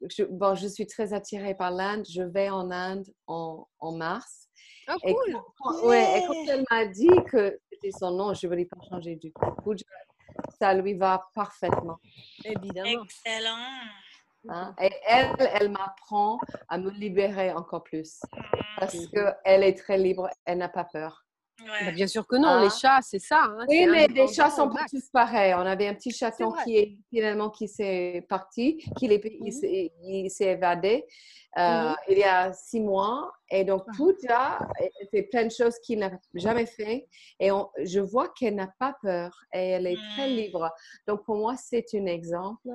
je, 0.01 0.23
bon, 0.23 0.55
je 0.55 0.67
suis 0.67 0.85
très 0.85 1.13
attirée 1.13 1.55
par 1.55 1.71
l'Inde. 1.71 2.05
Je 2.09 2.21
vais 2.21 2.49
en 2.49 2.69
Inde 2.71 3.05
en, 3.25 3.67
en 3.79 3.91
mars. 3.93 4.47
Ah, 4.87 4.95
cool! 5.01 5.11
Et 5.29 5.33
quand, 5.57 5.83
ouais, 5.85 6.19
et 6.19 6.27
quand 6.27 6.45
elle 6.47 6.63
m'a 6.71 6.85
dit 6.85 7.09
que 7.29 7.59
c'était 7.71 7.91
son 7.91 8.11
nom, 8.11 8.33
je 8.33 8.45
ne 8.45 8.51
voulais 8.51 8.65
pas 8.65 8.77
changer 8.89 9.15
du 9.15 9.33
tout 9.33 9.73
ça 10.59 10.73
lui 10.73 10.93
va 10.93 11.29
parfaitement. 11.33 11.99
Évidemment. 12.43 13.03
Excellent. 13.03 13.57
Hein? 14.49 14.75
Et 14.81 14.91
elle, 15.05 15.35
elle 15.53 15.69
m'apprend 15.69 16.39
à 16.69 16.77
me 16.77 16.89
libérer 16.89 17.51
encore 17.51 17.83
plus 17.83 18.21
parce 18.79 19.07
qu'elle 19.07 19.63
est 19.63 19.77
très 19.77 19.97
libre, 19.97 20.29
elle 20.45 20.59
n'a 20.59 20.69
pas 20.69 20.85
peur. 20.85 21.26
Bah, 21.65 21.91
bien 21.91 22.07
sûr 22.07 22.27
que 22.27 22.35
non, 22.35 22.59
les 22.59 22.67
ah. 22.67 22.77
chats, 22.79 22.99
c'est 23.01 23.19
ça. 23.19 23.41
Hein, 23.43 23.65
oui, 23.67 23.87
mais 23.87 24.07
les 24.07 24.27
chats 24.27 24.51
sont 24.51 24.69
pas 24.69 24.85
tous 24.89 25.09
pareils. 25.11 25.53
On 25.55 25.65
avait 25.65 25.87
un 25.87 25.95
petit 25.95 26.11
chaton 26.11 26.53
qui 26.63 26.77
est 26.77 26.97
finalement 27.09 27.49
qui 27.49 27.67
s'est 27.67 28.25
parti, 28.29 28.77
qui 28.97 29.07
mmh 29.07 30.29
s'est 30.29 30.45
évadé 30.45 31.05
euh, 31.57 31.89
mmh 31.89 31.95
il 32.09 32.17
y 32.19 32.23
a 32.23 32.53
six 32.53 32.79
mois. 32.79 33.31
Et 33.49 33.63
donc, 33.63 33.83
ah. 34.29 34.59
Fait 35.11 35.23
plein 35.23 35.45
de 35.45 35.51
choses 35.51 35.79
qu'il 35.79 35.99
n'a 35.99 36.11
jamais 36.35 36.67
fait. 36.67 37.07
Et 37.39 37.49
je 37.83 37.99
vois 37.99 38.29
qu'elle 38.29 38.55
n'a 38.55 38.69
pas 38.79 38.95
peur 39.01 39.31
et 39.53 39.69
elle 39.69 39.87
est 39.87 39.97
très 40.15 40.29
mmh. 40.29 40.35
libre. 40.35 40.71
Donc, 41.07 41.23
pour 41.25 41.37
moi, 41.37 41.55
c'est 41.57 41.85
un 41.95 42.05
exemple. 42.05 42.69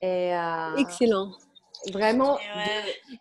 Et, 0.00 0.34
euh, 0.34 0.76
Excellent. 0.76 1.32
Vraiment. 1.92 2.38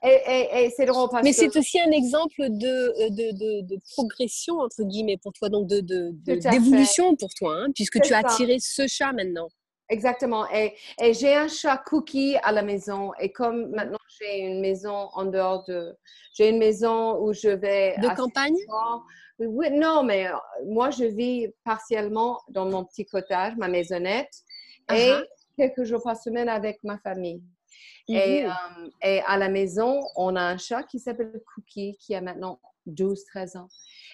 Et, 0.04 0.72
c'est 0.76 0.86
drôle 0.86 1.10
Mais 1.24 1.34
c'est 1.34 1.56
aussi 1.56 1.80
un 1.80 1.92
exemple 1.92 2.50
de, 2.50 3.10
de, 3.10 3.62
de, 3.62 3.78
progression, 3.94 4.60
entre 4.60 4.84
guillemets, 4.84 5.18
pour 5.18 5.34
toi, 5.34 5.50
donc 5.50 5.68
d'évolution 5.68 7.16
pour 7.16 7.30
toi, 7.34 7.56
hein, 7.56 7.68
puisque 7.74 8.02
tu 8.02 8.14
as 8.14 8.20
attiré 8.20 8.58
ce 8.60 8.88
chat 8.88 9.14
maintenant. 9.14 9.50
Exactement. 9.90 10.46
Et, 10.52 10.74
j'ai 11.14 11.36
un 11.36 11.48
chat 11.48 11.78
cookie 11.78 12.38
à 12.44 12.52
la 12.52 12.62
maison. 12.62 13.12
Et 13.20 13.32
comme 13.32 13.70
maintenant 13.70 13.98
j'ai 14.20 14.40
une 14.40 14.60
maison 14.60 15.10
en 15.14 15.26
dehors 15.26 15.64
de. 15.66 15.96
J'ai 16.34 16.50
une 16.50 16.58
maison 16.58 17.20
où 17.22 17.34
je 17.34 17.50
vais. 17.50 17.96
De 17.98 18.16
campagne? 18.16 18.56
Oui, 19.40 19.68
non, 19.72 20.04
mais 20.04 20.28
euh, 20.28 20.36
moi 20.66 20.90
je 20.90 21.06
vis 21.06 21.48
partiellement 21.64 22.42
dans 22.50 22.66
mon 22.66 22.84
petit 22.84 23.06
cottage, 23.06 23.56
ma 23.56 23.68
maisonnette, 23.68 24.34
et 24.92 25.12
uh-huh. 25.12 25.24
quelques 25.56 25.84
jours 25.84 26.02
par 26.02 26.18
semaine 26.18 26.50
avec 26.50 26.80
ma 26.84 26.98
famille. 26.98 27.44
Et, 28.08 28.44
mmh 28.44 28.46
euh, 28.46 28.90
et, 29.04 29.22
à 29.22 29.38
la 29.38 29.50
maison, 29.50 30.02
on 30.16 30.36
a 30.36 30.42
un 30.42 30.58
chat 30.58 30.84
qui 30.84 31.00
s'appelle 31.00 31.42
Cookie, 31.54 31.98
qui 32.00 32.16
a 32.16 32.22
maintenant 32.22 32.60
12-13 32.88 33.58
ans. 33.58 33.68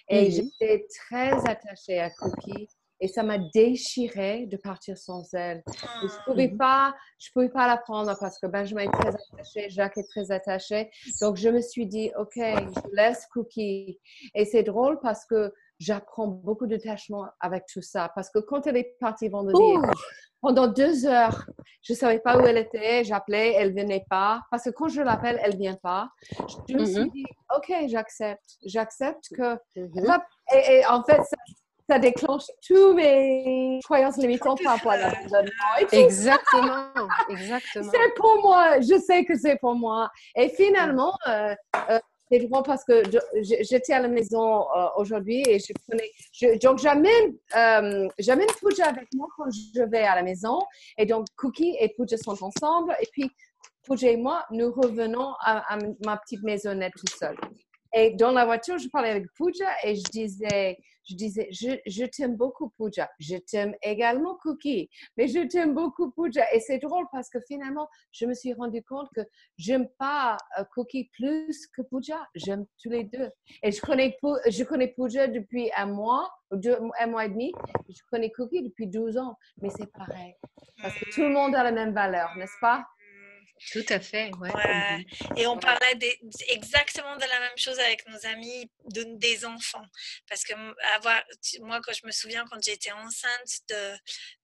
Et 0.10 0.28
mmh 0.28 0.32
j'étais 0.32 0.88
très 0.90 1.34
attachée 1.48 2.00
à 2.00 2.10
Cookie. 2.10 2.68
Et 3.00 3.08
ça 3.10 3.22
m'a 3.22 3.38
déchiré 3.38 4.46
de 4.46 4.56
partir 4.56 4.98
sans 4.98 5.34
elle. 5.34 5.62
je 5.68 6.06
ne 6.06 6.10
ah. 6.10 6.22
pouvais 6.26 6.48
mmh 6.48 6.58
pas, 6.58 6.96
je 7.20 7.32
pouvais 7.34 7.50
pas 7.50 7.68
la 7.68 7.76
prendre 7.76 8.16
parce 8.18 8.40
que 8.40 8.48
Benjamin 8.48 8.84
est 8.84 8.92
très 8.92 9.10
attaché, 9.10 9.70
Jacques 9.70 9.98
est 9.98 10.08
très 10.08 10.32
attaché. 10.32 10.90
Donc 11.20 11.36
je 11.36 11.50
me 11.50 11.60
suis 11.60 11.86
dit, 11.86 12.12
ok, 12.18 12.36
je 12.38 12.96
laisse 12.96 13.26
Cookie. 13.34 14.00
Et 14.36 14.46
c'est 14.46 14.64
drôle 14.64 15.00
parce 15.02 15.26
que 15.26 15.54
j'apprends 15.84 16.28
beaucoup 16.28 16.66
d'attachement 16.66 17.28
avec 17.40 17.66
tout 17.72 17.82
ça. 17.82 18.12
Parce 18.16 18.30
que 18.30 18.40
quand 18.40 18.66
elle 18.68 18.78
est 18.78 18.96
partie 19.00 19.28
vendredi, 19.28 19.88
pendant 20.42 20.68
deux 20.68 21.06
heures, 21.06 21.46
je 21.82 21.94
ne 21.94 21.98
savais 21.98 22.20
pas 22.20 22.38
où 22.38 22.46
elle 22.46 22.58
était. 22.58 23.04
J'appelais, 23.04 23.54
elle 23.54 23.74
ne 23.74 23.82
venait 23.82 24.06
pas. 24.10 24.42
Parce 24.50 24.64
que 24.64 24.70
quand 24.70 24.88
je 24.88 25.02
l'appelle, 25.02 25.40
elle 25.44 25.54
ne 25.54 25.58
vient 25.58 25.78
pas. 25.82 26.10
Je 26.70 26.76
me 26.76 26.86
suis 26.86 26.96
mm-hmm. 26.96 27.12
dit, 27.12 27.26
OK, 27.56 27.74
j'accepte. 27.88 28.58
J'accepte 28.66 29.26
que. 29.36 29.56
Mm-hmm. 29.76 30.22
et, 30.70 30.86
en 30.86 31.04
fait, 31.04 31.22
ça, 31.90 32.00
déclenche 32.00 32.46
tous 32.66 32.94
mes 32.94 33.80
croyances 33.84 34.18
limitantes 34.18 34.60
par 34.64 34.78
rapport 34.78 34.94
à 34.94 34.98
l'abandonnement. 34.98 35.50
Exactement. 35.92 36.88
Exactement. 37.30 37.92
c'est 37.92 38.14
pour 38.16 38.42
moi. 38.42 38.80
Je 38.80 39.00
sais 39.00 39.26
que 39.26 39.38
c'est 39.38 39.58
pour 39.60 39.76
moi. 39.76 40.10
Et 40.36 40.50
finalement, 40.50 41.14
euh, 41.28 41.54
euh, 41.90 42.00
c'est 42.34 42.48
drôle 42.48 42.64
parce 42.64 42.84
que 42.84 43.04
j'étais 43.42 43.94
à 43.94 44.00
la 44.00 44.08
maison 44.08 44.62
euh, 44.62 44.88
aujourd'hui 44.98 45.44
et 45.48 45.60
je 45.60 45.74
prenais. 45.88 46.58
Donc, 46.60 46.80
j'amène, 46.80 47.34
euh, 47.56 48.08
Pooja 48.62 48.88
avec 48.88 49.08
moi 49.14 49.28
quand 49.38 49.50
je 49.52 49.84
vais 49.84 50.04
à 50.04 50.16
la 50.16 50.24
maison. 50.24 50.60
Et 50.98 51.06
donc, 51.06 51.28
Cookie 51.38 51.76
et 51.80 51.90
Pooja 51.96 52.18
sont 52.18 52.38
ensemble. 52.44 52.96
Et 53.02 53.08
puis, 53.12 53.30
Pooja 53.86 54.10
et 54.10 54.18
moi, 54.18 54.46
nous 54.52 54.72
revenons 54.72 55.34
à, 55.42 55.74
à 55.74 55.78
ma 56.06 56.18
petite 56.18 56.44
maisonnette 56.44 56.94
tout 56.98 57.14
seul. 57.18 57.36
Et 57.94 58.12
dans 58.12 58.32
la 58.32 58.46
voiture, 58.46 58.78
je 58.80 58.88
parlais 58.90 59.12
avec 59.12 59.26
Pooja 59.38 59.70
et 59.84 59.96
je 59.96 60.04
disais, 60.04 60.78
je 61.06 61.16
disais, 61.16 61.48
je, 61.52 61.78
je 61.86 62.06
t'aime 62.06 62.36
beaucoup, 62.36 62.70
Pooja. 62.78 63.10
Je 63.20 63.38
t'aime 63.38 63.76
également, 63.82 64.36
Cookie. 64.42 64.90
Mais 65.18 65.28
je 65.28 65.48
t'aime 65.48 65.74
beaucoup, 65.74 66.12
Pooja. 66.12 66.46
Et 66.54 66.60
c'est 66.60 66.80
drôle 66.80 67.06
parce 67.12 67.30
que 67.30 67.40
finalement, 67.48 67.88
je 68.12 68.26
me 68.26 68.34
suis 68.34 68.54
rendu 68.54 68.84
compte 68.84 69.10
que 69.16 69.22
j'aime 69.58 69.88
pas 70.00 70.38
euh, 70.58 70.64
Cookie 70.74 71.10
plus 71.14 71.68
que 71.68 71.82
Pooja. 71.82 72.28
J'aime 72.36 72.66
tous 72.82 72.90
les 72.90 73.04
deux. 73.04 73.30
Et 73.64 73.72
je 73.72 73.82
connais, 73.82 74.18
je 74.48 74.64
connais 74.64 74.90
Pooja 74.90 75.28
depuis 75.28 75.70
un 75.76 75.88
mois, 75.88 76.30
un 76.52 77.08
mois 77.08 77.26
et 77.26 77.30
demi. 77.30 77.52
Je 77.90 78.02
connais 78.10 78.32
Cookie 78.32 78.64
depuis 78.64 78.88
12 78.88 79.18
ans. 79.18 79.36
Mais 79.62 79.70
c'est 79.70 79.92
pareil. 79.92 80.36
Parce 80.82 80.98
que 80.98 81.10
tout 81.14 81.22
le 81.22 81.30
monde 81.30 81.56
a 81.56 81.64
la 81.64 81.72
même 81.72 81.94
valeur, 81.94 82.30
n'est-ce 82.38 82.60
pas? 82.62 82.86
Tout 83.72 83.86
à 83.90 84.00
fait, 84.00 84.30
ouais. 84.40 85.06
Et 85.38 85.48
on 85.48 85.58
parlait 85.58 85.98
exactement 86.50 87.16
de 87.16 87.22
la 87.22 87.40
même 87.40 87.58
chose 87.58 87.80
avec 87.80 88.06
nos 88.08 88.26
amis 88.26 88.70
de, 88.90 89.06
des 89.18 89.46
enfants. 89.46 89.86
Parce 90.28 90.44
que 90.44 90.54
avoir, 90.96 91.24
moi, 91.62 91.80
quand 91.82 91.94
je 91.94 92.06
me 92.06 92.12
souviens, 92.12 92.46
quand 92.52 92.62
j'étais 92.62 92.92
enceinte 92.92 93.62
de, 93.70 93.94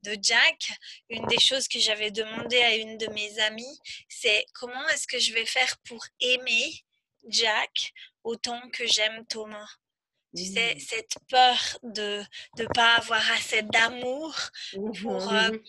de 0.03 0.17
Jack, 0.21 0.71
une 1.09 1.25
des 1.27 1.39
choses 1.39 1.67
que 1.67 1.79
j'avais 1.79 2.11
demandé 2.11 2.57
à 2.61 2.75
une 2.75 2.97
de 2.97 3.07
mes 3.07 3.39
amies, 3.39 3.79
c'est 4.07 4.45
comment 4.53 4.87
est-ce 4.89 5.07
que 5.07 5.19
je 5.19 5.33
vais 5.33 5.45
faire 5.45 5.75
pour 5.85 6.03
aimer 6.21 6.71
Jack 7.27 7.91
autant 8.23 8.61
que 8.71 8.85
j'aime 8.87 9.25
Thomas? 9.27 9.67
Tu 10.35 10.45
sais, 10.45 10.75
mmh. 10.75 10.79
cette 10.79 11.15
peur 11.29 11.57
de 11.83 12.23
ne 12.57 12.65
pas 12.73 12.95
avoir 12.95 13.31
assez 13.31 13.61
d'amour 13.63 14.35
pour, 15.01 15.33
euh, 15.33 15.51
mmh 15.51 15.59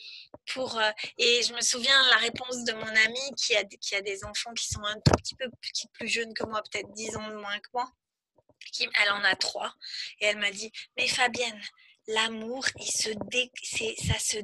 pour 0.54 0.78
euh, 0.78 0.90
et 1.18 1.42
je 1.42 1.52
me 1.52 1.60
souviens 1.60 2.02
la 2.10 2.16
réponse 2.16 2.64
de 2.64 2.72
mon 2.72 2.82
amie 2.82 3.34
qui 3.36 3.54
a, 3.56 3.64
qui 3.64 3.94
a 3.94 4.00
des 4.00 4.24
enfants 4.24 4.52
qui 4.54 4.66
sont 4.66 4.82
un 4.84 4.94
tout 4.94 5.12
petit 5.18 5.34
peu 5.34 5.48
plus, 5.60 5.86
plus 5.92 6.08
jeunes 6.08 6.34
que 6.34 6.44
moi, 6.44 6.62
peut-être 6.62 6.92
10 6.92 7.16
ans 7.16 7.28
de 7.28 7.36
moins 7.36 7.58
que 7.58 7.68
moi. 7.72 7.90
Qui, 8.72 8.88
elle 9.02 9.10
en 9.12 9.24
a 9.24 9.34
trois. 9.36 9.74
Et 10.20 10.26
elle 10.26 10.38
m'a 10.38 10.50
dit, 10.50 10.70
mais 10.96 11.08
Fabienne, 11.08 11.60
l'amour, 12.14 12.64
il 12.78 12.90
se 12.90 13.10
ça 13.10 14.18
se 14.18 14.38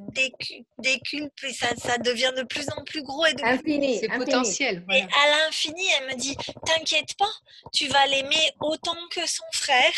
déculpe 0.78 1.44
et 1.44 1.52
ça, 1.52 1.68
ça, 1.76 1.98
devient 1.98 2.32
de 2.36 2.42
plus 2.42 2.66
en 2.76 2.84
plus 2.84 3.02
gros 3.02 3.26
et 3.26 3.34
de 3.34 3.42
infini, 3.42 3.98
c'est 3.98 4.08
potentiel. 4.08 4.84
Et 4.92 5.02
à 5.02 5.30
l'infini, 5.30 5.86
elle 5.98 6.08
me 6.08 6.14
dit, 6.14 6.36
t'inquiète 6.64 7.16
pas, 7.18 7.30
tu 7.72 7.88
vas 7.88 8.06
l'aimer 8.06 8.50
autant 8.60 8.96
que 9.10 9.26
son 9.26 9.44
frère. 9.52 9.92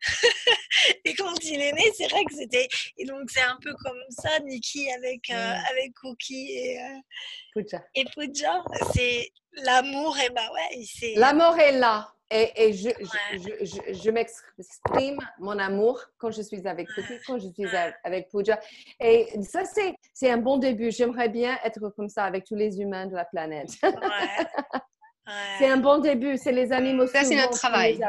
et 1.04 1.14
quand 1.14 1.34
il 1.42 1.60
est 1.60 1.72
né, 1.72 1.92
c'est 1.96 2.08
vrai 2.08 2.24
que 2.24 2.34
c'était 2.34 2.68
et 2.98 3.04
donc 3.04 3.30
c'est 3.30 3.42
un 3.42 3.58
peu 3.62 3.72
comme 3.82 4.00
ça, 4.10 4.38
Nikki 4.40 4.90
avec 4.92 5.30
euh, 5.30 5.54
avec 5.70 5.94
Cookie 5.94 6.50
et 6.52 6.80
euh, 6.80 7.62
Et 7.94 8.04
Puja, 8.16 8.62
c'est 8.94 9.30
l'amour 9.52 10.16
et 10.18 10.30
bah 10.30 10.50
ouais, 10.52 10.84
c'est 10.84 11.14
l'amour 11.16 11.58
est 11.58 11.72
là. 11.72 12.14
Et, 12.32 12.72
je, 12.72 12.90
je, 13.32 13.92
je, 13.92 14.10
m'exprime 14.10 15.18
mon 15.40 15.58
amour 15.58 16.00
quand 16.16 16.30
je 16.30 16.42
suis 16.42 16.64
avec 16.66 16.86
Cookie, 16.94 17.18
quand 17.26 17.38
je 17.38 17.48
suis 17.48 17.66
avec 18.04 18.28
Pooja. 18.30 18.60
Et 19.00 19.28
ça, 19.42 19.62
c'est 19.64 20.30
un 20.30 20.36
bon 20.36 20.58
début. 20.58 20.92
J'aimerais 20.92 21.28
bien 21.28 21.58
être 21.64 21.80
comme 21.90 22.08
ça 22.08 22.24
avec 22.24 22.44
tous 22.44 22.54
les 22.54 22.80
humains 22.80 23.06
de 23.06 23.16
la 23.16 23.24
planète. 23.24 23.70
c'est 25.58 25.68
un 25.68 25.78
bon 25.78 25.98
début. 25.98 26.36
C'est 26.36 26.52
les 26.52 26.70
animaux. 26.72 27.08
Ça, 27.08 27.24
c'est 27.24 27.34
notre 27.34 27.58
travail. 27.58 28.00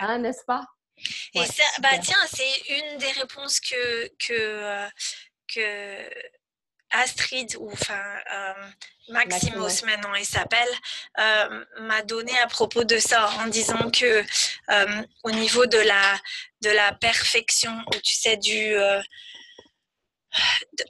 Hein, 0.00 0.18
n'est-ce 0.18 0.44
pas? 0.46 0.64
Et 1.34 1.44
ça, 1.44 1.64
bah, 1.80 1.98
tiens, 2.00 2.16
c'est 2.26 2.68
une 2.70 2.98
des 2.98 3.10
réponses 3.20 3.60
que, 3.60 4.08
que, 4.18 4.32
euh, 4.32 4.88
que 5.52 6.08
Astrid, 6.92 7.56
ou 7.58 7.70
enfin 7.72 8.00
euh, 8.32 8.68
Maximos 9.08 9.82
maintenant 9.84 10.14
il 10.14 10.24
s'appelle, 10.24 10.68
euh, 11.18 11.64
m'a 11.80 12.02
donné 12.02 12.36
à 12.38 12.46
propos 12.46 12.84
de 12.84 12.98
ça 12.98 13.30
en 13.40 13.46
disant 13.46 13.90
que 13.90 14.22
euh, 14.70 15.02
au 15.24 15.30
niveau 15.30 15.66
de 15.66 15.78
la, 15.78 16.18
de 16.62 16.70
la 16.70 16.92
perfection, 16.92 17.76
tu 18.02 18.14
sais, 18.14 18.36
du 18.36 18.74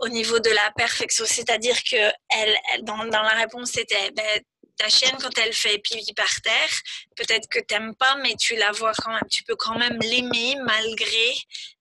au 0.01 0.09
niveau 0.09 0.39
de 0.39 0.51
la 0.51 0.71
perfection, 0.77 1.25
c'est-à-dire 1.27 1.77
que 1.83 2.13
elle, 2.31 2.57
dans, 2.83 3.05
dans, 3.07 3.23
la 3.23 3.31
réponse 3.31 3.73
c'était 3.73 4.11
ben, 4.13 4.41
ta 4.77 4.89
chienne, 4.89 5.17
quand 5.21 5.37
elle 5.39 5.53
fait 5.53 5.79
pipi 5.79 6.13
par 6.15 6.41
terre, 6.43 6.71
peut-être 7.17 7.49
que 7.49 7.59
tu 7.59 7.75
n'aimes 7.75 7.95
pas, 7.95 8.17
mais 8.17 8.35
tu 8.37 8.57
la 8.57 8.73
vois 8.73 8.93
quand 8.95 9.13
même. 9.13 9.29
Tu 9.31 9.43
peux 9.45 9.57
quand 9.57 9.79
même 9.79 9.99
l'aimer 10.01 10.57
malgré 10.65 11.35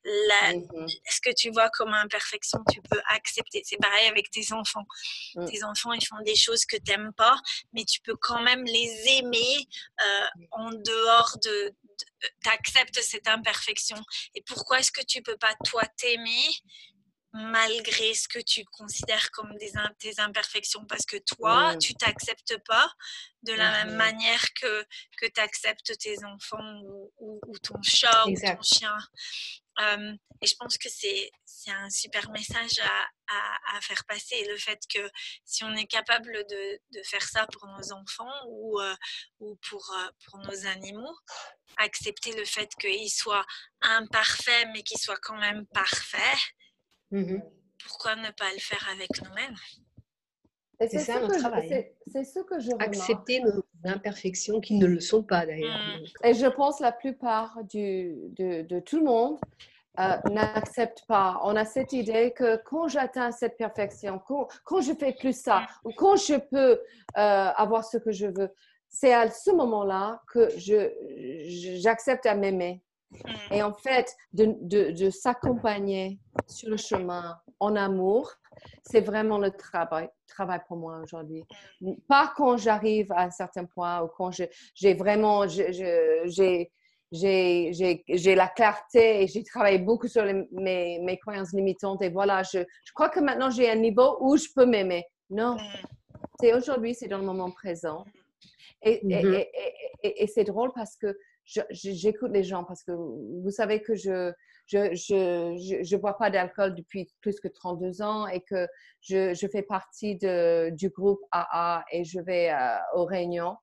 la... 0.04 0.54
Mhm. 0.54 0.88
ce 1.10 1.22
que 1.22 1.34
tu 1.34 1.52
vois 1.52 1.70
comme 1.70 1.94
imperfection. 1.94 2.60
Tu 2.72 2.82
peux 2.82 3.02
accepter. 3.10 3.62
C'est 3.66 3.78
pareil 3.78 4.08
avec 4.08 4.30
tes 4.30 4.52
enfants. 4.54 4.86
Mm. 5.36 5.46
Tes 5.46 5.64
enfants, 5.64 5.94
ils 5.94 6.06
font 6.06 6.22
des 6.26 6.36
choses 6.36 6.66
que 6.66 6.78
tu 6.78 6.92
n'aimes 6.92 7.14
pas, 7.16 7.38
mais 7.74 7.86
tu 7.86 8.02
peux 8.02 8.16
quand 8.16 8.42
même 8.42 8.64
les 8.66 9.20
aimer 9.20 9.68
euh, 10.02 10.28
en 10.52 10.72
dehors 10.72 11.38
de, 11.44 11.74
tu 12.44 12.50
acceptes 12.50 13.02
cette 13.02 13.28
imperfection. 13.28 13.98
Et 14.36 14.42
pourquoi 14.42 14.80
est-ce 14.80 14.92
que 14.92 15.04
tu 15.06 15.22
peux 15.22 15.38
pas 15.38 15.54
toi 15.66 15.84
t'aimer 15.98 16.48
malgré 17.34 18.14
ce 18.14 18.28
que 18.28 18.40
tu 18.40 18.66
considères 18.66 19.32
comme 19.32 19.56
des, 19.58 19.72
tes 20.00 20.20
imperfections 20.20 20.86
parce 20.86 21.06
que 21.06 21.18
toi, 21.18 21.78
tu 21.78 21.94
t'acceptes 21.94 22.58
pas 22.66 22.92
de 23.44 23.54
la 23.54 23.72
même 23.86 23.96
manière 23.96 24.54
que, 24.54 24.86
que 25.18 25.26
tu 25.28 25.40
acceptes 25.40 25.98
tes 25.98 26.24
enfants 26.26 26.82
ou, 26.84 27.12
ou, 27.18 27.58
ton 27.60 27.82
chat 27.82 28.26
ou 28.28 28.36
ton 28.36 28.62
chien. 28.62 28.98
et 30.42 30.46
je 30.48 30.56
pense 30.56 30.78
que 30.78 30.90
c'est 30.90 31.32
un 31.68 31.90
super 31.90 32.30
message 32.32 32.80
à, 32.80 33.78
à, 33.78 33.82
faire 33.82 34.04
passer. 34.06 34.46
Le 34.50 34.58
fait 34.58 34.80
que 34.94 35.10
si 35.46 35.64
on 35.64 35.74
est 35.74 35.88
capable 35.88 36.46
de, 36.50 36.82
de 36.92 37.04
faire 37.04 37.24
ça 37.24 37.48
pour 37.48 37.66
nos 37.68 37.94
enfants 37.94 38.46
ou, 38.50 38.80
ou 39.40 39.56
pour, 39.70 39.96
pour 40.26 40.40
nos 40.40 40.66
animaux, 40.68 41.18
accepter 41.78 42.36
le 42.36 42.44
fait 42.44 42.70
qu'ils 42.76 43.10
soient 43.10 43.46
imparfaits 43.82 44.68
mais 44.74 44.84
qu'ils 44.84 45.00
soient 45.00 45.20
quand 45.22 45.38
même 45.38 45.66
parfaits, 45.68 46.40
mmh 47.12 47.38
pourquoi 47.84 48.16
ne 48.16 48.30
pas 48.38 48.52
le 48.54 48.60
faire 48.60 48.88
avec 48.94 49.10
nous-mêmes? 49.24 49.56
C'est 50.90 51.00
ça 51.00 51.20
notre 51.20 51.38
travail. 51.38 51.92
C'est 52.12 52.24
ce 52.24 52.40
que 52.40 52.60
je 52.60 52.72
Accepter 52.80 53.42
nos 53.42 53.64
imperfections 53.84 54.60
qui 54.60 54.76
ne 54.76 54.86
le 54.86 55.00
sont 55.00 55.24
pas 55.24 55.46
d'ailleurs. 55.46 55.78
Mm. 55.78 56.26
Et 56.26 56.34
je 56.34 56.48
pense 56.48 56.80
la 56.80 56.92
plupart 56.92 57.64
du, 57.66 58.16
de, 58.38 58.64
de 58.64 58.80
tout 58.80 58.98
le 58.98 59.06
monde 59.06 59.38
euh, 60.00 60.18
n'accepte 60.32 61.04
pas. 61.08 61.40
On 61.44 61.56
a 61.56 61.66
cette 61.66 61.94
idée 61.94 62.34
que 62.36 62.58
quand 62.64 62.88
j'atteins 62.88 63.32
cette 63.32 63.58
perfection, 63.58 64.20
quand, 64.20 64.48
quand, 64.64 64.82
je 64.82 64.94
fais 64.94 65.14
plus 65.14 65.40
ça, 65.40 65.60
mm. 65.60 65.66
ou 65.88 65.92
quand 65.96 66.16
je 66.16 66.38
peux 66.38 66.72
euh, 66.72 66.80
avoir 67.16 67.86
ce 67.86 67.98
que 67.98 68.12
je 68.12 68.28
veux, 68.28 68.50
c'est 68.90 69.14
à 69.14 69.30
ce 69.30 69.52
moment-là 69.52 70.22
que 70.32 70.50
j'accepte 70.58 72.26
à 72.26 72.36
m'aimer. 72.36 72.82
Mm. 73.12 73.54
Et 73.54 73.64
en 73.64 73.74
fait, 73.74 74.16
de, 74.34 74.56
de, 74.62 74.92
de 74.92 75.10
s'accompagner 75.10 76.20
sur 76.52 76.70
le 76.70 76.78
chemin 76.78 77.38
en 77.60 77.76
amour, 77.76 78.32
c'est 78.84 79.02
vraiment 79.02 79.38
le 79.38 79.52
travail, 79.52 80.10
travail 80.28 80.60
pour 80.68 80.78
moi 80.78 81.00
aujourd'hui. 81.04 81.44
Pas 82.08 82.32
quand 82.36 82.58
j'arrive 82.58 83.12
à 83.12 83.24
un 83.24 83.32
certain 83.32 83.66
point 83.66 84.02
ou 84.04 84.10
quand 84.16 84.32
j'ai 84.32 84.94
vraiment, 84.94 85.48
j'ai 85.48 86.70
la 87.12 88.48
clarté 88.48 89.24
et 89.24 89.28
j'ai 89.28 89.44
travaillé 89.44 89.80
beaucoup 89.80 90.08
sur 90.08 90.24
mes, 90.52 91.00
mes, 91.00 91.18
croyances 91.18 91.54
limitantes 91.54 92.02
et 92.02 92.10
voilà, 92.10 92.44
je, 92.44 92.60
je 92.60 92.94
crois 92.94 93.10
que 93.10 93.20
maintenant 93.20 93.50
j'ai 93.50 93.70
un 93.70 93.76
niveau 93.76 94.18
où 94.22 94.38
je 94.38 94.48
peux 94.56 94.66
m'aimer. 94.66 95.06
Non, 95.30 95.58
c'est 96.40 96.54
aujourd'hui, 96.54 96.94
c'est 96.94 97.08
dans 97.08 97.20
le 97.20 97.26
moment 97.26 97.52
présent. 97.52 98.06
Et, 98.84 98.94
et, 98.94 99.24
mm-hmm. 99.24 99.48
et, 100.04 100.24
et 100.24 100.28
c'est 100.28 100.44
drôle 100.44 100.72
parce 100.74 100.98
que 100.98 101.16
j'écoute 101.72 102.32
les 102.32 102.44
gens 102.44 102.64
parce 102.64 102.84
que 102.84 102.92
vous 102.92 103.52
savez 103.52 103.82
que 103.82 103.96
je 103.96 104.32
je 104.68 105.94
ne 105.94 105.98
bois 105.98 106.18
pas 106.18 106.30
d'alcool 106.30 106.76
depuis 106.76 107.10
plus 107.22 107.40
que 107.40 107.48
32 107.48 108.02
ans 108.02 108.28
et 108.28 108.42
que 108.42 108.68
je, 109.02 109.34
je 109.34 109.48
fais 109.48 109.64
partie 109.64 110.16
de, 110.18 110.70
du 110.72 110.90
groupe 110.90 111.22
AA 111.32 111.84
et 111.92 112.04
je 112.04 112.20
vais 112.20 112.52
euh, 112.52 112.78
aux 112.96 113.06
réunions 113.06 113.58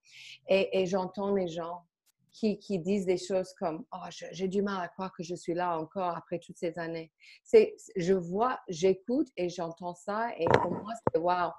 et, 0.49 0.81
et 0.81 0.87
j'entends 0.87 1.35
les 1.35 1.49
gens 1.49 1.85
qui, 2.39 2.59
qui, 2.59 2.79
disent 2.79 3.07
des 3.07 3.17
choses 3.17 3.53
comme 3.59 3.85
oh, 3.93 4.07
j'ai 4.33 4.49
du 4.49 4.63
mal 4.63 4.81
à 4.83 4.89
croire 4.89 5.13
que 5.13 5.23
je 5.23 5.35
suis 5.35 5.55
là 5.55 5.79
encore 5.79 6.17
après 6.17 6.39
toutes 6.39 6.57
ces 6.57 6.79
années. 6.79 7.11
Je 7.97 8.15
vois, 8.15 8.61
j'écoute 8.69 9.29
et 9.37 9.49
j'entends 9.49 9.95
ça 9.95 10.31
et 10.39 10.47
pour 10.63 10.71
moi 10.71 10.93
c'est 11.13 11.19
wow, 11.19 11.51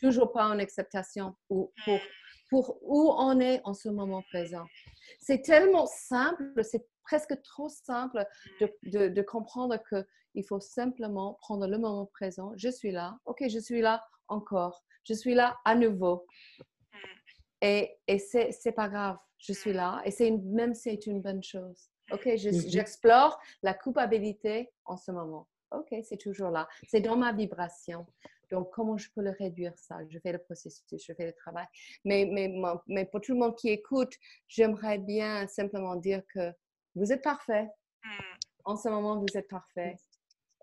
toujours 0.00 0.32
pas 0.32 0.46
en 0.46 0.58
acceptation 0.58 1.34
pour, 1.46 1.72
pour, 1.84 1.98
pour 2.50 2.78
où 2.82 3.12
on 3.16 3.38
est 3.38 3.60
en 3.64 3.74
ce 3.74 3.88
moment 3.88 4.22
présent. 4.22 4.66
C'est 5.20 5.42
tellement 5.42 5.86
simple, 5.86 6.52
c'est 6.62 6.84
presque 7.04 7.40
trop 7.42 7.68
simple 7.68 8.26
de, 8.60 9.08
de, 9.08 9.22
comprendre 9.22 9.78
qu'il 9.88 10.44
faut 10.44 10.60
simplement 10.60 11.34
prendre 11.40 11.66
le 11.66 11.78
moment 11.78 12.06
présent. 12.06 12.52
Je 12.56 12.68
suis 12.68 12.90
là, 12.90 13.18
ok, 13.24 13.44
je 13.48 13.58
suis 13.58 13.80
là 13.80 14.04
encore, 14.28 14.84
je 15.04 15.14
suis 15.14 15.34
là 15.34 15.56
à 15.64 15.74
nouveau. 15.74 16.26
Et, 17.60 17.96
et 18.06 18.18
c'est 18.18 18.72
pas 18.72 18.88
grave, 18.88 19.16
je 19.38 19.52
suis 19.52 19.72
là. 19.72 20.02
Et 20.04 20.10
c'est 20.10 20.30
même 20.30 20.74
c'est 20.74 21.06
une 21.06 21.20
bonne 21.20 21.42
chose. 21.42 21.88
Ok, 22.12 22.26
mm-hmm. 22.26 22.68
j'explore 22.68 23.38
la 23.62 23.74
culpabilité 23.74 24.70
en 24.84 24.96
ce 24.96 25.10
moment. 25.10 25.48
Ok, 25.70 25.94
c'est 26.02 26.18
toujours 26.18 26.50
là. 26.50 26.68
C'est 26.88 27.00
dans 27.00 27.16
ma 27.16 27.32
vibration. 27.32 28.06
Donc, 28.50 28.70
comment 28.72 28.96
je 28.96 29.08
peux 29.14 29.22
le 29.22 29.30
réduire 29.30 29.72
ça? 29.76 29.98
Je 30.08 30.18
fais 30.18 30.32
le 30.32 30.38
processus, 30.38 30.84
je 30.90 31.12
fais 31.14 31.26
le 31.26 31.32
travail. 31.32 31.66
Mais, 32.04 32.28
mais, 32.30 32.54
mais 32.86 33.04
pour 33.06 33.20
tout 33.20 33.32
le 33.32 33.38
monde 33.38 33.56
qui 33.56 33.70
écoute, 33.70 34.12
j'aimerais 34.48 34.98
bien 34.98 35.46
simplement 35.46 35.96
dire 35.96 36.22
que 36.32 36.52
vous 36.94 37.12
êtes 37.12 37.22
parfait. 37.22 37.68
Mmh. 38.04 38.08
En 38.64 38.76
ce 38.76 38.88
moment, 38.88 39.18
vous 39.18 39.36
êtes 39.36 39.48
parfait. 39.48 39.96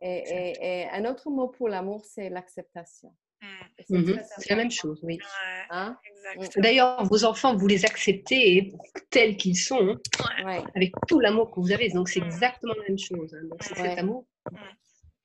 Et, 0.02 0.54
et, 0.60 0.90
un 0.90 1.06
autre 1.06 1.30
mot 1.30 1.48
pour 1.48 1.70
l'amour, 1.70 2.04
c'est 2.06 2.30
l'acceptation. 2.30 3.14
Mmh. 3.42 3.98
Mmh 3.98 4.20
c'est 4.38 4.50
la 4.50 4.56
même 4.56 4.72
chose, 4.72 5.00
oui. 5.04 5.20
Hein? 5.70 5.98
D'ailleurs, 6.58 7.04
vos 7.06 7.24
enfants, 7.24 7.56
vous 7.56 7.68
les 7.68 7.86
acceptez 7.86 8.74
tels 9.10 9.36
qu'ils 9.38 9.58
sont, 9.58 9.98
avec 10.76 10.94
tout 11.08 11.20
l'amour 11.20 11.52
que 11.52 11.60
vous 11.60 11.72
avez. 11.72 11.90
Donc, 11.90 12.10
c'est 12.10 12.20
exactement 12.20 12.74
la 12.76 12.84
même 12.84 13.00
chose. 13.00 13.34
Hein. 13.34 13.48
C'est 13.62 13.76
cet 13.76 14.00
amour 14.00 14.26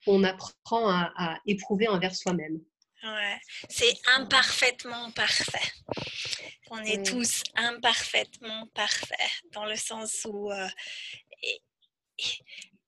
qu'on 0.05 0.25
apprend 0.25 0.89
à, 0.89 1.39
éprouver 1.47 1.89
envers 1.89 2.15
soi-même. 2.15 2.61
Ouais. 3.07 3.39
C'est 3.69 3.95
imparfaitement 4.17 5.11
parfait. 5.13 5.73
On 6.71 6.83
est 6.83 7.05
tous 7.07 7.45
imparfaitement 7.55 8.67
parfaits, 8.75 9.31
dans 9.53 9.67
le 9.67 9.77
sens 9.77 10.27
où 10.29 10.51
euh, 10.51 10.69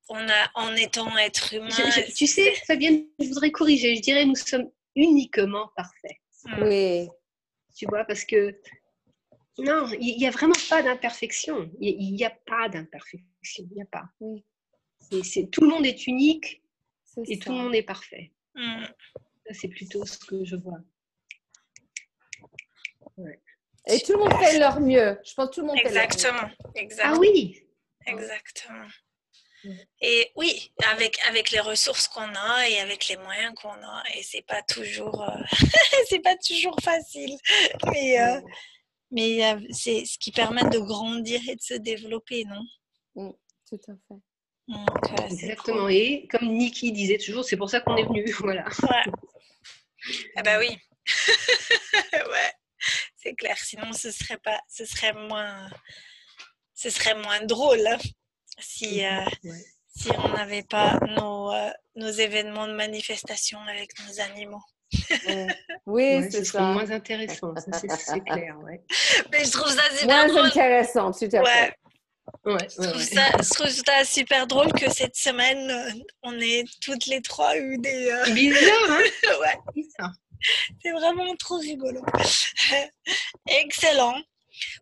on 0.09 0.29
a, 0.29 0.51
en 0.55 0.75
étant 0.75 1.17
être 1.19 1.55
humain. 1.55 1.69
tu 2.17 2.27
sais, 2.27 2.55
Fabienne, 2.67 3.07
je 3.21 3.29
voudrais 3.29 3.53
corriger. 3.53 3.95
Je 3.95 4.01
dirais 4.01 4.25
nous 4.25 4.35
sommes 4.35 4.71
uniquement 4.97 5.71
parfaits. 5.77 6.17
Mmh. 6.45 6.63
Oui. 6.63 7.09
Tu 7.77 7.87
vois, 7.87 8.05
parce 8.05 8.25
que 8.25 8.61
non, 9.59 9.89
il 10.01 10.17
n'y 10.17 10.27
a 10.27 10.31
vraiment 10.31 10.57
pas 10.69 10.83
d'imperfection. 10.83 11.71
Il 11.81 12.15
n'y 12.15 12.25
a 12.25 12.31
pas 12.31 12.69
d'imperfection. 12.69 13.65
Il 13.71 13.75
n'y 13.75 13.83
a 13.83 13.87
pas. 13.87 14.09
Oui. 14.21 14.45
C'est, 15.23 15.51
tout 15.51 15.63
le 15.63 15.69
monde 15.69 15.87
est 15.87 16.07
unique 16.07 16.63
et 17.27 17.39
tout 17.39 17.51
le 17.51 17.59
monde 17.59 17.75
est 17.75 17.83
parfait. 17.83 18.33
Mmh. 18.55 18.87
C'est 19.53 19.69
plutôt 19.69 20.05
ce 20.05 20.19
que 20.19 20.45
je 20.45 20.57
vois. 20.57 20.79
Et 23.87 24.01
tout 24.01 24.13
le 24.13 24.19
monde 24.19 24.35
fait 24.35 24.59
leur 24.59 24.81
mieux. 24.81 25.19
Je 25.25 25.35
pense 25.35 25.49
que 25.49 25.55
tout 25.55 25.61
le 25.63 25.69
monde 25.69 25.79
Exactement. 25.79 26.39
fait 26.39 26.43
leur 26.43 26.51
mieux. 26.51 26.83
Exactement. 26.83 27.15
Ah 27.15 27.19
oui. 27.19 27.63
Exactement. 28.07 28.87
Et 30.01 30.31
oui, 30.37 30.73
avec, 30.93 31.19
avec 31.29 31.51
les 31.51 31.61
ressources 31.61 32.07
qu'on 32.09 32.33
a 32.35 32.69
et 32.69 32.79
avec 32.79 33.09
les 33.09 33.17
moyens 33.17 33.55
qu'on 33.57 33.71
a, 33.71 34.03
et 34.15 34.23
c'est 34.23 34.47
pas 34.47 34.63
toujours, 34.63 35.23
euh, 35.23 35.43
c'est 36.09 36.21
pas 36.21 36.37
toujours 36.37 36.77
facile, 36.81 37.37
mais, 37.91 38.21
euh, 38.21 38.41
mais 39.11 39.45
euh, 39.45 39.59
c'est 39.71 40.05
ce 40.05 40.17
qui 40.19 40.31
permet 40.31 40.63
de 40.65 40.79
grandir 40.79 41.41
et 41.49 41.57
de 41.57 41.61
se 41.61 41.75
développer, 41.75 42.45
non? 42.45 42.63
Mm, 43.17 43.33
Tout 43.69 43.81
à 43.89 43.95
fait. 44.07 45.25
Exactement. 45.33 45.89
Et 45.89 46.29
comme 46.31 46.49
Niki 46.49 46.93
disait 46.93 47.19
toujours, 47.19 47.45
c'est 47.45 47.57
pour 47.57 47.71
ça 47.71 47.81
qu'on 47.81 47.97
est 47.97 48.05
venu. 48.05 48.25
Voilà. 48.41 48.65
Ouais. 48.83 49.13
Ah 50.37 50.43
bah 50.43 50.59
oui. 50.59 50.77
ouais, 52.13 52.53
c'est 53.17 53.35
clair. 53.35 53.57
Sinon, 53.59 53.93
ce 53.93 54.11
serait 54.11 54.39
pas, 54.39 54.61
ce 54.69 54.85
serait 54.85 55.13
moins, 55.13 55.71
ce 56.75 56.91
serait 56.91 57.15
moins 57.15 57.41
drôle 57.45 57.87
hein, 57.87 57.99
si, 58.59 59.05
euh, 59.05 59.25
si 59.89 60.11
on 60.17 60.29
n'avait 60.29 60.63
pas 60.63 60.99
nos, 61.17 61.53
euh, 61.53 61.71
nos 61.97 62.11
événements 62.11 62.67
de 62.67 62.75
manifestation 62.75 63.59
avec 63.61 63.91
nos 64.07 64.21
animaux. 64.21 64.63
oui, 65.87 66.31
c'est 66.31 66.45
ça. 66.45 66.63
moins 66.63 66.91
intéressant, 66.91 67.55
c'est 67.73 68.21
clair. 68.21 68.59
Ouais. 68.61 68.83
Mais 69.33 69.45
je 69.45 69.51
trouve 69.51 69.71
ça 69.71 69.83
super 69.95 70.29
moins 70.29 70.45
intéressant, 70.45 71.13
tout 71.13 71.29
à 71.33 71.45
fait. 71.45 71.75
Ouais, 72.49 72.67
je, 72.71 72.83
trouve 72.83 73.03
Ça, 73.03 73.27
je, 73.43 73.51
trouve 73.51 73.69
ça, 73.69 74.05
super 74.05 74.47
drôle 74.47 74.73
que 74.73 74.91
cette 74.91 75.17
semaine, 75.17 75.71
euh, 75.71 75.91
on 76.23 76.33
ait 76.41 76.65
toutes 76.81 77.05
les 77.05 77.21
trois 77.21 77.55
eu 77.59 77.77
des. 77.77 78.11
Euh... 78.11 78.33
Bizarre, 78.33 78.91
hein 78.91 79.03
Ouais. 79.41 79.85
C'est 80.83 80.93
vraiment 80.93 81.37
trop 81.37 81.59
rigolo. 81.59 82.01
Excellent. 83.47 84.19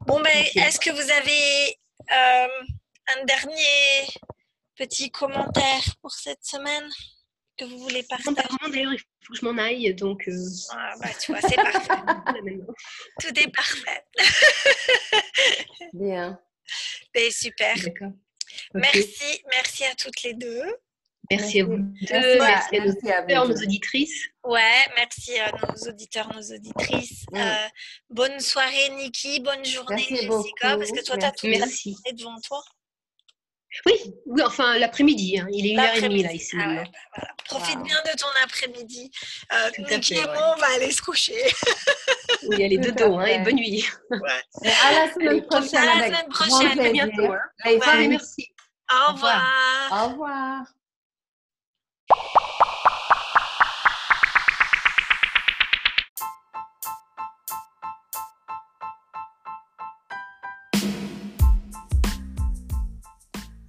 Bon, 0.06 0.20
mais 0.20 0.48
ben, 0.54 0.62
est-ce 0.62 0.78
que 0.78 0.90
vous 0.90 1.10
avez 1.10 1.76
euh, 2.12 2.64
un 3.16 3.24
dernier 3.24 4.06
petit 4.76 5.10
commentaire 5.10 5.82
pour 6.00 6.12
cette 6.12 6.44
semaine 6.44 6.88
que 7.58 7.64
vous 7.64 7.78
voulez 7.78 8.04
partager? 8.04 8.36
D'ailleurs, 8.70 8.92
il 8.92 8.98
faut 9.00 9.32
que 9.32 9.38
je 9.40 9.44
m'en 9.44 9.60
aille, 9.60 9.92
donc. 9.96 10.28
Euh... 10.28 10.46
Ah, 10.70 10.94
bah, 11.00 11.08
tu 11.20 11.32
vois, 11.32 11.40
c'est 11.40 11.56
parfait. 11.56 11.94
Tout 13.20 13.40
est 13.40 13.52
parfait. 13.52 14.04
Bien. 15.94 16.38
Super. 17.30 17.76
Merci, 18.74 19.42
merci 19.50 19.84
à 19.84 19.94
toutes 19.94 20.22
les 20.22 20.34
deux. 20.34 20.62
Merci 21.30 21.60
à 21.60 21.64
vous 21.64 21.78
deux, 21.78 22.38
merci, 22.38 23.10
à 23.10 23.44
nos 23.44 23.52
auditrices. 23.52 24.28
Ouais, 24.44 24.86
merci 24.94 25.38
à 25.38 25.50
nos 25.50 25.88
auditeurs, 25.88 26.32
nos 26.32 26.54
auditrices. 26.54 27.26
Euh, 27.34 27.68
bonne 28.10 28.38
soirée, 28.38 28.90
Niki. 28.90 29.40
Bonne 29.40 29.64
journée, 29.64 30.06
Jessica. 30.08 30.76
Parce 30.76 30.92
que 30.92 31.04
toi, 31.04 31.16
tu 31.18 31.24
as 31.24 31.32
tout 31.32 31.46
merci. 31.48 31.96
devant 32.12 32.40
toi. 32.40 32.62
Oui, 33.84 34.14
oui, 34.26 34.42
enfin 34.44 34.78
l'après-midi. 34.78 35.38
Hein. 35.38 35.46
Il 35.50 35.66
est 35.66 35.76
1h30 35.76 36.22
là 36.22 36.32
ici. 36.32 36.56
Ah 36.60 36.84
bah, 37.16 37.28
Profite 37.44 37.82
bien 37.82 37.96
de 38.04 38.18
ton 38.18 38.26
après-midi. 38.42 39.10
Euh, 39.52 39.70
moi, 40.24 40.54
on 40.56 40.60
va 40.60 40.66
aller 40.74 40.90
se 40.90 41.02
coucher. 41.02 41.40
oui, 42.48 42.64
allez, 42.64 42.78
dodo 42.78 43.18
hein, 43.18 43.26
et 43.26 43.38
bonne 43.40 43.56
nuit. 43.56 43.84
Ouais. 44.10 44.18
à 44.84 44.92
la 44.92 45.12
semaine 45.12 45.46
prochaine. 45.46 45.88
À 45.88 46.00
la 46.00 46.06
semaine 46.06 46.28
prochaine. 46.28 46.80
À 46.80 46.90
bientôt. 46.90 47.32
Hein. 47.32 48.08
merci. 48.08 48.48
Au 48.90 49.12
revoir. 49.12 49.42
Au 49.92 50.08
revoir. 50.10 50.64